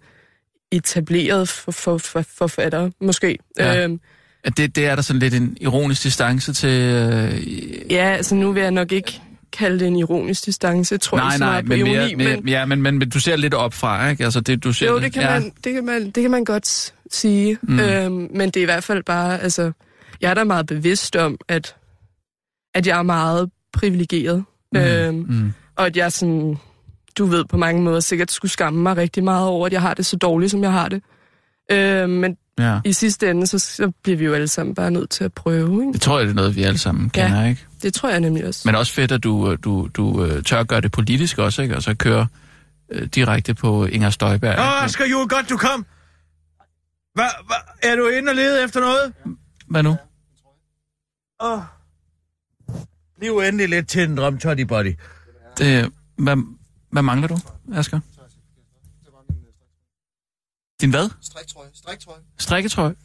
Etableret 0.71 1.49
for, 1.49 1.71
for, 1.71 1.97
for, 1.97 2.25
forfattere, 2.37 2.91
måske. 3.01 3.37
Ja. 3.59 3.83
Øhm, 3.83 3.99
At 4.43 4.57
Det, 4.57 4.75
det 4.75 4.85
er 4.85 4.95
der 4.95 5.01
sådan 5.01 5.19
lidt 5.19 5.33
en 5.33 5.57
ironisk 5.61 6.03
distance 6.03 6.53
til... 6.53 6.69
Øh, 6.69 7.91
ja, 7.91 8.13
altså 8.17 8.35
nu 8.35 8.51
vil 8.51 8.61
jeg 8.61 8.71
nok 8.71 8.91
ikke 8.91 9.21
kalde 9.53 9.79
det 9.79 9.87
en 9.87 9.95
ironisk 9.95 10.45
distance. 10.45 10.93
Jeg 10.93 11.01
tror 11.01 11.17
nej, 11.17 11.37
så 11.37 11.43
nej, 11.43 11.61
på 11.61 11.67
men, 11.67 11.77
ironi, 11.87 12.15
mere, 12.15 12.35
men... 12.35 12.47
ja, 12.47 12.65
men, 12.65 12.81
men, 12.81 12.99
men 12.99 13.09
du 13.09 13.19
ser 13.19 13.35
lidt 13.35 13.53
op 13.53 13.73
fra, 13.73 14.09
ikke? 14.09 14.23
Altså 14.23 14.41
det, 14.41 14.63
du 14.63 14.73
ser 14.73 14.87
Jo, 14.87 14.99
det 14.99 15.13
kan, 15.13 15.21
ja. 15.21 15.39
man, 15.39 15.51
det, 15.63 15.73
kan 15.73 15.85
man, 15.85 16.05
det 16.05 16.21
kan 16.21 16.31
man 16.31 16.43
godt 16.45 16.93
sige. 17.11 17.57
Mm. 17.61 17.79
Øhm, 17.79 18.27
men 18.33 18.41
det 18.49 18.57
er 18.57 18.61
i 18.61 18.65
hvert 18.65 18.83
fald 18.83 19.03
bare, 19.03 19.41
altså, 19.41 19.71
jeg 20.21 20.29
er 20.29 20.33
da 20.33 20.43
meget 20.43 20.65
bevidst 20.65 21.15
om, 21.15 21.37
at, 21.47 21.75
at 22.75 22.87
jeg 22.87 22.97
er 22.99 23.03
meget 23.03 23.49
privilegeret. 23.73 24.43
Mm. 24.73 24.79
Øhm, 24.79 25.15
Mm. 25.29 25.53
og 25.75 25.85
at 25.85 25.97
jeg 25.97 26.11
sådan, 26.11 26.57
du 27.17 27.25
ved, 27.25 27.45
på 27.45 27.57
mange 27.57 27.81
måder 27.81 27.99
sikkert 27.99 28.31
skulle 28.31 28.51
skamme 28.51 28.81
mig 28.81 28.97
rigtig 28.97 29.23
meget 29.23 29.47
over, 29.47 29.65
at 29.65 29.73
jeg 29.73 29.81
har 29.81 29.93
det 29.93 30.05
så 30.05 30.17
dårligt, 30.17 30.51
som 30.51 30.63
jeg 30.63 30.71
har 30.71 30.89
det. 30.89 31.01
Øhm, 31.71 32.09
men 32.09 32.37
Ja. 32.59 32.79
i 32.85 32.93
sidste 32.93 33.29
ende, 33.29 33.47
så, 33.47 33.59
så 33.59 33.91
bliver 34.03 34.17
vi 34.17 34.25
jo 34.25 34.33
alle 34.33 34.47
sammen 34.47 34.75
bare 34.75 34.91
nødt 34.91 35.09
til 35.09 35.23
at 35.23 35.33
prøve. 35.33 35.81
Ikke? 35.81 35.93
Det 35.93 36.01
tror 36.01 36.17
jeg, 36.19 36.25
det 36.27 36.31
er 36.31 36.35
noget, 36.35 36.55
vi 36.55 36.63
alle 36.63 36.77
sammen 36.77 37.11
Ja. 37.15 37.23
kender, 37.27 37.45
ikke? 37.45 37.65
Det 37.81 37.93
tror 37.93 38.09
jeg 38.09 38.19
nemlig 38.19 38.45
også. 38.47 38.61
Men 38.65 38.75
også 38.75 38.93
fedt, 38.93 39.11
at 39.11 39.23
du, 39.23 39.55
du, 39.55 39.89
du 39.93 40.25
øh, 40.25 40.43
tør 40.43 40.63
gøre 40.63 40.81
det 40.81 40.91
politisk 40.91 41.37
også, 41.37 41.61
ikke? 41.61 41.75
Og 41.75 41.83
så 41.83 41.95
køre 41.95 42.27
øh, 42.91 43.07
direkte 43.07 43.53
på 43.53 43.85
Inger 43.85 44.09
Støjberg. 44.09 44.49
Åh, 44.59 44.63
ikke? 44.63 44.63
Asger 44.83 45.05
Juhl, 45.05 45.29
godt 45.29 45.49
du 45.49 45.57
kom. 45.57 45.85
Hvad, 47.13 47.29
hvad, 47.45 47.91
er 47.91 47.95
du 47.95 48.07
inde 48.07 48.29
og 48.29 48.35
lede 48.35 48.63
efter 48.63 48.79
noget? 48.79 49.13
Hvad 49.67 49.83
nu? 49.83 49.95
Åh. 51.43 51.53
Oh. 51.57 51.61
Bliv 53.19 53.37
endelig 53.37 53.69
lidt 53.69 53.87
til 53.87 54.03
en 54.03 54.17
drum 54.17 54.37
toddy 54.37 54.61
body. 54.61 54.95
Det, 55.57 55.91
hvad, 56.17 56.37
hvad 56.91 57.01
mangler 57.01 57.27
du, 57.27 57.37
Asger? 57.73 57.99
Din 60.81 60.89
hvad? 60.89 61.09
Striktrøje, 61.21 61.67
striktrøje. 61.73 62.19
Strikketrøje? 62.39 62.95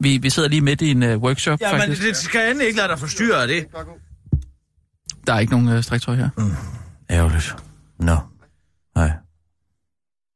Vi, 0.00 0.18
vi 0.18 0.30
sidder 0.30 0.48
lige 0.48 0.60
midt 0.60 0.82
i 0.82 0.90
en 0.90 1.02
uh, 1.02 1.22
workshop, 1.22 1.60
Ja, 1.60 1.72
men 1.72 1.80
faktisk. 1.80 2.02
det 2.02 2.16
skal 2.16 2.50
endelig 2.50 2.66
ikke 2.66 2.76
lade 2.76 2.88
dig 2.88 2.98
forstyrre 2.98 3.42
af 3.42 3.48
det. 3.48 3.66
Der 5.26 5.34
er 5.34 5.38
ikke 5.38 5.52
nogen 5.52 5.68
uh, 5.76 5.82
striktrøje 5.82 6.18
her. 6.18 6.30
Ærgerligt. 7.10 7.56
Nå. 8.00 8.16
Nej. 8.96 9.12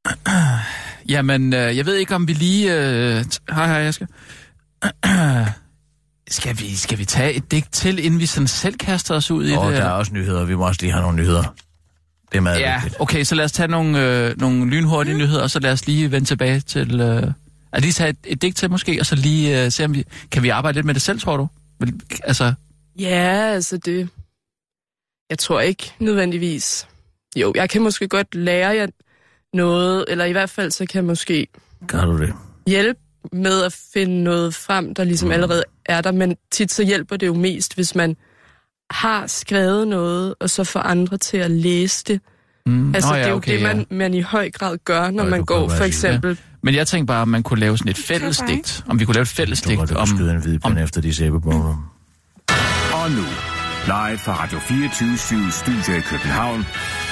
Jamen, 1.08 1.52
øh, 1.52 1.76
jeg 1.76 1.86
ved 1.86 1.94
ikke, 1.94 2.14
om 2.14 2.28
vi 2.28 2.32
lige... 2.32 2.74
Øh, 2.74 3.24
hej, 3.50 3.66
hej, 3.66 3.80
Asger. 3.82 4.06
skal, 6.28 6.58
vi, 6.58 6.76
skal 6.76 6.98
vi 6.98 7.04
tage 7.04 7.32
et 7.32 7.50
digt 7.50 7.72
til, 7.72 8.04
inden 8.04 8.20
vi 8.20 8.26
sådan 8.26 8.46
selv 8.46 8.76
kaster 8.78 9.14
os 9.14 9.30
ud 9.30 9.48
i 9.48 9.52
Og 9.52 9.66
det? 9.72 9.76
der 9.78 9.84
er 9.84 9.90
også 9.90 10.12
nyheder. 10.12 10.44
Vi 10.44 10.54
må 10.54 10.66
også 10.66 10.80
lige 10.82 10.92
have 10.92 11.02
nogle 11.02 11.16
nyheder. 11.16 11.54
Det 12.32 12.38
er 12.38 12.40
meget 12.40 12.60
Ja, 12.60 12.80
vigtigt. 12.82 13.00
okay, 13.00 13.24
så 13.24 13.34
lad 13.34 13.44
os 13.44 13.52
tage 13.52 13.68
nogle, 13.68 14.26
øh, 14.28 14.40
nogle 14.40 14.66
lynhurtige 14.70 15.18
nyheder, 15.18 15.42
og 15.42 15.50
så 15.50 15.58
lad 15.58 15.72
os 15.72 15.86
lige 15.86 16.10
vende 16.10 16.26
tilbage 16.28 16.60
til... 16.60 17.00
Øh, 17.00 17.22
at 17.72 17.82
lige 17.82 17.92
tage 17.92 18.10
et, 18.10 18.16
et 18.26 18.42
digt 18.42 18.56
til 18.56 18.70
måske, 18.70 18.96
og 19.00 19.06
så 19.06 19.16
lige 19.16 19.64
øh, 19.64 19.70
se, 19.72 19.84
om 19.84 19.94
vi... 19.94 20.04
Kan 20.30 20.42
vi 20.42 20.48
arbejde 20.48 20.76
lidt 20.76 20.86
med 20.86 20.94
det 20.94 21.02
selv, 21.02 21.20
tror 21.20 21.36
du? 21.36 21.48
Vil, 21.80 22.00
altså, 22.24 22.54
Ja, 22.98 23.36
altså 23.54 23.76
det... 23.76 24.08
Jeg 25.30 25.38
tror 25.38 25.60
ikke 25.60 25.92
nødvendigvis... 25.98 26.86
Jo, 27.36 27.52
jeg 27.56 27.70
kan 27.70 27.82
måske 27.82 28.08
godt 28.08 28.34
lære 28.34 28.68
jer 28.76 28.86
noget, 29.54 30.04
eller 30.08 30.24
i 30.24 30.32
hvert 30.32 30.50
fald 30.50 30.70
så 30.70 30.86
kan 30.86 30.96
jeg 30.96 31.04
måske 31.04 31.46
Gør 31.86 32.04
du 32.04 32.18
det? 32.18 32.34
hjælpe 32.66 33.00
med 33.32 33.62
at 33.64 33.76
finde 33.94 34.22
noget 34.24 34.54
frem, 34.54 34.94
der 34.94 35.04
ligesom 35.04 35.30
allerede 35.32 35.64
er 35.86 36.00
der, 36.00 36.12
men 36.12 36.36
tit 36.50 36.72
så 36.72 36.84
hjælper 36.84 37.16
det 37.16 37.26
jo 37.26 37.34
mest, 37.34 37.74
hvis 37.74 37.94
man 37.94 38.16
har 38.92 39.26
skrevet 39.26 39.88
noget, 39.88 40.34
og 40.40 40.50
så 40.50 40.64
får 40.64 40.80
andre 40.80 41.16
til 41.18 41.36
at 41.36 41.50
læse 41.50 42.04
det. 42.08 42.20
mm, 42.66 42.94
Altså, 42.94 43.10
nå, 43.10 43.16
det 43.16 43.24
er 43.24 43.28
jo 43.28 43.34
okay, 43.36 43.52
det, 43.52 43.60
ja. 43.60 43.74
man, 43.74 43.86
man 43.90 44.14
i 44.14 44.20
høj 44.20 44.50
grad 44.50 44.78
gør, 44.84 45.10
når 45.10 45.24
Nå, 45.24 45.30
man 45.30 45.38
du 45.40 45.44
går 45.44 45.68
for 45.68 45.76
sige, 45.76 45.86
eksempel... 45.86 46.38
Men 46.64 46.74
jeg 46.74 46.86
tænkte 46.86 47.06
bare, 47.06 47.22
om 47.22 47.28
man 47.28 47.42
kunne 47.42 47.60
lave 47.60 47.78
sådan 47.78 47.90
et 47.90 47.98
fælles 47.98 48.42
digt. 48.48 48.84
Om 48.88 49.00
vi 49.00 49.04
kunne 49.04 49.14
lave 49.14 49.22
et 49.22 49.28
fælles 49.28 49.60
Du 49.62 49.68
digt 49.70 49.92
om... 49.92 50.06
skyde 50.06 50.30
en 50.30 50.40
hvid 50.42 50.58
om- 50.64 50.78
efter 50.78 51.00
de 51.00 51.14
sæbebomber. 51.14 51.90
Og 52.92 53.10
nu, 53.10 53.24
live 53.86 54.18
fra 54.18 54.42
Radio 54.44 54.58
24 54.58 55.50
Studio 55.52 55.98
i 55.98 56.00
København. 56.00 56.66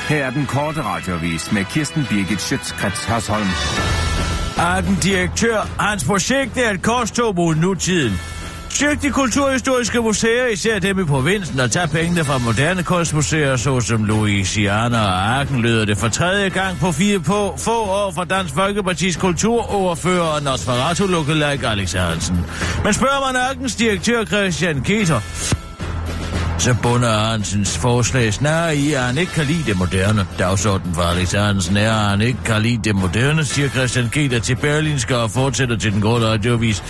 Her 0.08 0.24
er 0.26 0.30
den 0.30 0.46
korte 0.46 0.82
radiovis 0.82 1.52
med 1.52 1.64
Kirsten 1.64 2.06
Birgit 2.10 2.40
Schøtzgrads 2.40 3.04
Hasholm. 3.04 3.46
Er 4.58 4.80
den 4.80 4.94
direktør, 5.02 5.80
hans 5.82 6.04
projekt 6.04 6.56
er 6.58 6.70
et 6.70 6.82
korstog 6.82 7.34
mod 7.34 7.54
nutiden. 7.54 8.12
Søg 8.72 9.02
de 9.02 9.10
kulturhistoriske 9.10 10.00
museer, 10.00 10.46
især 10.46 10.78
dem 10.78 10.98
i 10.98 11.04
provinsen, 11.04 11.60
og 11.60 11.70
tag 11.70 11.90
pengene 11.90 12.24
fra 12.24 12.38
moderne 12.38 12.82
kunstmuseer, 12.82 13.56
såsom 13.56 14.04
Louisiana 14.04 14.98
og 14.98 15.38
Arken, 15.38 15.62
lyder 15.62 15.84
det 15.84 15.98
for 15.98 16.08
tredje 16.08 16.48
gang 16.48 16.78
på 16.78 16.92
fire 16.92 17.20
på 17.20 17.54
få 17.58 17.80
år 17.80 18.12
fra 18.14 18.24
Dansk 18.24 18.54
Folkepartis 18.54 19.16
kulturoverfører 19.16 20.20
og 20.20 20.42
Nosferatu 20.42 21.06
lookalike 21.06 21.66
Alex 21.66 21.92
Hansen. 21.92 22.38
Men 22.84 22.92
spørger 22.94 23.32
man 23.32 23.42
Arkens 23.42 23.76
direktør 23.76 24.24
Christian 24.24 24.82
Keter, 24.82 25.20
så 26.60 26.74
bunder 26.82 27.08
Arnsens 27.08 27.78
forslag 27.78 28.34
snarere 28.34 28.76
i, 28.76 28.92
at 28.92 29.00
han 29.00 29.18
ikke 29.18 29.32
kan 29.32 29.46
lide 29.46 29.62
det 29.66 29.78
moderne. 29.78 30.26
Dagsordenen 30.38 30.94
for 30.94 31.02
Alex 31.02 31.34
Arnsen 31.34 31.76
er, 31.76 31.92
at 31.92 32.10
han 32.10 32.20
ikke 32.20 32.38
kan 32.44 32.62
lide 32.62 32.80
det 32.84 32.94
moderne, 32.94 33.44
siger 33.44 33.68
Christian 33.68 34.08
Keter 34.08 34.38
til 34.40 34.56
Berlinske 34.56 35.16
og 35.16 35.30
fortsætter 35.30 35.76
til 35.76 35.92
den 35.92 36.00
korte 36.00 36.26
radiovis. 36.26 36.82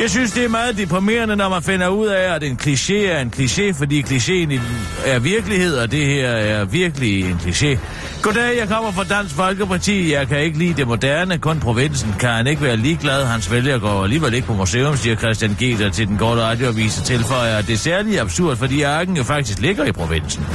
Jeg 0.00 0.10
synes, 0.10 0.32
det 0.32 0.44
er 0.44 0.48
meget 0.48 0.76
deprimerende, 0.78 1.36
når 1.36 1.48
man 1.48 1.62
finder 1.62 1.88
ud 1.88 2.06
af, 2.06 2.34
at 2.34 2.42
en 2.42 2.58
kliché 2.62 2.94
er 2.94 3.20
en 3.20 3.32
kliché, 3.36 3.78
fordi 3.78 4.02
klichéen 4.02 4.60
er 5.04 5.18
virkelighed, 5.18 5.76
og 5.76 5.90
det 5.90 6.06
her 6.06 6.28
er 6.28 6.64
virkelig 6.64 7.30
en 7.30 7.40
kliché. 7.44 7.78
Goddag, 8.22 8.58
jeg 8.58 8.68
kommer 8.68 8.92
fra 8.92 9.04
Dansk 9.04 9.34
Folkeparti. 9.34 10.12
Jeg 10.12 10.28
kan 10.28 10.40
ikke 10.40 10.58
lide 10.58 10.74
det 10.74 10.86
moderne, 10.86 11.38
kun 11.38 11.60
provinsen. 11.60 12.14
Kan 12.20 12.30
han 12.30 12.46
ikke 12.46 12.62
være 12.62 12.76
ligeglad? 12.76 13.24
Hans 13.24 13.52
vælger 13.52 13.78
går 13.78 14.04
alligevel 14.04 14.34
ikke 14.34 14.46
på 14.46 14.54
museum, 14.54 14.96
siger 14.96 15.16
Christian 15.16 15.56
Geter 15.58 15.90
til 15.90 16.08
den 16.08 16.18
korte 16.18 16.42
radioavis 16.42 16.98
og 16.98 17.04
tilføjer, 17.04 17.56
at 17.56 17.66
det 17.66 17.72
er 17.72 17.78
særlig 17.78 18.20
absurd, 18.20 18.56
fordi 18.56 18.82
arken 19.06 19.16
jo 19.16 19.22
faktisk 19.22 19.58
ligger 19.58 19.84
i 19.84 19.92
provinsen. 19.92 20.46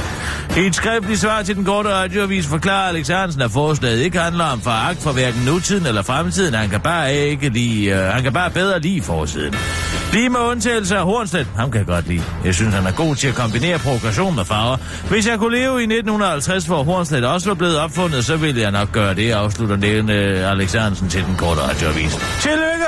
I 0.56 0.60
et 0.60 0.74
skriftligt 0.74 1.20
svar 1.20 1.42
til 1.42 1.56
den 1.56 1.64
korte 1.64 1.88
radioavis 1.88 2.46
forklarer 2.46 2.88
Alex 2.88 3.08
Hansen, 3.08 3.42
at 3.42 3.50
forslaget 3.50 3.98
ikke 3.98 4.18
handler 4.18 4.44
om 4.44 4.60
foragt 4.60 5.02
for 5.02 5.12
hverken 5.12 5.42
nutiden 5.46 5.86
eller 5.86 6.02
fremtiden. 6.02 6.54
Han 6.54 6.68
kan 6.68 6.80
bare 6.80 7.14
ikke 7.14 7.48
lide, 7.48 7.86
øh, 7.86 7.98
han 7.98 8.22
kan 8.22 8.32
bare 8.32 8.50
bedre 8.50 8.80
lide 8.80 9.02
forsiden. 9.02 9.54
Lige 10.12 10.28
med 10.28 10.40
undtagelse 10.40 10.96
af 10.96 11.04
Hornstedt, 11.04 11.48
ham 11.56 11.70
kan 11.70 11.78
jeg 11.78 11.86
godt 11.86 12.08
lide. 12.08 12.22
Jeg 12.44 12.54
synes, 12.54 12.74
han 12.74 12.86
er 12.86 12.92
god 12.92 13.16
til 13.16 13.28
at 13.28 13.34
kombinere 13.34 13.78
progression 13.78 14.36
med 14.36 14.44
farver. 14.44 14.76
Hvis 15.08 15.26
jeg 15.28 15.38
kunne 15.38 15.56
leve 15.56 15.80
i 15.80 15.84
1950, 15.84 16.66
hvor 16.66 16.82
Hornstedt 16.82 17.24
også 17.24 17.48
var 17.48 17.54
blevet 17.54 17.78
opfundet, 17.78 18.24
så 18.24 18.36
ville 18.36 18.60
jeg 18.60 18.70
nok 18.70 18.92
gøre 18.92 19.14
det, 19.14 19.30
afslutter 19.30 19.76
nævne 19.76 20.12
øh, 20.12 20.50
Alex 20.50 20.72
Hansen 20.72 21.08
til 21.08 21.24
den 21.24 21.36
korte 21.36 21.60
radioavis. 21.60 22.12
Tillykke! 22.40 22.86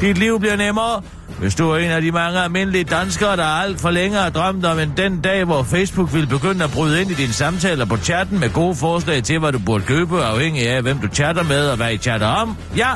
Dit 0.00 0.18
liv 0.18 0.40
bliver 0.40 0.56
nemmere. 0.56 1.02
Hvis 1.38 1.54
du 1.54 1.70
er 1.70 1.76
en 1.78 1.90
af 1.90 2.02
de 2.02 2.12
mange 2.12 2.40
almindelige 2.40 2.84
danskere, 2.84 3.36
der 3.36 3.44
alt 3.44 3.80
for 3.80 3.90
længe 3.90 4.18
har 4.18 4.30
drømt 4.30 4.64
om 4.64 4.78
en 4.78 4.92
den 4.96 5.20
dag, 5.20 5.44
hvor 5.44 5.62
Facebook 5.62 6.14
vil 6.14 6.26
begynde 6.26 6.64
at 6.64 6.70
bryde 6.70 7.00
ind 7.00 7.10
i 7.10 7.14
dine 7.14 7.32
samtaler 7.32 7.84
på 7.84 7.96
chatten 7.96 8.40
med 8.40 8.52
gode 8.52 8.74
forslag 8.74 9.22
til, 9.22 9.38
hvad 9.38 9.52
du 9.52 9.58
burde 9.58 9.84
købe, 9.84 10.24
afhængig 10.24 10.68
af, 10.68 10.82
hvem 10.82 10.98
du 10.98 11.08
chatter 11.14 11.42
med 11.42 11.68
og 11.68 11.76
hvad 11.76 11.92
I 11.92 11.98
chatter 11.98 12.26
om, 12.26 12.56
ja, 12.76 12.88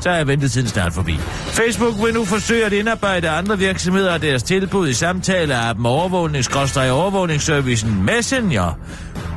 så 0.00 0.10
er 0.10 0.24
ventetiden 0.24 0.68
snart 0.68 0.92
forbi. 0.92 1.16
Facebook 1.46 1.94
vil 2.04 2.14
nu 2.14 2.24
forsøge 2.24 2.64
at 2.64 2.72
indarbejde 2.72 3.28
andre 3.28 3.58
virksomheder 3.58 4.14
og 4.14 4.22
deres 4.22 4.42
tilbud 4.42 4.88
i 4.88 4.92
samtaleappen 4.92 5.86
overvågnings-overvågningsservicen 5.86 8.04
Messenger. 8.04 8.78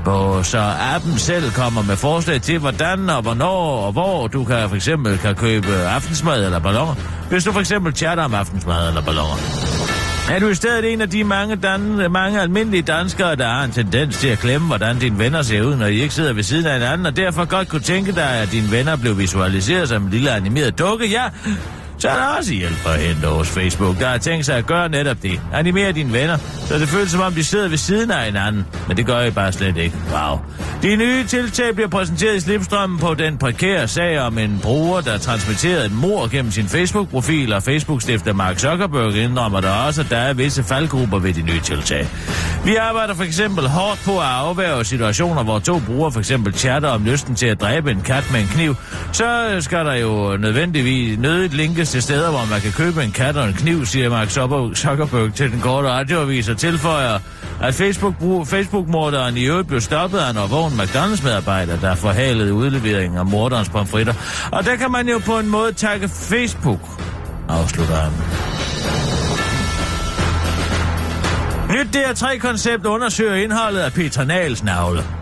På, 0.05 0.43
så 0.43 0.59
appen 0.95 1.17
selv 1.17 1.51
kommer 1.51 1.81
med 1.81 1.95
forslag 1.95 2.41
til, 2.41 2.59
hvordan 2.59 3.09
og 3.09 3.21
hvornår 3.21 3.85
og 3.85 3.91
hvor 3.91 4.27
du 4.27 4.43
kan 4.43 4.69
for 4.69 4.75
eksempel 4.75 5.17
kan 5.17 5.35
købe 5.35 5.75
aftensmad 5.75 6.45
eller 6.45 6.59
balloner. 6.59 6.95
Hvis 7.29 7.43
du 7.43 7.51
for 7.51 7.59
eksempel 7.59 7.95
chatter 7.95 8.23
om 8.23 8.33
aftensmad 8.33 8.87
eller 8.87 9.01
balloner. 9.01 9.88
Er 10.29 10.39
du 10.39 10.47
i 10.49 10.55
stedet 10.55 10.93
en 10.93 11.01
af 11.01 11.09
de 11.09 11.23
mange, 11.23 11.55
dan- 11.55 12.11
mange 12.11 12.41
almindelige 12.41 12.81
danskere, 12.81 13.35
der 13.35 13.47
har 13.47 13.63
en 13.63 13.71
tendens 13.71 14.17
til 14.17 14.27
at 14.27 14.39
glemme, 14.39 14.67
hvordan 14.67 14.99
dine 14.99 15.19
venner 15.19 15.41
ser 15.41 15.61
ud, 15.61 15.75
når 15.75 15.85
I 15.85 16.01
ikke 16.01 16.13
sidder 16.13 16.33
ved 16.33 16.43
siden 16.43 16.65
af 16.65 16.73
hinanden, 16.73 17.05
og 17.05 17.17
derfor 17.17 17.45
godt 17.45 17.67
kunne 17.67 17.81
tænke 17.81 18.11
dig, 18.15 18.29
at 18.29 18.51
dine 18.51 18.71
venner 18.71 18.95
blev 18.95 19.17
visualiseret 19.17 19.89
som 19.89 20.03
en 20.03 20.09
lille 20.09 20.31
animeret 20.31 20.79
dukke, 20.79 21.07
ja, 21.07 21.23
så 21.99 22.09
er 22.09 22.15
der 22.15 22.25
også 22.37 22.53
hjælp 22.53 22.87
at 22.87 22.99
hente 22.99 23.27
hos 23.27 23.49
Facebook, 23.49 23.99
der 23.99 24.07
har 24.07 24.17
tænkt 24.17 24.45
sig 24.45 24.57
at 24.57 24.65
gøre 24.65 24.89
netop 24.89 25.17
det. 25.23 25.41
Animere 25.53 25.91
dine 25.91 26.13
venner, 26.13 26.37
så 26.67 26.79
det 26.79 26.87
føles 26.87 27.11
som 27.11 27.21
om 27.21 27.33
de 27.33 27.43
sidder 27.43 27.69
ved 27.69 27.77
siden 27.77 28.11
af 28.11 28.25
hinanden. 28.25 28.65
Men 28.87 28.97
det 28.97 29.05
gør 29.05 29.21
I 29.21 29.31
bare 29.31 29.51
slet 29.51 29.77
ikke. 29.77 29.95
Wow. 30.11 30.39
De 30.81 30.95
nye 30.95 31.23
tiltag 31.23 31.73
bliver 31.75 31.89
præsenteret 31.89 32.35
i 32.35 32.39
slipstrømmen 32.39 32.99
på 32.99 33.13
den 33.13 33.37
prekære 33.37 33.87
sag 33.87 34.19
om 34.19 34.37
en 34.37 34.59
bruger, 34.63 35.01
der 35.01 35.17
transmitterede 35.17 35.85
et 35.85 35.91
mor 35.91 36.27
gennem 36.27 36.51
sin 36.51 36.67
Facebook-profil, 36.67 37.53
og 37.53 37.63
Facebook-stifter 37.63 38.33
Mark 38.33 38.59
Zuckerberg 38.59 39.15
indrømmer 39.15 39.61
der 39.61 39.71
også, 39.71 40.01
at 40.01 40.09
der 40.09 40.17
er 40.17 40.33
visse 40.33 40.63
faldgrupper 40.63 41.19
ved 41.19 41.33
de 41.33 41.41
nye 41.41 41.59
tiltag. 41.59 42.07
Vi 42.65 42.75
arbejder 42.75 43.13
for 43.13 43.23
eksempel 43.23 43.67
hårdt 43.67 44.01
på 44.05 44.19
at 44.19 44.25
afværge 44.25 44.85
situationer, 44.85 45.43
hvor 45.43 45.59
to 45.59 45.79
brugere 45.79 46.11
for 46.11 46.19
eksempel 46.19 46.53
chatter 46.53 46.89
om 46.89 47.05
lysten 47.05 47.35
til 47.35 47.45
at 47.45 47.61
dræbe 47.61 47.91
en 47.91 48.01
kat 48.01 48.23
med 48.31 48.39
en 48.39 48.47
kniv. 48.47 48.75
Så 49.11 49.57
skal 49.59 49.85
der 49.85 49.93
jo 49.93 50.37
nødvendigvis 50.37 51.19
nødigt 51.19 51.53
linkes 51.53 51.88
til 51.89 52.01
steder, 52.01 52.29
hvor 52.29 52.45
man 52.45 52.61
kan 52.61 52.71
købe 52.71 53.03
en 53.03 53.11
kat 53.11 53.37
og 53.37 53.47
en 53.47 53.53
kniv, 53.53 53.85
siger 53.85 54.09
Mark 54.09 54.29
Zuckerberg 54.75 55.33
til 55.33 55.51
den 55.51 55.61
korte 55.61 55.89
radioavis 55.89 56.49
og 56.49 56.57
tilføjer, 56.57 57.19
at 57.61 57.75
Facebook-morderen 57.75 58.45
Facebook 58.45 59.37
i 59.37 59.45
øvrigt 59.45 59.67
blev 59.67 59.81
stoppet 59.81 60.17
af 60.17 60.29
en 60.29 60.37
overvågen 60.37 60.73
McDonald's-medarbejder, 60.79 61.79
der 61.79 61.95
forhalede 61.95 62.53
udleveringen 62.53 63.19
af 63.19 63.25
morderens 63.25 63.69
pomfritter. 63.69 64.13
Og 64.51 64.65
der 64.65 64.75
kan 64.75 64.91
man 64.91 65.09
jo 65.09 65.19
på 65.25 65.39
en 65.39 65.47
måde 65.49 65.73
takke 65.73 66.09
Facebook, 66.09 66.79
afslutter 67.49 67.95
han. 67.95 68.11
Nyt 71.75 71.95
DR3-koncept 71.95 72.85
undersøger 72.85 73.35
indholdet 73.35 73.79
af 73.79 73.93
Peter 73.93 74.23
Nahls 74.23 74.63
navle. 74.63 75.18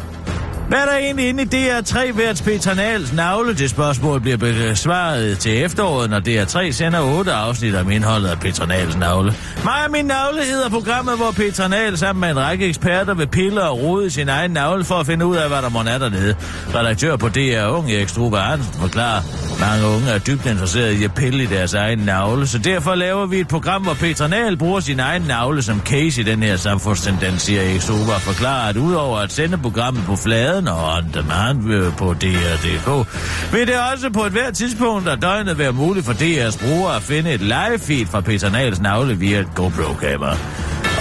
Hvad 0.68 0.80
er 0.80 0.86
der 0.86 0.96
egentlig 0.98 1.30
inde 1.30 1.44
i 1.44 1.46
DR3 1.46 2.18
værts 2.18 2.42
Peter 2.42 2.74
Nahls 2.74 3.14
navle? 3.14 3.54
Det 3.54 3.70
spørgsmål 3.70 4.22
bliver 4.22 4.38
besvaret 4.38 5.40
til 5.40 5.64
efteråret, 5.64 6.10
når 6.10 6.20
DR3 6.20 6.72
sender 6.72 7.18
otte 7.18 7.32
afsnit 7.32 7.76
om 7.76 7.92
indholdet 7.92 8.30
af 8.30 8.40
Peter 8.40 8.98
navle. 9.00 9.34
Mig 9.64 9.86
og 9.86 9.92
min 9.92 10.06
navle 10.06 10.44
hedder 10.44 10.70
programmet, 10.70 11.18
hvor 11.18 11.32
Peter 11.32 11.96
sammen 11.96 12.22
med 12.22 12.30
en 12.30 12.40
række 12.40 12.66
eksperter 12.68 13.14
vil 13.14 13.28
pille 13.28 13.64
og 13.64 13.80
rode 13.80 14.08
i 14.08 14.10
sin 14.10 14.30
egen 14.30 14.52
navle 14.52 14.84
for 14.84 14.96
at 14.96 15.06
finde 15.06 15.26
ud 15.26 15.36
af, 15.36 15.48
hvad 15.48 15.62
der 15.62 15.70
må 15.70 15.80
er 15.80 15.98
dernede. 15.98 16.36
Redaktør 16.76 17.16
på 17.16 17.30
DR 17.30 17.68
Ung, 17.68 17.92
Erik 17.92 18.10
Strube 18.10 18.38
Hansen, 18.38 18.74
forklarer, 18.74 19.22
mange 19.60 19.88
unge 19.88 20.10
er 20.10 20.20
dybt 20.20 20.46
interesserede 20.46 20.96
i 20.96 21.04
at 21.04 21.14
pille 21.14 21.44
i 21.44 21.46
deres 21.46 21.74
egen 21.74 22.00
navle, 22.00 22.48
så 22.48 22.58
derfor 22.58 22.96
laver 22.96 23.26
vi 23.26 23.40
et 23.40 23.48
program, 23.48 23.82
hvor 23.82 23.94
Peter 23.94 24.56
bruger 24.60 24.80
sin 24.80 25.00
egen 25.00 25.22
navle 25.22 25.62
som 25.62 25.82
case 25.86 26.22
i 26.22 26.24
den 26.24 26.44
her 26.44 26.58
samfundstendens, 26.58 27.42
siger 27.42 27.62
Erik 27.62 27.82
Strube 27.82 28.14
og 28.14 28.22
forklarer, 28.22 28.70
at 28.70 28.78
udover 28.78 29.18
at 29.18 29.32
sende 29.32 29.58
programmet 29.58 30.04
på 30.06 30.16
fladen 30.58 30.68
og 30.68 30.94
on 30.94 31.12
demand 31.14 31.92
på 31.92 32.14
DR.dk, 32.14 33.08
vil 33.54 33.68
det 33.68 33.76
også 33.94 34.10
på 34.10 34.24
et 34.24 34.32
hvert 34.32 34.54
tidspunkt 34.54 35.08
af 35.08 35.18
døgnet 35.18 35.58
være 35.58 35.72
muligt 35.72 36.06
for 36.06 36.14
DR's 36.14 36.66
brugere 36.66 36.96
at 36.96 37.02
finde 37.02 37.34
et 37.34 37.42
live 37.42 37.80
feed 37.80 38.06
fra 38.06 38.22
Peter 38.22 38.52
Nahls 38.52 38.82
navle 38.82 39.18
via 39.18 39.40
et 39.40 39.48
GoPro-kamera. 39.56 40.38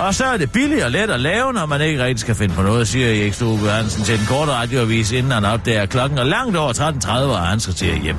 Og 0.00 0.14
så 0.14 0.24
er 0.24 0.36
det 0.36 0.52
billigt 0.52 0.84
og 0.84 0.90
let 0.90 1.10
at 1.10 1.20
lave, 1.20 1.52
når 1.52 1.66
man 1.66 1.80
ikke 1.80 2.04
rigtig 2.04 2.20
skal 2.20 2.34
finde 2.34 2.54
på 2.54 2.62
noget, 2.62 2.88
siger 2.88 3.08
Erik 3.08 3.34
Stube 3.34 3.70
Hansen 3.70 4.04
til 4.04 4.18
den 4.18 4.26
korte 4.26 4.52
radioavis, 4.52 5.12
inden 5.12 5.32
han 5.32 5.44
opdager 5.44 5.86
klokken 5.86 6.18
er 6.18 6.24
langt 6.24 6.56
over 6.56 6.72
13.30, 6.72 7.10
og 7.10 7.38
han 7.38 7.60
skal 7.60 7.74
til 7.74 8.00
hjem. 8.02 8.16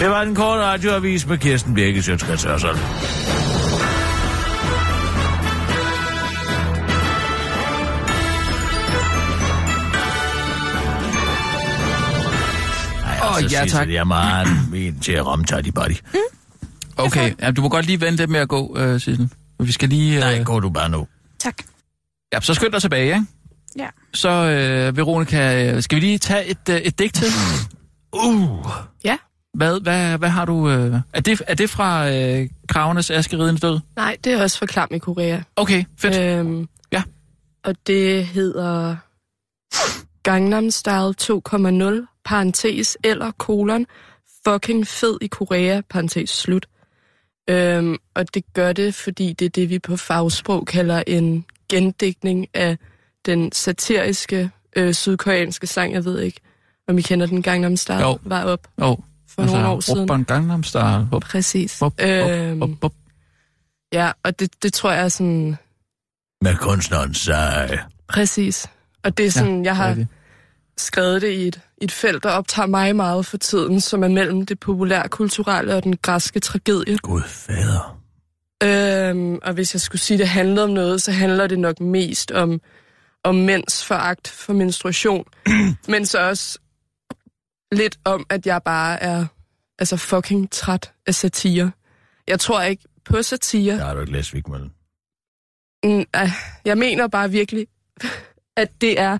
Det 0.00 0.10
var 0.10 0.24
den 0.24 0.34
korte 0.34 0.62
radioavis 0.62 1.26
med 1.26 1.38
Kirsten 1.38 1.74
Birke 1.74 2.02
Sjøtskrets 2.02 2.46
så 13.40 13.56
ja, 13.56 13.66
tak. 13.66 13.88
Jeg 13.88 13.96
er 13.96 14.04
meget 14.04 14.48
men 14.70 15.00
til 15.00 15.12
at 15.12 15.26
ramme 15.26 15.44
Taddy 15.44 15.68
Buddy. 15.68 15.96
Okay, 16.96 17.34
ja, 17.40 17.50
du 17.50 17.62
må 17.62 17.68
godt 17.68 17.86
lige 17.86 18.00
vente 18.00 18.26
med 18.26 18.40
at 18.40 18.48
gå, 18.48 18.66
uh, 18.66 18.92
Sissel. 19.00 19.28
Vi 19.60 19.72
skal 19.72 19.88
lige... 19.88 20.18
Uh... 20.18 20.20
Nej, 20.24 20.42
går 20.42 20.60
du 20.60 20.70
bare 20.70 20.88
nu. 20.88 21.06
Tak. 21.38 21.54
Ja, 22.32 22.40
så 22.40 22.54
skynd 22.54 22.72
dig 22.72 22.80
tilbage, 22.80 23.04
ikke? 23.06 23.26
Ja. 23.78 23.88
Så, 24.14 24.28
øh, 24.28 24.96
Veronica, 24.96 25.64
øh, 25.74 25.82
skal 25.82 25.96
vi 25.96 26.00
lige 26.00 26.18
tage 26.18 26.46
et, 26.46 26.68
øh, 26.70 26.76
et 26.76 26.98
digt 26.98 27.14
til? 27.14 27.26
Uh, 28.12 28.66
Ja. 29.04 29.16
Hvad, 29.54 29.80
hvad, 29.80 30.18
hvad 30.18 30.28
har 30.28 30.44
du... 30.44 30.70
Øh... 30.70 30.94
Er, 31.12 31.20
det, 31.20 31.42
er 31.46 31.54
det 31.54 31.70
fra 31.70 32.10
øh, 32.10 32.48
Kravenes 32.68 33.10
Askeridens 33.10 33.60
død? 33.60 33.80
Nej, 33.96 34.16
det 34.24 34.32
er 34.32 34.42
også 34.42 34.58
for 34.58 34.66
klam 34.66 34.88
i 34.90 34.98
Korea. 34.98 35.40
Okay, 35.56 35.84
fedt. 35.98 36.18
Øh... 36.18 36.38
Øhm, 36.38 36.68
Ja. 36.92 37.02
Og 37.64 37.74
det 37.86 38.26
hedder 38.26 38.96
Gangnam 40.22 40.70
Style 40.70 41.14
2.0, 41.22 42.17
parentes, 42.28 42.96
eller 43.04 43.30
kolon, 43.30 43.86
fucking 44.46 44.86
fed 44.86 45.18
i 45.20 45.26
Korea, 45.26 45.80
parentes 45.90 46.30
slut. 46.30 46.66
Øhm, 47.50 47.96
og 48.14 48.34
det 48.34 48.52
gør 48.54 48.72
det, 48.72 48.94
fordi 48.94 49.32
det 49.32 49.44
er 49.44 49.48
det, 49.50 49.70
vi 49.70 49.78
på 49.78 49.96
fagsprog 49.96 50.66
kalder 50.66 51.02
en 51.06 51.44
gendækning 51.68 52.46
af 52.54 52.78
den 53.26 53.52
satiriske 53.52 54.50
øh, 54.76 54.94
sydkoreanske 54.94 55.66
sang, 55.66 55.92
jeg 55.92 56.04
ved 56.04 56.20
ikke, 56.20 56.40
om 56.88 56.98
I 56.98 57.02
kender 57.02 57.26
den 57.26 57.42
Gangnam 57.42 57.76
Style, 57.76 58.00
Jo. 58.00 58.18
var 58.22 58.44
op 58.44 58.68
Oh, 58.76 58.96
for 59.28 59.44
nogle 59.44 59.66
år 59.68 59.80
siden. 59.80 60.00
Ruppen 60.00 60.24
Gangnam 60.24 60.62
Style. 60.62 61.08
Hup, 61.12 61.22
Præcis. 61.22 61.78
hup, 61.80 61.92
hup, 62.00 62.08
Øhm, 62.08 62.60
hup, 62.60 62.70
hup. 62.82 62.92
Ja, 63.92 64.12
og 64.24 64.40
det, 64.40 64.62
det 64.62 64.72
tror 64.72 64.92
jeg 64.92 65.04
er 65.04 65.08
sådan... 65.08 65.56
med 66.42 66.56
kunstneren 66.56 67.14
sej. 67.14 67.78
Præcis. 68.08 68.66
Og 69.04 69.18
det 69.18 69.26
er 69.26 69.30
sådan, 69.30 69.62
ja, 69.62 69.64
jeg 69.64 69.76
har 69.76 69.88
rigtigt. 69.88 70.08
Skrevet 70.80 71.22
det 71.22 71.32
i 71.32 71.48
et, 71.48 71.60
et 71.82 71.92
felt, 71.92 72.22
der 72.22 72.30
optager 72.30 72.66
mig 72.66 72.96
meget 72.96 73.26
for 73.26 73.36
tiden, 73.36 73.80
som 73.80 74.02
er 74.02 74.08
mellem 74.08 74.46
det 74.46 74.60
populærkulturelle 74.60 75.74
og 75.74 75.84
den 75.84 75.96
græske 75.96 76.40
tragedie. 76.40 76.98
Gud 76.98 77.22
fader. 77.22 77.98
Øhm, 78.62 79.38
og 79.42 79.52
hvis 79.52 79.74
jeg 79.74 79.80
skulle 79.80 80.00
sige, 80.00 80.14
at 80.14 80.18
det 80.18 80.28
handlede 80.28 80.64
om 80.64 80.70
noget, 80.70 81.02
så 81.02 81.12
handler 81.12 81.46
det 81.46 81.58
nok 81.58 81.80
mest 81.80 82.30
om, 82.30 82.60
om 83.24 83.34
mænds 83.34 83.84
foragt 83.84 84.28
for 84.28 84.52
menstruation. 84.52 85.24
men 85.92 86.06
så 86.06 86.28
også 86.28 86.58
lidt 87.72 87.98
om, 88.04 88.26
at 88.30 88.46
jeg 88.46 88.62
bare 88.62 89.02
er 89.02 89.26
altså 89.78 89.96
fucking 89.96 90.50
træt 90.50 90.92
af 91.06 91.14
satire. 91.14 91.70
Jeg 92.28 92.40
tror 92.40 92.62
ikke 92.62 92.84
på 93.04 93.22
satire. 93.22 93.74
Der 93.76 93.84
har 93.84 93.94
du 93.94 94.00
ikke 94.00 94.12
læst 94.12 94.34
Vigmøllen. 94.34 94.72
Mm, 95.84 96.04
ej, 96.14 96.30
jeg 96.64 96.78
mener 96.78 97.08
bare 97.08 97.30
virkelig, 97.30 97.66
at 98.56 98.70
det 98.80 99.00
er 99.00 99.18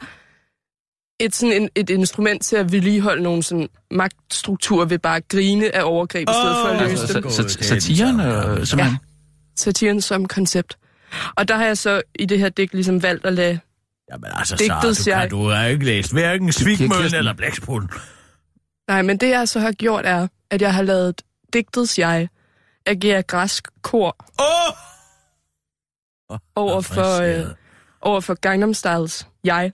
et, 1.21 1.35
sådan 1.35 1.63
en, 1.63 1.69
et 1.75 1.91
instrument 1.91 2.43
til 2.43 2.57
at 2.57 2.73
vedligeholde 2.73 3.23
nogle 3.23 3.43
sådan 3.43 3.69
magtstrukturer 3.91 4.85
ved 4.85 4.99
bare 4.99 5.17
at 5.17 5.29
grine 5.29 5.75
af 5.75 5.83
overgreb, 5.85 6.29
i 6.29 6.33
stedet 6.33 6.57
for 6.63 6.69
at 6.69 6.91
løse 6.91 7.03
altså, 7.03 7.21
dem. 7.21 7.31
Så, 7.31 7.49
så, 7.49 7.65
satiren, 7.65 8.21
øh, 8.21 8.67
simpelthen. 8.67 8.99
Satiren 9.57 10.01
som 10.01 10.29
koncept. 10.29 10.79
Og 11.37 11.49
der 11.49 11.57
har 11.57 11.65
jeg 11.65 11.79
så 11.79 12.03
i 12.19 12.27
det 12.27 12.39
her 12.39 12.49
digt 12.49 12.75
ligesom 12.75 13.03
valgt 13.03 13.27
at 13.27 13.33
lade... 13.33 13.59
Jamen 14.13 14.31
altså, 14.35 14.57
Digtet 14.57 14.97
så, 14.97 15.05
du, 15.05 15.11
jeg- 15.11 15.21
kan, 15.21 15.31
du 15.31 15.49
har 15.49 15.65
ikke 15.67 15.85
læst 15.85 16.13
hverken 16.13 16.53
Svigmøllen 16.53 17.15
eller 17.15 17.33
Blæksprutten. 17.33 17.91
Nej, 18.89 19.03
men 19.03 19.17
det 19.17 19.29
jeg 19.29 19.49
så 19.49 19.61
har 19.61 19.73
gjort 19.73 20.07
er, 20.07 20.29
at 20.51 20.63
jeg 20.63 20.75
har 20.75 20.83
lavet 20.83 21.23
digtets 21.53 21.99
jeg 21.99 22.29
agere 22.87 23.23
græsk 23.23 23.69
kor 23.83 24.17
Åh! 24.41 24.75
over 26.57 26.81
for, 26.81 27.23
øh, 27.23 27.47
over 28.01 28.21
for 28.21 28.35
Gangnam 28.35 28.75
Styles 28.75 29.27
jeg. 29.45 29.73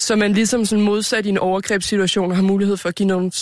Så 0.00 0.16
man 0.16 0.32
ligesom 0.32 0.64
sådan 0.64 0.84
modsat 0.84 1.26
i 1.26 1.28
en 1.28 1.38
overgrebssituation 1.38 2.32
har 2.34 2.42
mulighed 2.42 2.76
for 2.76 2.88
at 2.88 2.94
give 2.94 3.06
nogle 3.06 3.32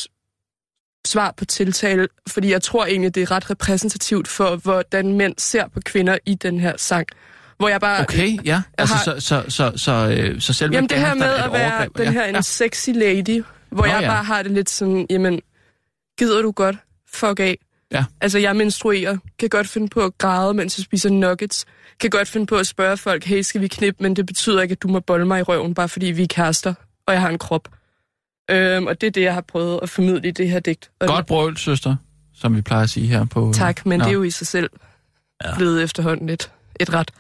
svar 1.06 1.34
på 1.36 1.44
tiltale, 1.44 2.08
fordi 2.28 2.50
jeg 2.52 2.62
tror 2.62 2.86
egentlig, 2.86 3.14
det 3.14 3.22
er 3.22 3.30
ret 3.30 3.50
repræsentativt 3.50 4.28
for, 4.28 4.56
hvordan 4.56 5.12
mænd 5.12 5.34
ser 5.38 5.68
på 5.68 5.80
kvinder 5.84 6.18
i 6.26 6.34
den 6.34 6.60
her 6.60 6.76
sang. 6.76 7.06
Hvor 7.58 7.68
jeg 7.68 7.80
bare... 7.80 8.00
Okay, 8.00 8.38
ja. 8.44 8.62
Altså, 8.78 8.94
har- 8.94 9.04
så, 9.04 9.20
så, 9.20 9.44
så, 9.48 9.72
så, 9.76 9.92
øh, 10.18 10.40
så 10.40 10.52
selve 10.52 10.74
Jamen 10.74 10.88
det 10.90 10.98
her 10.98 11.14
med 11.14 11.26
at 11.26 11.52
være 11.52 11.72
overgreb. 11.72 11.96
den 11.96 12.04
ja. 12.04 12.10
her 12.10 12.24
en 12.24 12.34
Ja. 12.34 12.40
sexy 12.40 12.90
lady, 12.94 13.44
hvor 13.70 13.84
Nå, 13.86 13.92
jeg 13.92 14.00
ja. 14.02 14.08
bare 14.08 14.24
har 14.24 14.42
det 14.42 14.52
lidt 14.52 14.70
sådan, 14.70 15.06
jamen, 15.10 15.40
gider 16.18 16.42
du 16.42 16.50
godt? 16.50 16.76
Fuck 17.12 17.40
af. 17.40 17.58
Ja. 17.92 18.04
Altså, 18.20 18.38
jeg 18.38 18.56
menstruerer, 18.56 19.16
kan 19.38 19.48
godt 19.48 19.68
finde 19.68 19.88
på 19.88 20.00
at 20.00 20.18
græde, 20.18 20.54
mens 20.54 20.78
jeg 20.78 20.84
spiser 20.84 21.10
nuggets, 21.10 21.64
kan 22.00 22.10
godt 22.10 22.28
finde 22.28 22.46
på 22.46 22.56
at 22.56 22.66
spørge 22.66 22.96
folk, 22.96 23.24
hey, 23.24 23.40
skal 23.42 23.60
vi 23.60 23.68
knippe, 23.68 24.02
men 24.02 24.16
det 24.16 24.26
betyder 24.26 24.62
ikke, 24.62 24.72
at 24.72 24.82
du 24.82 24.88
må 24.88 25.00
bolle 25.00 25.26
mig 25.26 25.38
i 25.40 25.42
røven, 25.42 25.74
bare 25.74 25.88
fordi 25.88 26.06
vi 26.06 26.22
er 26.22 26.26
kærester, 26.26 26.74
og 27.06 27.12
jeg 27.14 27.20
har 27.20 27.28
en 27.28 27.38
krop. 27.38 27.68
Øhm, 28.50 28.86
og 28.86 29.00
det 29.00 29.06
er 29.06 29.10
det, 29.10 29.22
jeg 29.22 29.34
har 29.34 29.40
prøvet 29.40 29.80
at 29.82 29.88
formidle 29.90 30.28
i 30.28 30.30
det 30.30 30.50
her 30.50 30.60
digt. 30.60 30.90
Og 31.00 31.08
Godt 31.08 31.26
brøl, 31.26 31.56
søster, 31.56 31.96
som 32.34 32.56
vi 32.56 32.60
plejer 32.60 32.82
at 32.82 32.90
sige 32.90 33.06
her 33.06 33.24
på... 33.24 33.52
Tak, 33.54 33.86
men 33.86 33.98
Nå. 33.98 34.04
det 34.04 34.10
er 34.10 34.14
jo 34.14 34.22
i 34.22 34.30
sig 34.30 34.46
selv 34.46 34.70
Ja. 35.44 35.56
blevet 35.56 35.82
efterhånden 35.82 36.28
et, 36.28 36.50
et 36.80 36.92
ret 36.92 37.10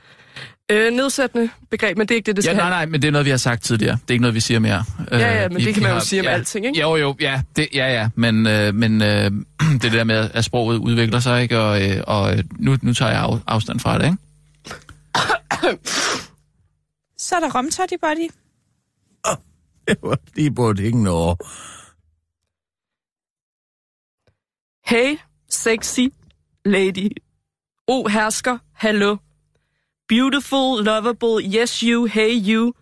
øh, 0.70 0.92
nedsættende 0.92 1.50
begreb, 1.70 1.98
men 1.98 2.06
det 2.08 2.14
er 2.14 2.16
ikke 2.16 2.26
det, 2.26 2.36
det 2.36 2.44
Ja, 2.44 2.50
skal 2.50 2.56
nej, 2.56 2.68
nej, 2.70 2.86
men 2.86 3.02
det 3.02 3.08
er 3.08 3.12
noget, 3.12 3.24
vi 3.24 3.30
har 3.30 3.36
sagt 3.36 3.62
tidligere. 3.62 3.92
Det 4.02 4.10
er 4.10 4.12
ikke 4.12 4.22
noget, 4.22 4.34
vi 4.34 4.40
siger 4.40 4.60
mere. 4.60 4.84
Ja, 5.12 5.18
ja, 5.18 5.44
Øh, 5.44 5.50
men 5.52 5.58
vi- 5.60 5.64
det 5.64 5.74
kan 5.74 5.82
man 5.82 5.90
jo 5.90 5.94
har- 5.94 6.04
sige 6.04 6.20
om 6.20 6.24
ja, 6.26 6.30
alting, 6.30 6.66
ikke? 6.66 6.80
Jo, 6.80 6.96
jo, 6.96 7.16
ja, 7.20 7.42
det, 7.56 7.68
ja, 7.74 7.92
ja, 7.92 8.08
men, 8.14 8.46
øh, 8.46 8.74
men 8.74 9.02
øh, 9.02 9.30
det 9.80 9.84
er 9.84 9.90
der 9.90 10.04
med, 10.04 10.30
at 10.34 10.44
sproget 10.44 10.78
udvikler 10.78 11.20
sig, 11.20 11.42
ikke? 11.42 11.58
Og, 11.58 11.90
øh, 11.90 12.02
og 12.06 12.36
øh, 12.38 12.44
nu, 12.58 12.76
nu 12.82 12.94
tager 12.94 13.10
jeg 13.12 13.20
af, 13.20 13.38
afstand 13.46 13.80
fra 13.80 13.98
det, 13.98 14.04
ikke? 14.04 14.16
Så 17.18 17.36
er 17.36 17.40
der 17.40 17.50
romtotty 17.54 17.94
body. 18.02 18.28
Det 19.88 19.96
var 20.02 20.18
lige 20.36 20.54
på 20.54 20.70
et 20.70 20.78
ingen 20.80 21.06
år. 21.06 21.38
Hey, 24.90 25.16
sexy 25.50 26.00
lady. 26.64 27.08
O 27.86 28.08
hersker, 28.08 28.58
hallo. 28.72 29.16
Beautiful, 30.08 30.84
lovable, 30.84 31.38
yes 31.58 31.80
you, 31.80 32.04
hey 32.06 32.32
you. 32.48 32.72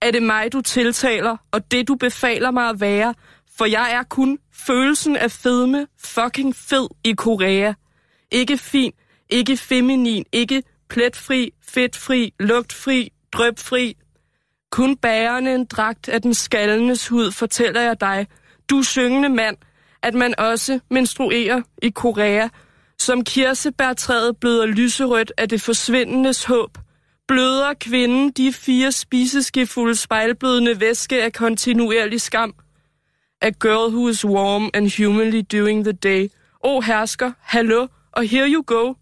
Er 0.00 0.10
det 0.10 0.22
mig, 0.22 0.52
du 0.52 0.60
tiltaler, 0.60 1.36
og 1.52 1.70
det, 1.70 1.88
du 1.88 1.94
befaler 1.94 2.50
mig 2.50 2.68
at 2.68 2.80
være? 2.80 3.14
For 3.58 3.64
jeg 3.64 3.92
er 3.92 4.02
kun 4.02 4.38
følelsen 4.52 5.16
af 5.16 5.30
fedme, 5.30 5.86
fucking 5.98 6.56
fed 6.56 6.88
i 7.04 7.12
Korea. 7.12 7.72
Ikke 8.30 8.58
fin, 8.58 8.92
ikke 9.30 9.56
feminin, 9.56 10.24
ikke 10.32 10.62
pletfri, 10.88 11.52
fedtfri, 11.62 12.34
lugtfri, 12.40 13.12
drøbfri. 13.32 13.96
Kun 14.70 14.96
bærende 14.96 15.54
en 15.54 15.64
dragt 15.64 16.08
af 16.08 16.22
den 16.22 16.34
skallendes 16.34 17.08
hud 17.08 17.32
fortæller 17.32 17.80
jeg 17.80 18.00
dig, 18.00 18.26
du 18.70 18.82
syngende 18.82 19.28
mand, 19.28 19.56
at 20.02 20.14
man 20.14 20.34
også 20.38 20.80
menstruerer 20.90 21.62
i 21.82 21.90
Korea. 21.90 22.48
Som 22.98 23.24
kirsebærtræet 23.24 24.36
bløder 24.36 24.66
lyserødt 24.66 25.32
af 25.38 25.48
det 25.48 25.62
forsvindendes 25.62 26.44
håb. 26.44 26.78
Bløder 27.28 27.74
kvinden 27.80 28.30
de 28.30 28.52
fire 28.52 28.92
spiseskefulde 28.92 29.96
spejlblødende 29.96 30.80
væske 30.80 31.22
af 31.22 31.32
kontinuerlig 31.32 32.20
skam. 32.20 32.54
A 33.42 33.50
girl 33.50 33.94
who 33.94 34.08
is 34.08 34.24
warm 34.24 34.70
and 34.74 35.04
humanly 35.04 35.42
doing 35.52 35.84
the 35.84 35.92
day. 35.92 36.28
O 36.60 36.80
hersker, 36.80 37.32
hallo, 37.40 37.86
og 38.12 38.24
here 38.24 38.48
you 38.48 38.62
go. 38.66 38.94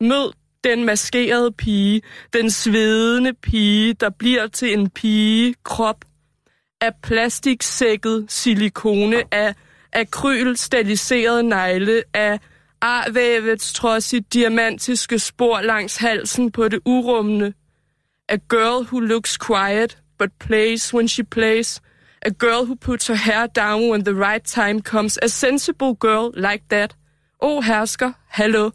Mød 0.00 0.32
den 0.64 0.84
maskerede 0.84 1.52
pige, 1.52 2.02
den 2.32 2.50
svedende 2.50 3.32
pige, 3.32 3.92
der 3.92 4.10
bliver 4.10 4.46
til 4.46 4.72
en 4.72 4.90
pige 4.90 5.54
krop 5.64 6.04
af 6.80 6.90
plastiksækket 7.02 8.26
silikone, 8.28 9.34
af 9.34 9.54
akryl 9.92 10.56
steriliseret 10.56 11.44
negle, 11.44 12.02
af 12.14 12.40
arvævets 12.80 14.04
sit 14.04 14.32
diamantiske 14.32 15.18
spor 15.18 15.60
langs 15.60 15.96
halsen 15.96 16.52
på 16.52 16.68
det 16.68 16.80
urummende. 16.84 17.52
A 18.28 18.36
girl 18.48 18.84
who 18.84 19.00
looks 19.00 19.36
quiet, 19.36 19.98
but 20.18 20.30
plays 20.40 20.94
when 20.94 21.08
she 21.08 21.22
plays. 21.22 21.80
A 22.22 22.30
girl 22.30 22.64
who 22.64 22.74
puts 22.74 23.06
her 23.06 23.14
hair 23.14 23.46
down 23.46 23.90
when 23.90 24.04
the 24.04 24.14
right 24.14 24.44
time 24.44 24.82
comes. 24.82 25.18
A 25.22 25.28
sensible 25.28 25.94
girl 25.94 26.32
like 26.34 26.64
that. 26.68 26.96
O 27.40 27.60
hersker, 27.60 28.12
hallo. 28.28 28.70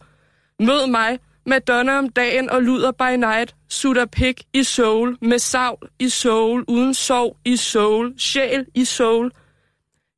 Mød 0.59 0.87
mig, 0.87 1.19
Madonna 1.45 1.97
om 1.97 2.09
dagen 2.09 2.49
og 2.49 2.63
luder 2.63 2.91
by 2.91 3.15
night. 3.15 3.55
Sutter 3.69 4.05
pik 4.05 4.43
i 4.53 4.63
soul, 4.63 5.17
med 5.21 5.39
savl 5.39 5.89
i 5.99 6.09
soul, 6.09 6.65
uden 6.67 6.93
sov 6.93 7.37
i 7.45 7.57
soul, 7.57 8.13
sjæl 8.19 8.65
i 8.75 8.85
soul. 8.85 9.31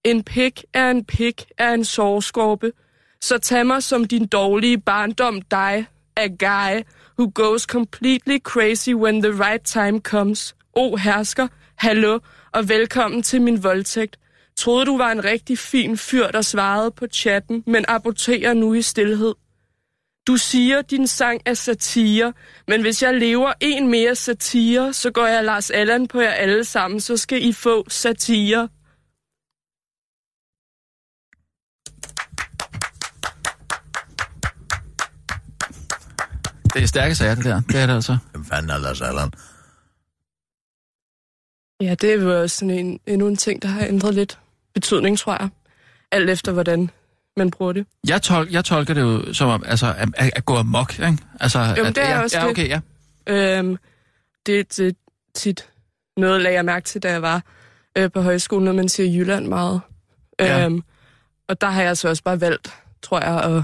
En 0.04 0.24
pik 0.24 0.64
er 0.74 0.92
en 0.92 1.06
pik 1.06 1.46
er 1.58 1.74
en 1.74 1.86
sårskorpe. 1.86 2.72
Så 3.24 3.38
tag 3.38 3.66
mig 3.66 3.84
som 3.84 4.06
din 4.06 4.28
dårlige 4.28 4.78
barndom 4.78 5.42
dig, 5.42 5.86
a 6.18 6.28
guy 6.28 6.84
who 7.20 7.32
goes 7.36 7.62
completely 7.62 8.40
crazy 8.40 8.94
when 8.94 9.22
the 9.22 9.32
right 9.32 9.64
time 9.66 10.00
comes. 10.00 10.56
O 10.74 10.96
hersker, 10.96 11.48
hallo 11.76 12.20
og 12.52 12.70
velkommen 12.70 13.24
til 13.24 13.42
min 13.42 13.64
voldtægt. 13.64 14.20
Troede 14.58 14.86
du 14.86 14.98
var 14.98 15.12
en 15.12 15.24
rigtig 15.24 15.58
fin 15.58 15.98
fyr, 15.98 16.28
der 16.28 16.42
svarede 16.42 16.92
på 16.92 17.08
chatten, 17.08 17.64
men 17.68 17.86
aborterer 17.88 18.54
nu 18.54 18.74
i 18.74 18.82
stillhed. 18.82 19.34
Du 20.28 20.38
siger, 20.38 20.82
din 20.82 21.08
sang 21.08 21.42
er 21.46 21.54
satire, 21.54 22.34
men 22.68 22.82
hvis 22.82 23.04
jeg 23.04 23.16
lever 23.16 23.54
en 23.62 23.88
mere 23.88 24.16
satire, 24.16 24.94
så 24.94 25.12
går 25.12 25.26
jeg 25.26 25.44
Lars 25.44 25.72
Allan 25.72 26.08
på 26.08 26.22
jer 26.22 26.32
alle 26.32 26.64
sammen, 26.64 27.00
så 27.00 27.18
skal 27.18 27.46
I 27.46 27.54
få 27.54 27.90
satire. 27.90 28.70
Det 36.74 36.84
er 36.84 36.88
stærke 36.88 37.16
sager, 37.16 37.36
det 37.36 37.46
der. 37.46 37.62
Det 37.62 37.76
er 37.82 37.86
det 37.86 37.94
altså. 37.94 38.18
Hvem 38.32 38.46
fanden 38.46 38.70
er 38.72 38.78
Lars 38.78 39.02
Allan? 39.02 39.32
Ja, 41.82 41.96
det 41.96 42.10
er 42.14 42.22
jo 42.24 42.42
også 42.42 42.58
sådan 42.58 42.70
en, 42.70 43.00
endnu 43.06 43.28
en 43.28 43.36
ting, 43.36 43.62
der 43.62 43.68
har 43.68 43.86
ændret 43.86 44.14
lidt 44.16 44.40
betydning, 44.74 45.18
tror 45.20 45.34
jeg. 45.40 45.50
Alt 46.12 46.30
efter, 46.30 46.52
hvordan 46.52 46.90
man 47.38 47.52
bruger 47.52 47.74
det. 47.74 47.86
Jeg, 48.08 48.22
tol- 48.26 48.52
jeg 48.52 48.66
tolker 48.66 48.94
det 48.94 49.02
jo 49.02 49.34
som 49.34 49.50
om, 49.50 49.64
altså, 49.68 49.94
at, 49.98 50.10
at, 50.18 50.32
at 50.36 50.46
gå 50.46 50.56
amok, 50.56 51.00
ikke? 51.00 51.18
Altså, 51.40 51.60
Jo, 51.60 51.84
at, 51.84 51.96
det 51.96 52.04
er 52.04 52.10
ja, 52.10 52.22
også 52.22 52.38
ja, 52.38 52.44
det. 52.44 52.52
okay, 52.52 52.68
ja. 52.70 52.80
Øhm, 53.28 53.78
det, 54.46 54.78
det 54.78 54.96
tit 55.36 55.70
noget, 56.18 56.42
lagde 56.42 56.56
jeg 56.56 56.66
mærke 56.66 56.86
til, 56.86 57.04
da 57.04 57.12
jeg 57.12 57.22
var 57.22 57.44
øh, 57.98 58.12
på 58.12 58.22
højskolen, 58.22 58.66
når 58.66 58.74
man 58.74 58.90
siger 58.90 59.14
Jylland 59.20 59.48
meget. 59.48 59.82
Ja. 60.40 60.66
Øhm, 60.66 60.84
og 61.48 61.62
der 61.62 61.68
har 61.70 61.82
jeg 61.82 61.98
så 61.98 62.10
også 62.10 62.24
bare 62.24 62.42
valgt, 62.42 62.74
tror 63.02 63.20
jeg, 63.20 63.44
at, 63.44 63.64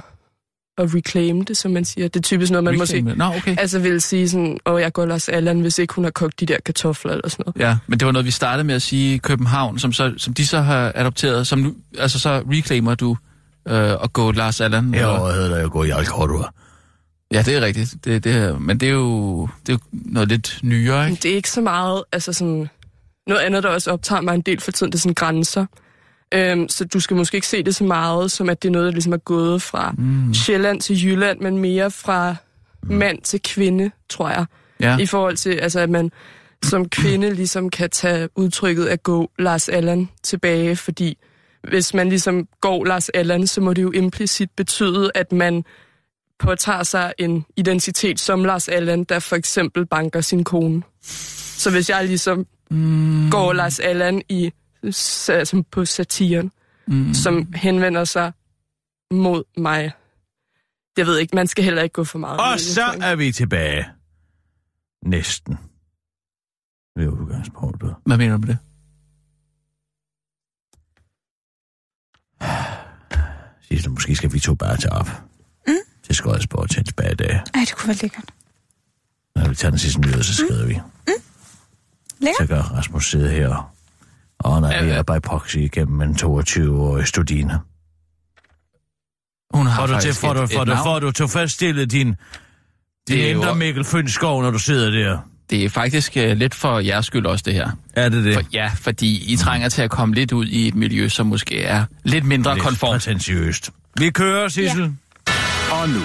at 0.80 0.96
reclaim 0.96 1.46
det, 1.46 1.58
som 1.58 1.72
man 1.72 1.86
siger. 1.86 2.08
Det 2.08 2.16
er 2.20 2.22
typisk 2.22 2.52
noget, 2.52 2.64
man 2.64 2.82
Reclaim 2.82 3.04
måske. 3.06 3.18
Nå, 3.18 3.26
okay. 3.26 3.56
altså 3.60 3.80
vil 3.80 4.02
sige 4.02 4.30
sådan, 4.30 4.58
åh, 4.66 4.82
jeg 4.82 4.94
går 4.94 5.06
Lars 5.06 5.30
Allan, 5.30 5.60
hvis 5.62 5.80
ikke 5.80 5.94
hun 5.94 6.04
har 6.04 6.12
kogt 6.12 6.40
de 6.40 6.46
der 6.46 6.58
kartofler 6.66 7.12
eller 7.12 7.30
sådan 7.30 7.44
noget. 7.46 7.60
Ja, 7.70 7.78
men 7.88 8.00
det 8.00 8.06
var 8.06 8.12
noget, 8.12 8.26
vi 8.26 8.32
startede 8.32 8.64
med 8.64 8.76
at 8.76 8.82
sige 8.82 9.16
i 9.16 9.18
København, 9.18 9.80
som, 9.80 9.94
så, 9.94 10.14
som 10.18 10.34
de 10.34 10.48
så 10.48 10.62
har 10.62 10.92
adopteret. 10.96 11.48
Som 11.48 11.60
nu, 11.60 11.76
altså 11.98 12.20
så 12.20 12.44
reclaimer 12.52 12.96
du 12.96 13.18
øh, 13.68 13.92
at 14.04 14.14
gå 14.14 14.32
Lars 14.32 14.62
Allan. 14.62 14.94
Jeg 14.94 15.00
eller- 15.02 15.34
hedder 15.34 15.58
jeg 15.58 15.70
gå 15.70 15.84
i 15.84 15.90
Alcordua. 15.90 16.46
Ja, 17.34 17.42
det 17.42 17.56
er 17.56 17.62
rigtigt. 17.62 17.96
Det, 18.06 18.24
det, 18.24 18.62
men 18.62 18.78
det 18.80 18.90
er, 18.90 18.94
jo, 18.94 19.42
det 19.68 19.74
er 19.74 19.78
jo 19.78 19.80
noget 19.92 20.30
lidt 20.30 20.60
nyere, 20.64 21.04
Men 21.04 21.12
ikke? 21.12 21.24
det 21.24 21.32
er 21.32 21.36
ikke 21.36 21.50
så 21.52 21.62
meget, 21.62 22.04
altså 22.12 22.34
sådan, 22.34 22.70
noget 23.28 23.42
andet, 23.42 23.64
der 23.64 23.70
også 23.70 23.92
optager 23.92 24.22
mig 24.22 24.36
en 24.36 24.42
del 24.42 24.60
for 24.62 24.72
tiden, 24.72 24.92
det 24.92 24.98
er 24.98 25.02
sådan 25.02 25.14
grænser. 25.14 25.66
Øhm, 26.34 26.70
så 26.70 26.86
du 26.86 27.00
skal 27.00 27.18
måske 27.18 27.36
ikke 27.36 27.48
se 27.48 27.64
det 27.64 27.76
så 27.76 27.84
meget, 27.84 28.32
som 28.32 28.50
at 28.50 28.64
det 28.64 28.70
er 28.70 28.72
noget, 28.72 28.86
der 28.86 28.92
ligesom 28.92 29.14
er 29.14 29.18
gået 29.18 29.62
fra 29.62 29.96
mm. 29.98 30.34
Sjælland 30.34 30.82
til 30.82 31.06
Jylland, 31.06 31.40
men 31.40 31.58
mere 31.58 31.92
fra 31.92 32.36
mand 32.84 33.22
til 33.22 33.42
kvinde, 33.42 33.92
tror 34.10 34.30
jeg. 34.30 34.46
Ja. 34.80 34.98
I 34.98 35.06
forhold 35.06 35.38
til, 35.38 35.50
altså, 35.50 35.80
at 35.80 35.90
man 35.90 36.12
som 36.64 36.90
kvinde 36.90 37.34
ligesom 37.34 37.70
kan 37.70 37.90
tage 37.90 38.30
udtrykket 38.36 38.86
at 38.86 39.04
gå 39.04 39.32
Lars 39.40 39.70
Allan 39.70 40.10
tilbage, 40.24 40.76
fordi 40.76 41.18
hvis 41.70 41.94
man 41.94 42.10
ligesom 42.10 42.48
går 42.62 42.86
Lars 42.86 43.10
Allan, 43.10 43.48
så 43.48 43.62
må 43.62 43.74
det 43.74 43.82
jo 43.82 43.92
implicit 43.92 44.50
betyde, 44.58 45.12
at 45.16 45.32
man 45.32 45.64
påtager 46.40 46.84
sig 46.84 47.14
en 47.18 47.46
identitet 47.58 48.20
som 48.20 48.44
Lars 48.46 48.68
Allan, 48.68 49.04
der 49.04 49.20
for 49.20 49.36
eksempel 49.36 49.86
banker 49.86 50.22
sin 50.22 50.44
kone. 50.44 50.82
Så 51.58 51.72
hvis 51.72 51.90
jeg 51.90 52.06
ligesom 52.06 52.46
mm. 52.72 53.30
går 53.32 53.54
Lars 53.54 53.80
Allan 53.80 54.22
i, 54.30 54.52
altså 54.84 55.64
på 55.72 55.86
satiren, 55.86 56.52
mm. 56.88 57.14
som 57.14 57.54
henvender 57.54 58.04
sig 58.04 58.32
mod 59.12 59.44
mig. 59.58 59.92
Jeg 60.98 61.06
ved 61.06 61.18
ikke, 61.18 61.36
man 61.36 61.48
skal 61.48 61.64
heller 61.64 61.82
ikke 61.84 61.94
gå 61.94 62.04
for 62.04 62.20
meget. 62.20 62.40
Og 62.40 62.60
så 62.60 62.92
det. 62.94 63.04
er 63.06 63.16
vi 63.16 63.32
tilbage. 63.32 63.86
Næsten. 65.06 65.58
Ved 66.96 67.08
udgangspunktet. 67.08 67.96
Hvad 68.06 68.18
mener 68.18 68.38
du 68.38 68.38
med 68.38 68.48
det? 68.48 68.58
Sidste, 73.68 73.90
måske 73.90 74.16
skal 74.16 74.34
vi 74.34 74.40
to 74.40 74.56
bare 74.56 74.78
tage 74.78 74.94
op. 74.94 75.10
Mm. 75.68 75.74
Til 76.04 76.16
Skodsborg 76.16 76.70
til 76.70 76.80
en 76.80 76.86
tilbage 76.86 77.16
dag. 77.16 77.32
Ej, 77.54 77.60
det 77.60 77.76
kunne 77.76 77.88
være 77.88 77.98
lækkert. 77.98 78.34
Når 79.36 79.50
vi 79.50 79.56
tager 79.56 79.70
den 79.70 79.80
sidste 79.80 80.02
nyhed, 80.02 80.24
så 80.24 80.36
skriver 80.36 80.66
vi. 80.66 80.80
Lækkert. 82.20 82.36
Så 82.38 82.46
gør 82.48 82.62
Rasmus 82.62 83.12
sidde 83.12 83.30
her 83.30 83.74
og 84.44 84.62
vi 84.86 84.90
er 84.90 85.04
by 85.04 85.22
proxy 85.24 85.58
igennem 85.58 86.02
en 86.02 86.16
22-årig 86.16 87.08
studine. 87.08 87.60
Hun 89.54 89.68
har 89.68 89.76
Får 89.88 89.94
du, 89.96 90.02
til, 90.02 90.14
får, 90.14 90.34
du, 90.34 90.48
får, 90.48 90.64
du, 90.64 90.76
får 90.84 91.00
du 91.00 91.12
tilfredsstillet 91.12 91.92
din, 91.92 92.08
din 92.08 92.16
Det 93.08 93.26
er 93.28 93.32
jo- 93.32 93.40
indre 93.42 93.56
Mikkel 93.56 93.84
Fønskov, 93.84 94.42
når 94.42 94.52
du 94.52 94.60
sidder 94.60 94.90
der? 94.92 95.18
Det 95.50 95.66
er 95.66 95.70
faktisk 95.70 96.14
uh, 96.16 96.32
lidt 96.32 96.56
for 96.56 96.80
jeres 96.80 97.06
skyld 97.06 97.26
også, 97.26 97.44
det 97.46 97.54
her. 97.54 97.70
Er 97.94 98.10
det 98.10 98.24
det? 98.26 98.34
For, 98.34 98.42
ja, 98.54 98.72
fordi 98.76 99.34
I 99.34 99.36
trænger 99.38 99.70
til 99.70 99.82
at 99.82 99.90
komme 99.90 100.16
lidt 100.16 100.32
ud 100.32 100.46
i 100.46 100.68
et 100.68 100.76
miljø, 100.76 101.10
som 101.10 101.28
måske 101.28 101.64
er 101.64 101.86
lidt 102.04 102.26
mindre 102.26 102.54
Lidt 102.54 102.64
konformt. 102.64 102.92
prætentiøst. 102.92 103.72
Vi 103.98 104.10
kører, 104.10 104.48
Sissel. 104.48 104.82
Ja. 104.82 105.74
Og 105.82 105.90
nu, 105.90 106.00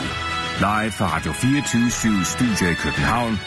live 0.58 0.90
fra 0.92 1.16
Radio 1.16 1.32
24 1.32 2.24
Studio 2.24 2.70
i 2.70 2.74
København. 2.74 3.38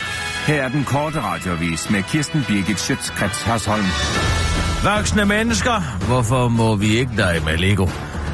Her 0.47 0.63
er 0.63 0.69
den 0.69 0.83
korte 0.83 1.21
radiovis 1.21 1.89
med 1.89 2.03
Kirsten 2.03 2.43
Birgit 2.47 2.79
Schøtzgrads 2.79 3.41
Hasholm. 3.41 3.85
Voksne 4.83 5.25
mennesker, 5.25 6.05
hvorfor 6.07 6.47
må 6.47 6.75
vi 6.75 6.97
ikke 6.97 7.15
lege 7.15 7.39
med 7.39 7.57
Lego? 7.57 7.87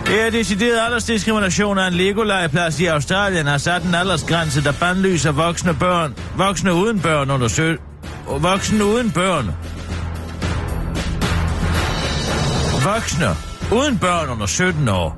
Det 0.06 0.22
er 0.26 0.30
decideret 0.30 0.86
aldersdiskrimination 0.86 1.78
af 1.78 1.88
en 1.88 1.94
Lego-legeplads 1.94 2.80
i 2.80 2.86
Australien 2.86 3.48
har 3.48 3.58
sat 3.58 3.84
en 3.84 3.96
aldersgrænse, 3.96 4.64
der 4.64 4.74
bandlyser 4.80 5.32
voksne 5.32 5.74
børn, 5.74 6.14
voksne 6.38 6.74
uden 6.74 7.00
børn 7.00 7.32
under 7.32 7.48
sø... 7.48 7.76
Voksne 8.28 8.86
uden 8.86 9.12
børn. 9.12 9.52
Voksne 12.84 13.28
uden 13.72 13.98
børn 13.98 14.30
under 14.30 14.46
17 14.46 14.90
år, 14.90 15.18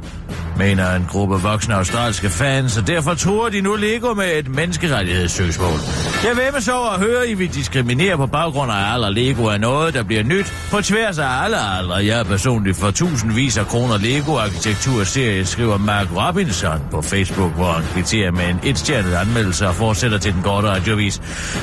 mener 0.58 0.96
en 0.96 1.06
gruppe 1.10 1.36
voksne 1.36 1.76
australske 1.76 2.30
fans, 2.30 2.78
og 2.78 2.88
derfor 2.88 3.14
tror 3.14 3.50
de 3.50 3.62
nu 3.62 3.76
Lego 3.76 4.14
med 4.14 4.40
et 4.40 4.48
menneskerettighedssøgsmål. 4.48 5.80
Jeg 6.24 6.38
væmmes 6.38 6.68
over 6.68 6.90
at 6.90 7.00
høre, 7.00 7.30
I 7.30 7.34
vil 7.34 7.54
diskriminere 7.54 8.18
på 8.18 8.28
baggrund 8.28 8.72
af 8.72 8.94
alder. 8.94 9.10
Lego 9.10 9.46
er 9.46 9.58
noget, 9.58 9.94
der 9.94 10.04
bliver 10.04 10.24
nyt 10.24 10.54
på 10.72 10.82
tværs 10.82 11.20
af 11.20 11.44
alle 11.44 11.58
aldre. 11.78 11.96
Jeg 11.96 12.20
er 12.20 12.24
personligt 12.24 12.78
for 12.78 12.92
tusindvis 12.92 13.58
af 13.58 13.66
kroner 13.66 13.98
Lego-arkitekturserie, 13.98 15.46
skriver 15.46 15.78
Mark 15.78 16.08
Robinson 16.16 16.80
på 16.92 17.02
Facebook, 17.02 17.52
hvor 17.52 17.72
han 17.72 17.84
kvitterer 17.94 18.32
med 18.32 18.46
en 18.50 18.60
etstjernet 18.64 19.14
anmeldelse 19.14 19.68
og 19.68 19.76
fortsætter 19.76 20.18
til 20.18 20.34
den 20.34 20.42
korte 20.42 20.68
radiovis. 20.68 21.22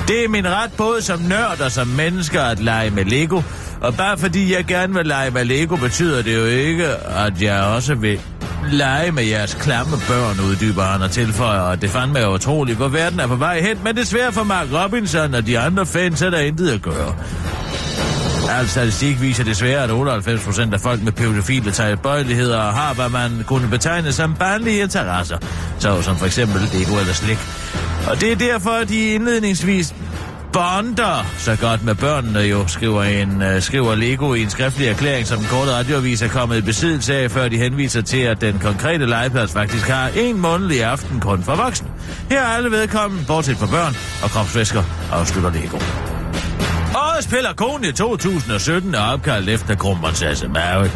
Det 0.09 0.24
er 0.24 0.28
min 0.28 0.49
ret 0.49 0.70
både 0.76 1.03
som 1.03 1.20
nørd 1.20 1.61
og 1.61 1.72
som 1.72 1.86
mennesker 1.86 2.43
at 2.43 2.61
lege 2.61 2.90
med 2.90 3.05
Lego. 3.05 3.43
Og 3.80 3.95
bare 3.95 4.18
fordi 4.18 4.55
jeg 4.55 4.64
gerne 4.64 4.95
vil 4.95 5.07
lege 5.07 5.30
med 5.30 5.45
Lego, 5.45 5.76
betyder 5.76 6.22
det 6.22 6.36
jo 6.36 6.45
ikke, 6.45 6.86
at 7.26 7.43
jeg 7.43 7.62
også 7.62 7.95
vil 7.95 8.20
lege 8.71 9.13
med 9.13 9.25
jeres 9.25 9.55
klamme 9.55 9.97
børn, 10.09 10.41
uddyber 10.51 10.83
han 10.83 11.03
og 11.03 11.11
tilføjer, 11.11 11.61
og 11.61 11.83
det 11.83 11.91
fandme 11.91 12.19
er 12.19 12.29
utroligt, 12.29 12.77
hvor 12.77 12.89
verden 12.89 13.21
er 13.21 13.27
på 13.27 13.37
vej 13.37 13.61
hen, 13.61 13.79
men 13.85 13.97
desværre 13.97 14.33
for 14.33 14.43
Mark 14.43 14.67
Robinson 14.73 15.35
og 15.35 15.47
de 15.47 15.59
andre 15.59 15.87
fans 15.87 16.23
er 16.23 16.31
der 16.31 16.39
intet 16.39 16.71
at 16.71 16.83
gøre. 16.83 17.15
Al 18.51 18.69
statistik 18.69 19.21
viser 19.21 19.45
desværre, 19.45 19.85
at 19.85 19.91
98 19.91 20.45
procent 20.45 20.75
af 20.75 20.81
folk 20.81 21.03
med 21.03 21.13
pædofile 21.13 21.71
tilbøjeligheder 21.71 22.61
har, 22.61 22.95
hvad 22.95 23.09
man 23.09 23.45
kunne 23.47 23.69
betegne 23.69 24.13
som 24.13 24.35
barnlige 24.35 24.83
interesser, 24.83 25.39
så 25.79 26.03
som 26.03 26.17
for 26.17 26.27
eksempel 26.27 26.61
Lego 26.73 26.99
eller 27.01 27.13
slik. 27.13 27.39
Og 28.09 28.21
det 28.21 28.33
er 28.33 28.37
derfor, 28.37 28.71
at 28.71 28.89
de 28.89 29.07
indledningsvis 29.07 29.95
bonder 30.53 31.26
så 31.38 31.57
godt 31.61 31.84
med 31.84 31.94
børnene 31.94 32.38
jo, 32.38 32.66
skriver, 32.66 33.03
en, 33.03 33.42
øh, 33.42 33.62
skriver 33.62 33.94
Lego 33.94 34.34
i 34.34 34.42
en 34.42 34.50
skriftlig 34.50 34.88
erklæring, 34.88 35.26
som 35.26 35.38
den 35.38 35.46
korte 35.46 35.72
radioavis 35.72 36.22
er 36.22 36.28
kommet 36.28 36.59
i 36.59 36.61
besiddelse 36.61 37.14
af, 37.14 37.30
før 37.30 37.48
de 37.48 37.59
henviser 37.59 38.03
til, 38.03 38.18
at 38.20 38.40
den 38.40 38.59
konkrete 38.59 39.07
legeplads 39.07 39.53
faktisk 39.53 39.88
har 39.88 40.11
en 40.16 40.40
månedlig 40.40 40.84
aften 40.84 41.20
kun 41.20 41.42
for 41.42 41.55
voksne. 41.57 41.88
Her 42.30 42.40
er 42.40 42.46
alle 42.46 42.70
vedkommen, 42.70 43.24
bortset 43.26 43.57
fra 43.57 43.66
børn 43.66 43.96
og 44.22 44.30
kropsvæsker, 44.30 44.82
afslutter 45.12 45.50
Lego. 45.50 45.76
Årets 46.94 47.26
Pelagonie 47.26 47.92
2017 47.92 48.94
er 48.94 49.00
opkaldt 49.00 49.48
efter 49.48 49.74
kronprinsesse 49.74 50.48
Mary. 50.48 50.88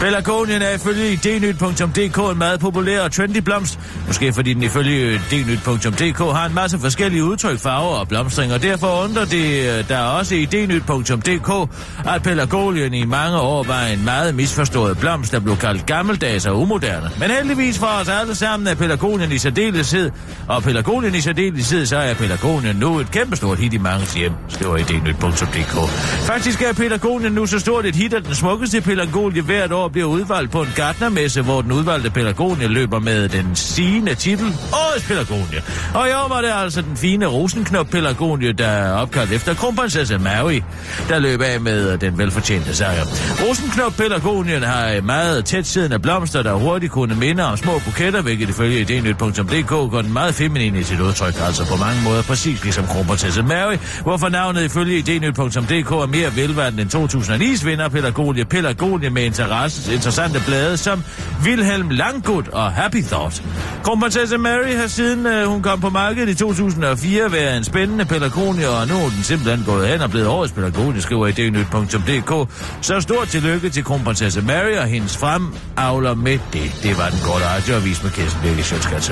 Pelagonien 0.00 0.62
er 0.62 0.70
ifølge 0.70 1.16
dnyt.dk 1.16 2.18
en 2.32 2.38
meget 2.38 2.60
populær 2.60 3.00
og 3.00 3.12
trendy 3.12 3.36
blomst. 3.36 3.78
Måske 4.06 4.32
fordi 4.32 4.54
den 4.54 4.62
ifølge 4.62 5.20
dnyt.dk 5.30 6.18
har 6.18 6.46
en 6.46 6.54
masse 6.54 6.78
forskellige 6.78 7.24
udtryk, 7.24 7.58
farver 7.58 7.96
og 7.96 8.08
blomstring, 8.08 8.52
og 8.52 8.62
derfor 8.62 9.04
undrer 9.04 9.24
det 9.24 9.78
øh, 9.78 9.88
der 9.88 10.00
også 10.00 10.34
i 10.34 10.44
dnyt.dk, 10.44 11.70
at 12.14 12.22
Pelagonien 12.22 12.94
i 12.94 13.04
mange 13.04 13.38
år 13.38 13.62
var 13.62 13.82
en 13.82 14.04
meget 14.04 14.34
misforstået 14.34 14.98
blomst, 14.98 15.32
der 15.32 15.40
blev 15.40 15.56
kaldt 15.56 15.86
gammeldags 15.86 16.46
og 16.46 16.60
umoderne. 16.60 17.10
Men 17.18 17.30
heldigvis 17.30 17.78
for 17.78 17.86
os 17.86 18.08
alle 18.08 18.34
sammen 18.34 18.68
er 18.68 18.74
Pelagonien 18.74 19.32
i 19.32 19.38
særdeleshed, 19.38 20.10
og 20.48 20.62
Pelagonien 20.62 21.14
i 21.14 21.20
særdeleshed, 21.20 21.86
så 21.86 21.96
er 21.96 22.14
Pelagonien 22.14 22.76
nu 22.76 22.98
et 22.98 23.10
kæmpestort 23.10 23.58
hit 23.58 23.72
i 23.72 23.78
mange 23.78 24.06
hjem, 24.16 24.32
skriver 24.48 24.76
i 24.76 24.82
dnyt.dk. 24.82 25.90
Faktisk 26.26 26.62
er 26.62 26.72
Pelagonien 26.72 27.32
nu 27.32 27.46
så 27.46 27.58
stort 27.58 27.86
et 27.86 27.94
hit, 27.94 28.14
at 28.14 28.24
den 28.24 28.34
smukkeste 28.34 28.80
Pelagonie 28.80 29.42
hvert 29.42 29.72
år 29.72 29.85
bliver 29.88 30.06
udvalgt 30.06 30.50
på 30.50 30.62
en 30.62 30.72
gartnermesse, 30.76 31.42
hvor 31.42 31.62
den 31.62 31.72
udvalgte 31.72 32.10
Pelagonie 32.10 32.66
løber 32.66 32.98
med 32.98 33.28
den 33.28 33.56
sigende 33.56 34.14
titel 34.14 34.46
Årets 34.72 35.04
Pelagonie. 35.06 35.62
Og 35.94 36.08
i 36.08 36.12
år 36.12 36.28
var 36.28 36.40
det 36.40 36.50
altså 36.54 36.82
den 36.82 36.96
fine 36.96 37.26
rosenknop 37.26 37.86
Pelagonie, 37.86 38.52
der 38.52 38.66
er 38.66 38.92
opkaldt 38.92 39.32
efter 39.32 39.54
kronprinsesse 39.54 40.18
Mary, 40.18 40.60
der 41.08 41.18
løb 41.18 41.40
af 41.40 41.60
med 41.60 41.98
den 41.98 42.18
velfortjente 42.18 42.74
sejr. 42.74 43.04
Rosenknop 43.48 43.92
Pelagonien 43.92 44.62
har 44.62 45.00
meget 45.00 45.44
tæt 45.44 45.66
siddende 45.66 45.98
blomster, 45.98 46.42
der 46.42 46.54
hurtigt 46.54 46.92
kunne 46.92 47.14
minde 47.14 47.44
om 47.44 47.56
små 47.56 47.78
buketter, 47.84 48.22
hvilket 48.22 48.48
ifølge 48.48 48.80
idnyt.dk 48.80 49.68
går 49.68 50.02
den 50.02 50.12
meget 50.12 50.34
feminin 50.34 50.76
i 50.76 50.82
sit 50.82 51.00
udtryk, 51.00 51.34
altså 51.46 51.68
på 51.68 51.76
mange 51.76 52.02
måder 52.04 52.22
præcis 52.22 52.62
ligesom 52.62 52.86
kronprinsesse 52.86 53.42
Mary, 53.42 53.76
hvorfor 54.02 54.28
navnet 54.28 54.64
ifølge 54.64 54.98
idnyt.dk 54.98 55.90
er 55.90 56.06
mere 56.06 56.36
velværende 56.36 56.82
end 56.82 56.94
2009's 56.94 57.66
vinder 57.66 57.88
Pelagonie, 57.88 58.44
Pelagonie 58.44 59.10
med 59.10 59.24
interesse, 59.24 59.75
interessante 59.92 60.42
blade 60.46 60.76
som 60.76 61.04
Wilhelm 61.44 61.90
Langgut 61.90 62.48
og 62.48 62.72
Happy 62.72 63.02
Thought. 63.02 63.42
Kronprinsesse 63.82 64.38
Mary 64.38 64.74
har 64.76 64.86
siden 64.86 65.26
øh, 65.26 65.46
hun 65.46 65.62
kom 65.62 65.80
på 65.80 65.90
markedet 65.90 66.28
i 66.28 66.34
2004 66.34 67.32
været 67.32 67.56
en 67.56 67.64
spændende 67.64 68.04
Pelagonie, 68.04 68.68
og 68.68 68.88
nu 68.88 68.94
er 68.94 69.08
den 69.08 69.22
simpelthen 69.22 69.64
gået 69.66 69.88
hen 69.88 70.00
og 70.00 70.10
blevet 70.10 70.28
årets 70.28 70.52
Pelagonie, 70.52 71.02
skriver 71.02 71.26
idnyt.dk. 71.26 72.52
Så 72.82 73.00
stort 73.00 73.28
tillykke 73.28 73.70
til 73.70 73.84
kronprinsesse 73.84 74.42
Mary 74.42 74.76
og 74.76 74.86
hendes 74.86 75.16
fremavler 75.16 76.14
med 76.14 76.38
det. 76.52 76.78
Det 76.82 76.98
var 76.98 77.08
den 77.08 77.18
korte 77.24 77.44
radioavis 77.44 78.02
med 78.02 78.10
Kirsten 78.10 78.42
Birke 78.42 78.62
Sjøtskrets 78.62 79.08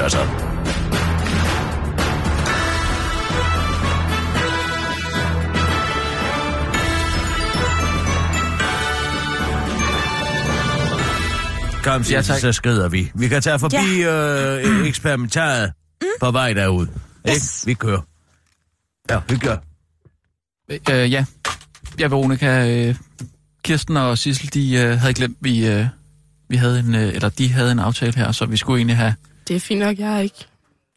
Kom, 11.85 12.03
Ja, 12.03 12.22
tak. 12.22 12.39
så 12.41 12.53
skrider 12.53 12.89
vi. 12.89 13.11
Vi 13.14 13.28
kan 13.28 13.43
tage 13.43 13.59
forbi 13.59 14.01
ja. 14.01 14.61
øh, 14.61 14.87
eksperimentaret 14.87 15.72
mm. 16.03 16.07
på 16.20 16.30
vej 16.30 16.53
derud. 16.53 16.87
Yes. 17.28 17.66
Ikke? 17.66 17.66
Vi 17.66 17.74
kører. 17.74 18.01
Ja, 19.11 19.20
vi 19.28 19.37
gør. 19.37 19.57
Øh, 20.91 21.12
ja. 21.12 21.24
Ja, 22.01 22.07
Veronica, 22.07 22.70
øh, 22.89 22.95
Kirsten 23.64 23.97
og 23.97 24.18
Sissel, 24.18 24.55
de 24.55 24.74
øh, 24.74 24.99
havde 24.99 25.14
glemt, 25.14 25.37
vi, 25.41 25.66
øh, 25.66 25.87
vi 26.49 26.57
havde 26.57 26.78
en, 26.78 26.95
øh, 26.95 27.14
eller 27.14 27.28
de 27.28 27.53
havde 27.53 27.72
en 27.72 27.78
aftale 27.78 28.16
her, 28.16 28.32
så 28.32 28.47
vi 28.47 28.57
skulle 28.57 28.78
egentlig 28.78 28.97
have... 28.97 29.14
Det 29.49 29.57
er 29.57 29.61
fint 29.61 29.80
nok, 29.80 29.99
jeg 29.99 30.16
er 30.16 30.20
ikke 30.20 30.47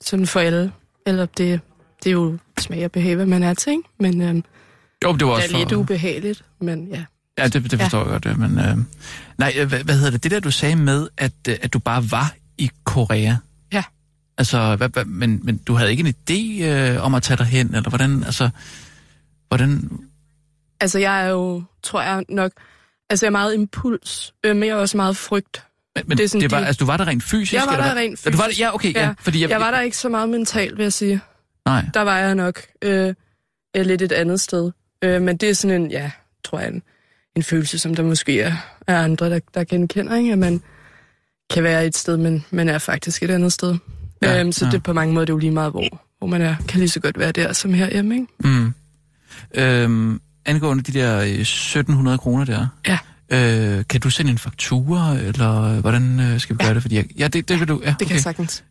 sådan 0.02 0.28
for 0.28 0.40
alle. 0.40 0.72
Eller 1.06 1.26
det, 1.26 1.62
det 2.04 2.10
er 2.10 2.14
jo 2.14 2.38
smag 2.60 2.86
og 2.86 2.92
behag, 2.92 3.16
hvad 3.16 3.26
man 3.26 3.44
er 3.44 3.54
til, 3.54 3.72
ikke? 3.72 3.84
Men 4.00 4.22
øhm, 4.22 4.44
Jo, 5.04 5.14
det 5.14 5.28
var 5.28 5.34
det 5.36 5.44
også 5.44 5.48
er 5.48 5.52
for... 5.52 5.58
lidt 5.58 5.72
ubehageligt, 5.72 6.44
men 6.62 6.88
ja. 6.88 7.04
Ja, 7.38 7.48
det, 7.48 7.72
det 7.72 7.80
forstår 7.82 8.06
ja. 8.08 8.12
jeg 8.14 8.22
godt, 8.22 8.38
men... 8.38 8.60
Øh, 8.60 8.78
nej, 9.38 9.54
øh, 9.58 9.68
hvad, 9.68 9.84
hvad 9.84 9.96
hedder 9.96 10.12
det? 10.12 10.24
Det 10.24 10.32
der, 10.32 10.40
du 10.40 10.52
sagde 10.52 10.76
med, 10.76 11.08
at, 11.18 11.32
øh, 11.50 11.56
at 11.62 11.74
du 11.74 11.80
bare 11.80 12.12
var 12.12 12.34
i 12.58 12.72
Korea. 12.84 13.36
Ja. 13.74 13.84
Altså, 14.38 14.76
hvad, 14.76 14.90
hvad, 14.90 15.06
men, 15.06 15.40
men 15.44 15.58
du 15.58 15.74
havde 15.74 15.92
ikke 15.92 16.04
en 16.08 16.14
idé 16.30 16.64
øh, 16.64 17.04
om 17.06 17.16
at 17.16 17.24
tage 17.24 17.38
dig 17.38 17.46
hen, 17.46 17.76
eller 17.76 17.90
hvordan, 17.90 18.24
altså... 18.24 18.50
Hvordan... 19.48 19.90
Altså, 20.82 21.00
jeg 21.00 21.26
er 21.26 21.30
jo, 21.30 21.64
tror 21.84 22.02
jeg 22.02 22.24
nok... 22.30 22.52
Altså, 23.10 23.26
jeg 23.26 23.30
er 23.30 23.32
meget 23.32 23.54
impuls, 23.54 24.34
øh, 24.44 24.56
men 24.56 24.70
jeg 24.70 24.74
er 24.74 24.78
også 24.80 24.98
meget 24.98 25.18
frygt. 25.18 25.64
Men, 25.96 26.04
men 26.08 26.18
Det 26.18 26.24
er 26.24 26.28
sådan 26.28 26.42
det 26.42 26.52
var, 26.52 26.60
de- 26.60 26.66
altså, 26.66 26.80
du 26.80 26.86
var 26.86 26.98
der 26.98 27.08
rent 27.08 27.24
fysisk? 27.24 27.54
Jeg 27.54 27.62
var 27.62 27.72
eller 27.74 27.86
der 27.86 27.94
hvad? 27.94 28.02
rent 28.02 28.26
Ja, 28.26 28.30
du 28.32 28.38
var 28.38 28.44
der, 28.44 28.50
fysisk. 28.50 28.62
ja, 28.62 28.76
okay, 28.76 28.94
ja. 28.94 29.06
Ja. 29.06 29.14
Fordi 29.20 29.42
jeg, 29.42 29.50
Jeg 29.50 29.60
var 29.60 29.72
der 29.72 29.82
ikke 29.82 29.98
så 29.98 30.10
meget 30.10 30.30
mentalt, 30.30 30.78
vil 30.78 30.84
jeg 30.84 30.94
sige. 30.94 31.22
Nej. 31.66 31.86
Der 31.94 32.02
var 32.02 32.18
jeg 32.18 32.36
nok 32.36 32.62
øh, 32.82 33.14
øh, 33.78 33.86
lidt 33.86 34.02
et 34.02 34.12
andet 34.12 34.42
sted. 34.42 34.72
Øh, 35.02 35.22
men 35.22 35.38
det 35.38 35.50
er 35.50 35.54
sådan 35.54 35.82
en, 35.82 35.92
ja, 35.92 36.12
tror 36.44 36.60
jeg, 36.60 36.68
en, 36.70 36.82
en 37.38 37.44
følelse, 37.44 37.80
som 37.80 37.96
der 37.96 38.04
måske 38.04 38.42
er, 38.42 38.54
er 38.88 39.00
andre, 39.02 39.30
der, 39.30 39.40
der 39.54 39.64
genkender, 39.64 40.16
ikke? 40.16 40.32
At 40.32 40.38
man 40.38 40.62
kan 41.54 41.64
være 41.64 41.86
et 41.86 41.98
sted, 41.98 42.18
men 42.18 42.46
man 42.52 42.70
er 42.70 42.78
faktisk 42.78 43.24
et 43.24 43.32
andet 43.32 43.54
sted. 43.54 43.76
Ja, 44.22 44.34
Ja, 44.34 44.40
øhm, 44.42 44.52
så 44.52 44.66
ja. 44.66 44.70
ja. 44.70 44.72
det 44.72 44.84
på 44.84 44.94
mange 44.94 45.14
måder 45.14 45.26
det 45.26 45.32
er 45.32 45.36
jo 45.36 45.40
lige 45.40 45.52
meget, 45.52 45.72
hvor, 45.72 46.02
hvor 46.18 46.28
man 46.28 46.42
er. 46.42 46.56
Kan 46.68 46.80
lige 46.80 46.90
så 46.90 47.00
godt 47.00 47.20
være 47.20 47.32
der 47.32 47.54
som 47.54 47.74
herhjemme, 47.74 48.16
ikke? 48.16 48.28
Mm. 48.44 48.74
Øhm, 49.56 50.22
angående 50.46 50.84
de 50.84 50.92
der 51.00 51.20
øh, 51.20 51.28
1700 51.28 52.18
kroner 52.18 52.46
der. 52.46 52.68
Ja. 52.88 52.98
Øh, 53.30 53.86
kan 53.90 54.02
du 54.02 54.10
sende 54.10 54.32
en 54.32 54.38
faktura, 54.38 55.16
eller 55.18 55.82
hvordan 55.82 56.20
øh, 56.20 56.40
skal 56.40 56.58
vi 56.60 56.64
gøre 56.64 56.74
det? 56.74 56.82
Fordi 56.82 56.96
jeg, 56.96 57.06
ja, 57.20 57.28
det, 57.28 57.50
det 57.50 57.60
vil 57.60 57.68
du. 57.68 57.82
Ja, 57.84 57.90
Det 57.90 57.96
okay. 57.96 58.06
kan 58.06 58.14
jeg 58.16 58.24
sagtens. 58.24 58.64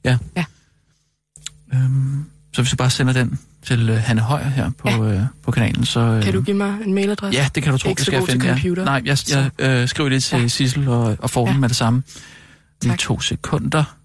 øhm, 1.74 2.24
så 2.56 2.62
hvis 2.62 2.70
du 2.70 2.76
bare 2.76 2.90
sender 2.90 3.12
den 3.12 3.38
til 3.66 3.90
øh, 3.90 3.96
Hanne 3.96 4.20
Højer 4.22 4.48
her 4.48 4.70
på, 4.78 4.88
ja. 4.88 4.98
øh, 4.98 5.20
på 5.42 5.50
kanalen, 5.50 5.84
så... 5.84 6.00
Øh, 6.00 6.22
Kan 6.22 6.32
du 6.32 6.40
give 6.42 6.56
mig 6.56 6.74
en 6.84 6.94
mailadresse? 6.94 7.40
Ja, 7.40 7.48
det 7.54 7.62
kan 7.62 7.72
du 7.72 7.78
tro, 7.78 7.90
det 7.90 8.00
skal 8.00 8.14
jeg 8.14 8.28
finde. 8.28 8.48
computer. 8.48 8.82
Ja. 8.82 8.84
Nej, 8.84 9.02
jeg, 9.04 9.18
jeg 9.30 9.50
øh, 9.58 9.88
skriver 9.88 10.08
det 10.08 10.22
til 10.22 10.40
ja. 10.40 10.48
Sissel 10.48 10.88
og, 10.88 11.16
og 11.18 11.30
får 11.30 11.46
ja. 11.46 11.52
den 11.52 11.60
med 11.60 11.68
det 11.68 11.76
samme. 11.76 12.02
Lige 12.82 12.92
Tak. 12.92 12.98
to 12.98 13.20
sekunder. 13.20 13.96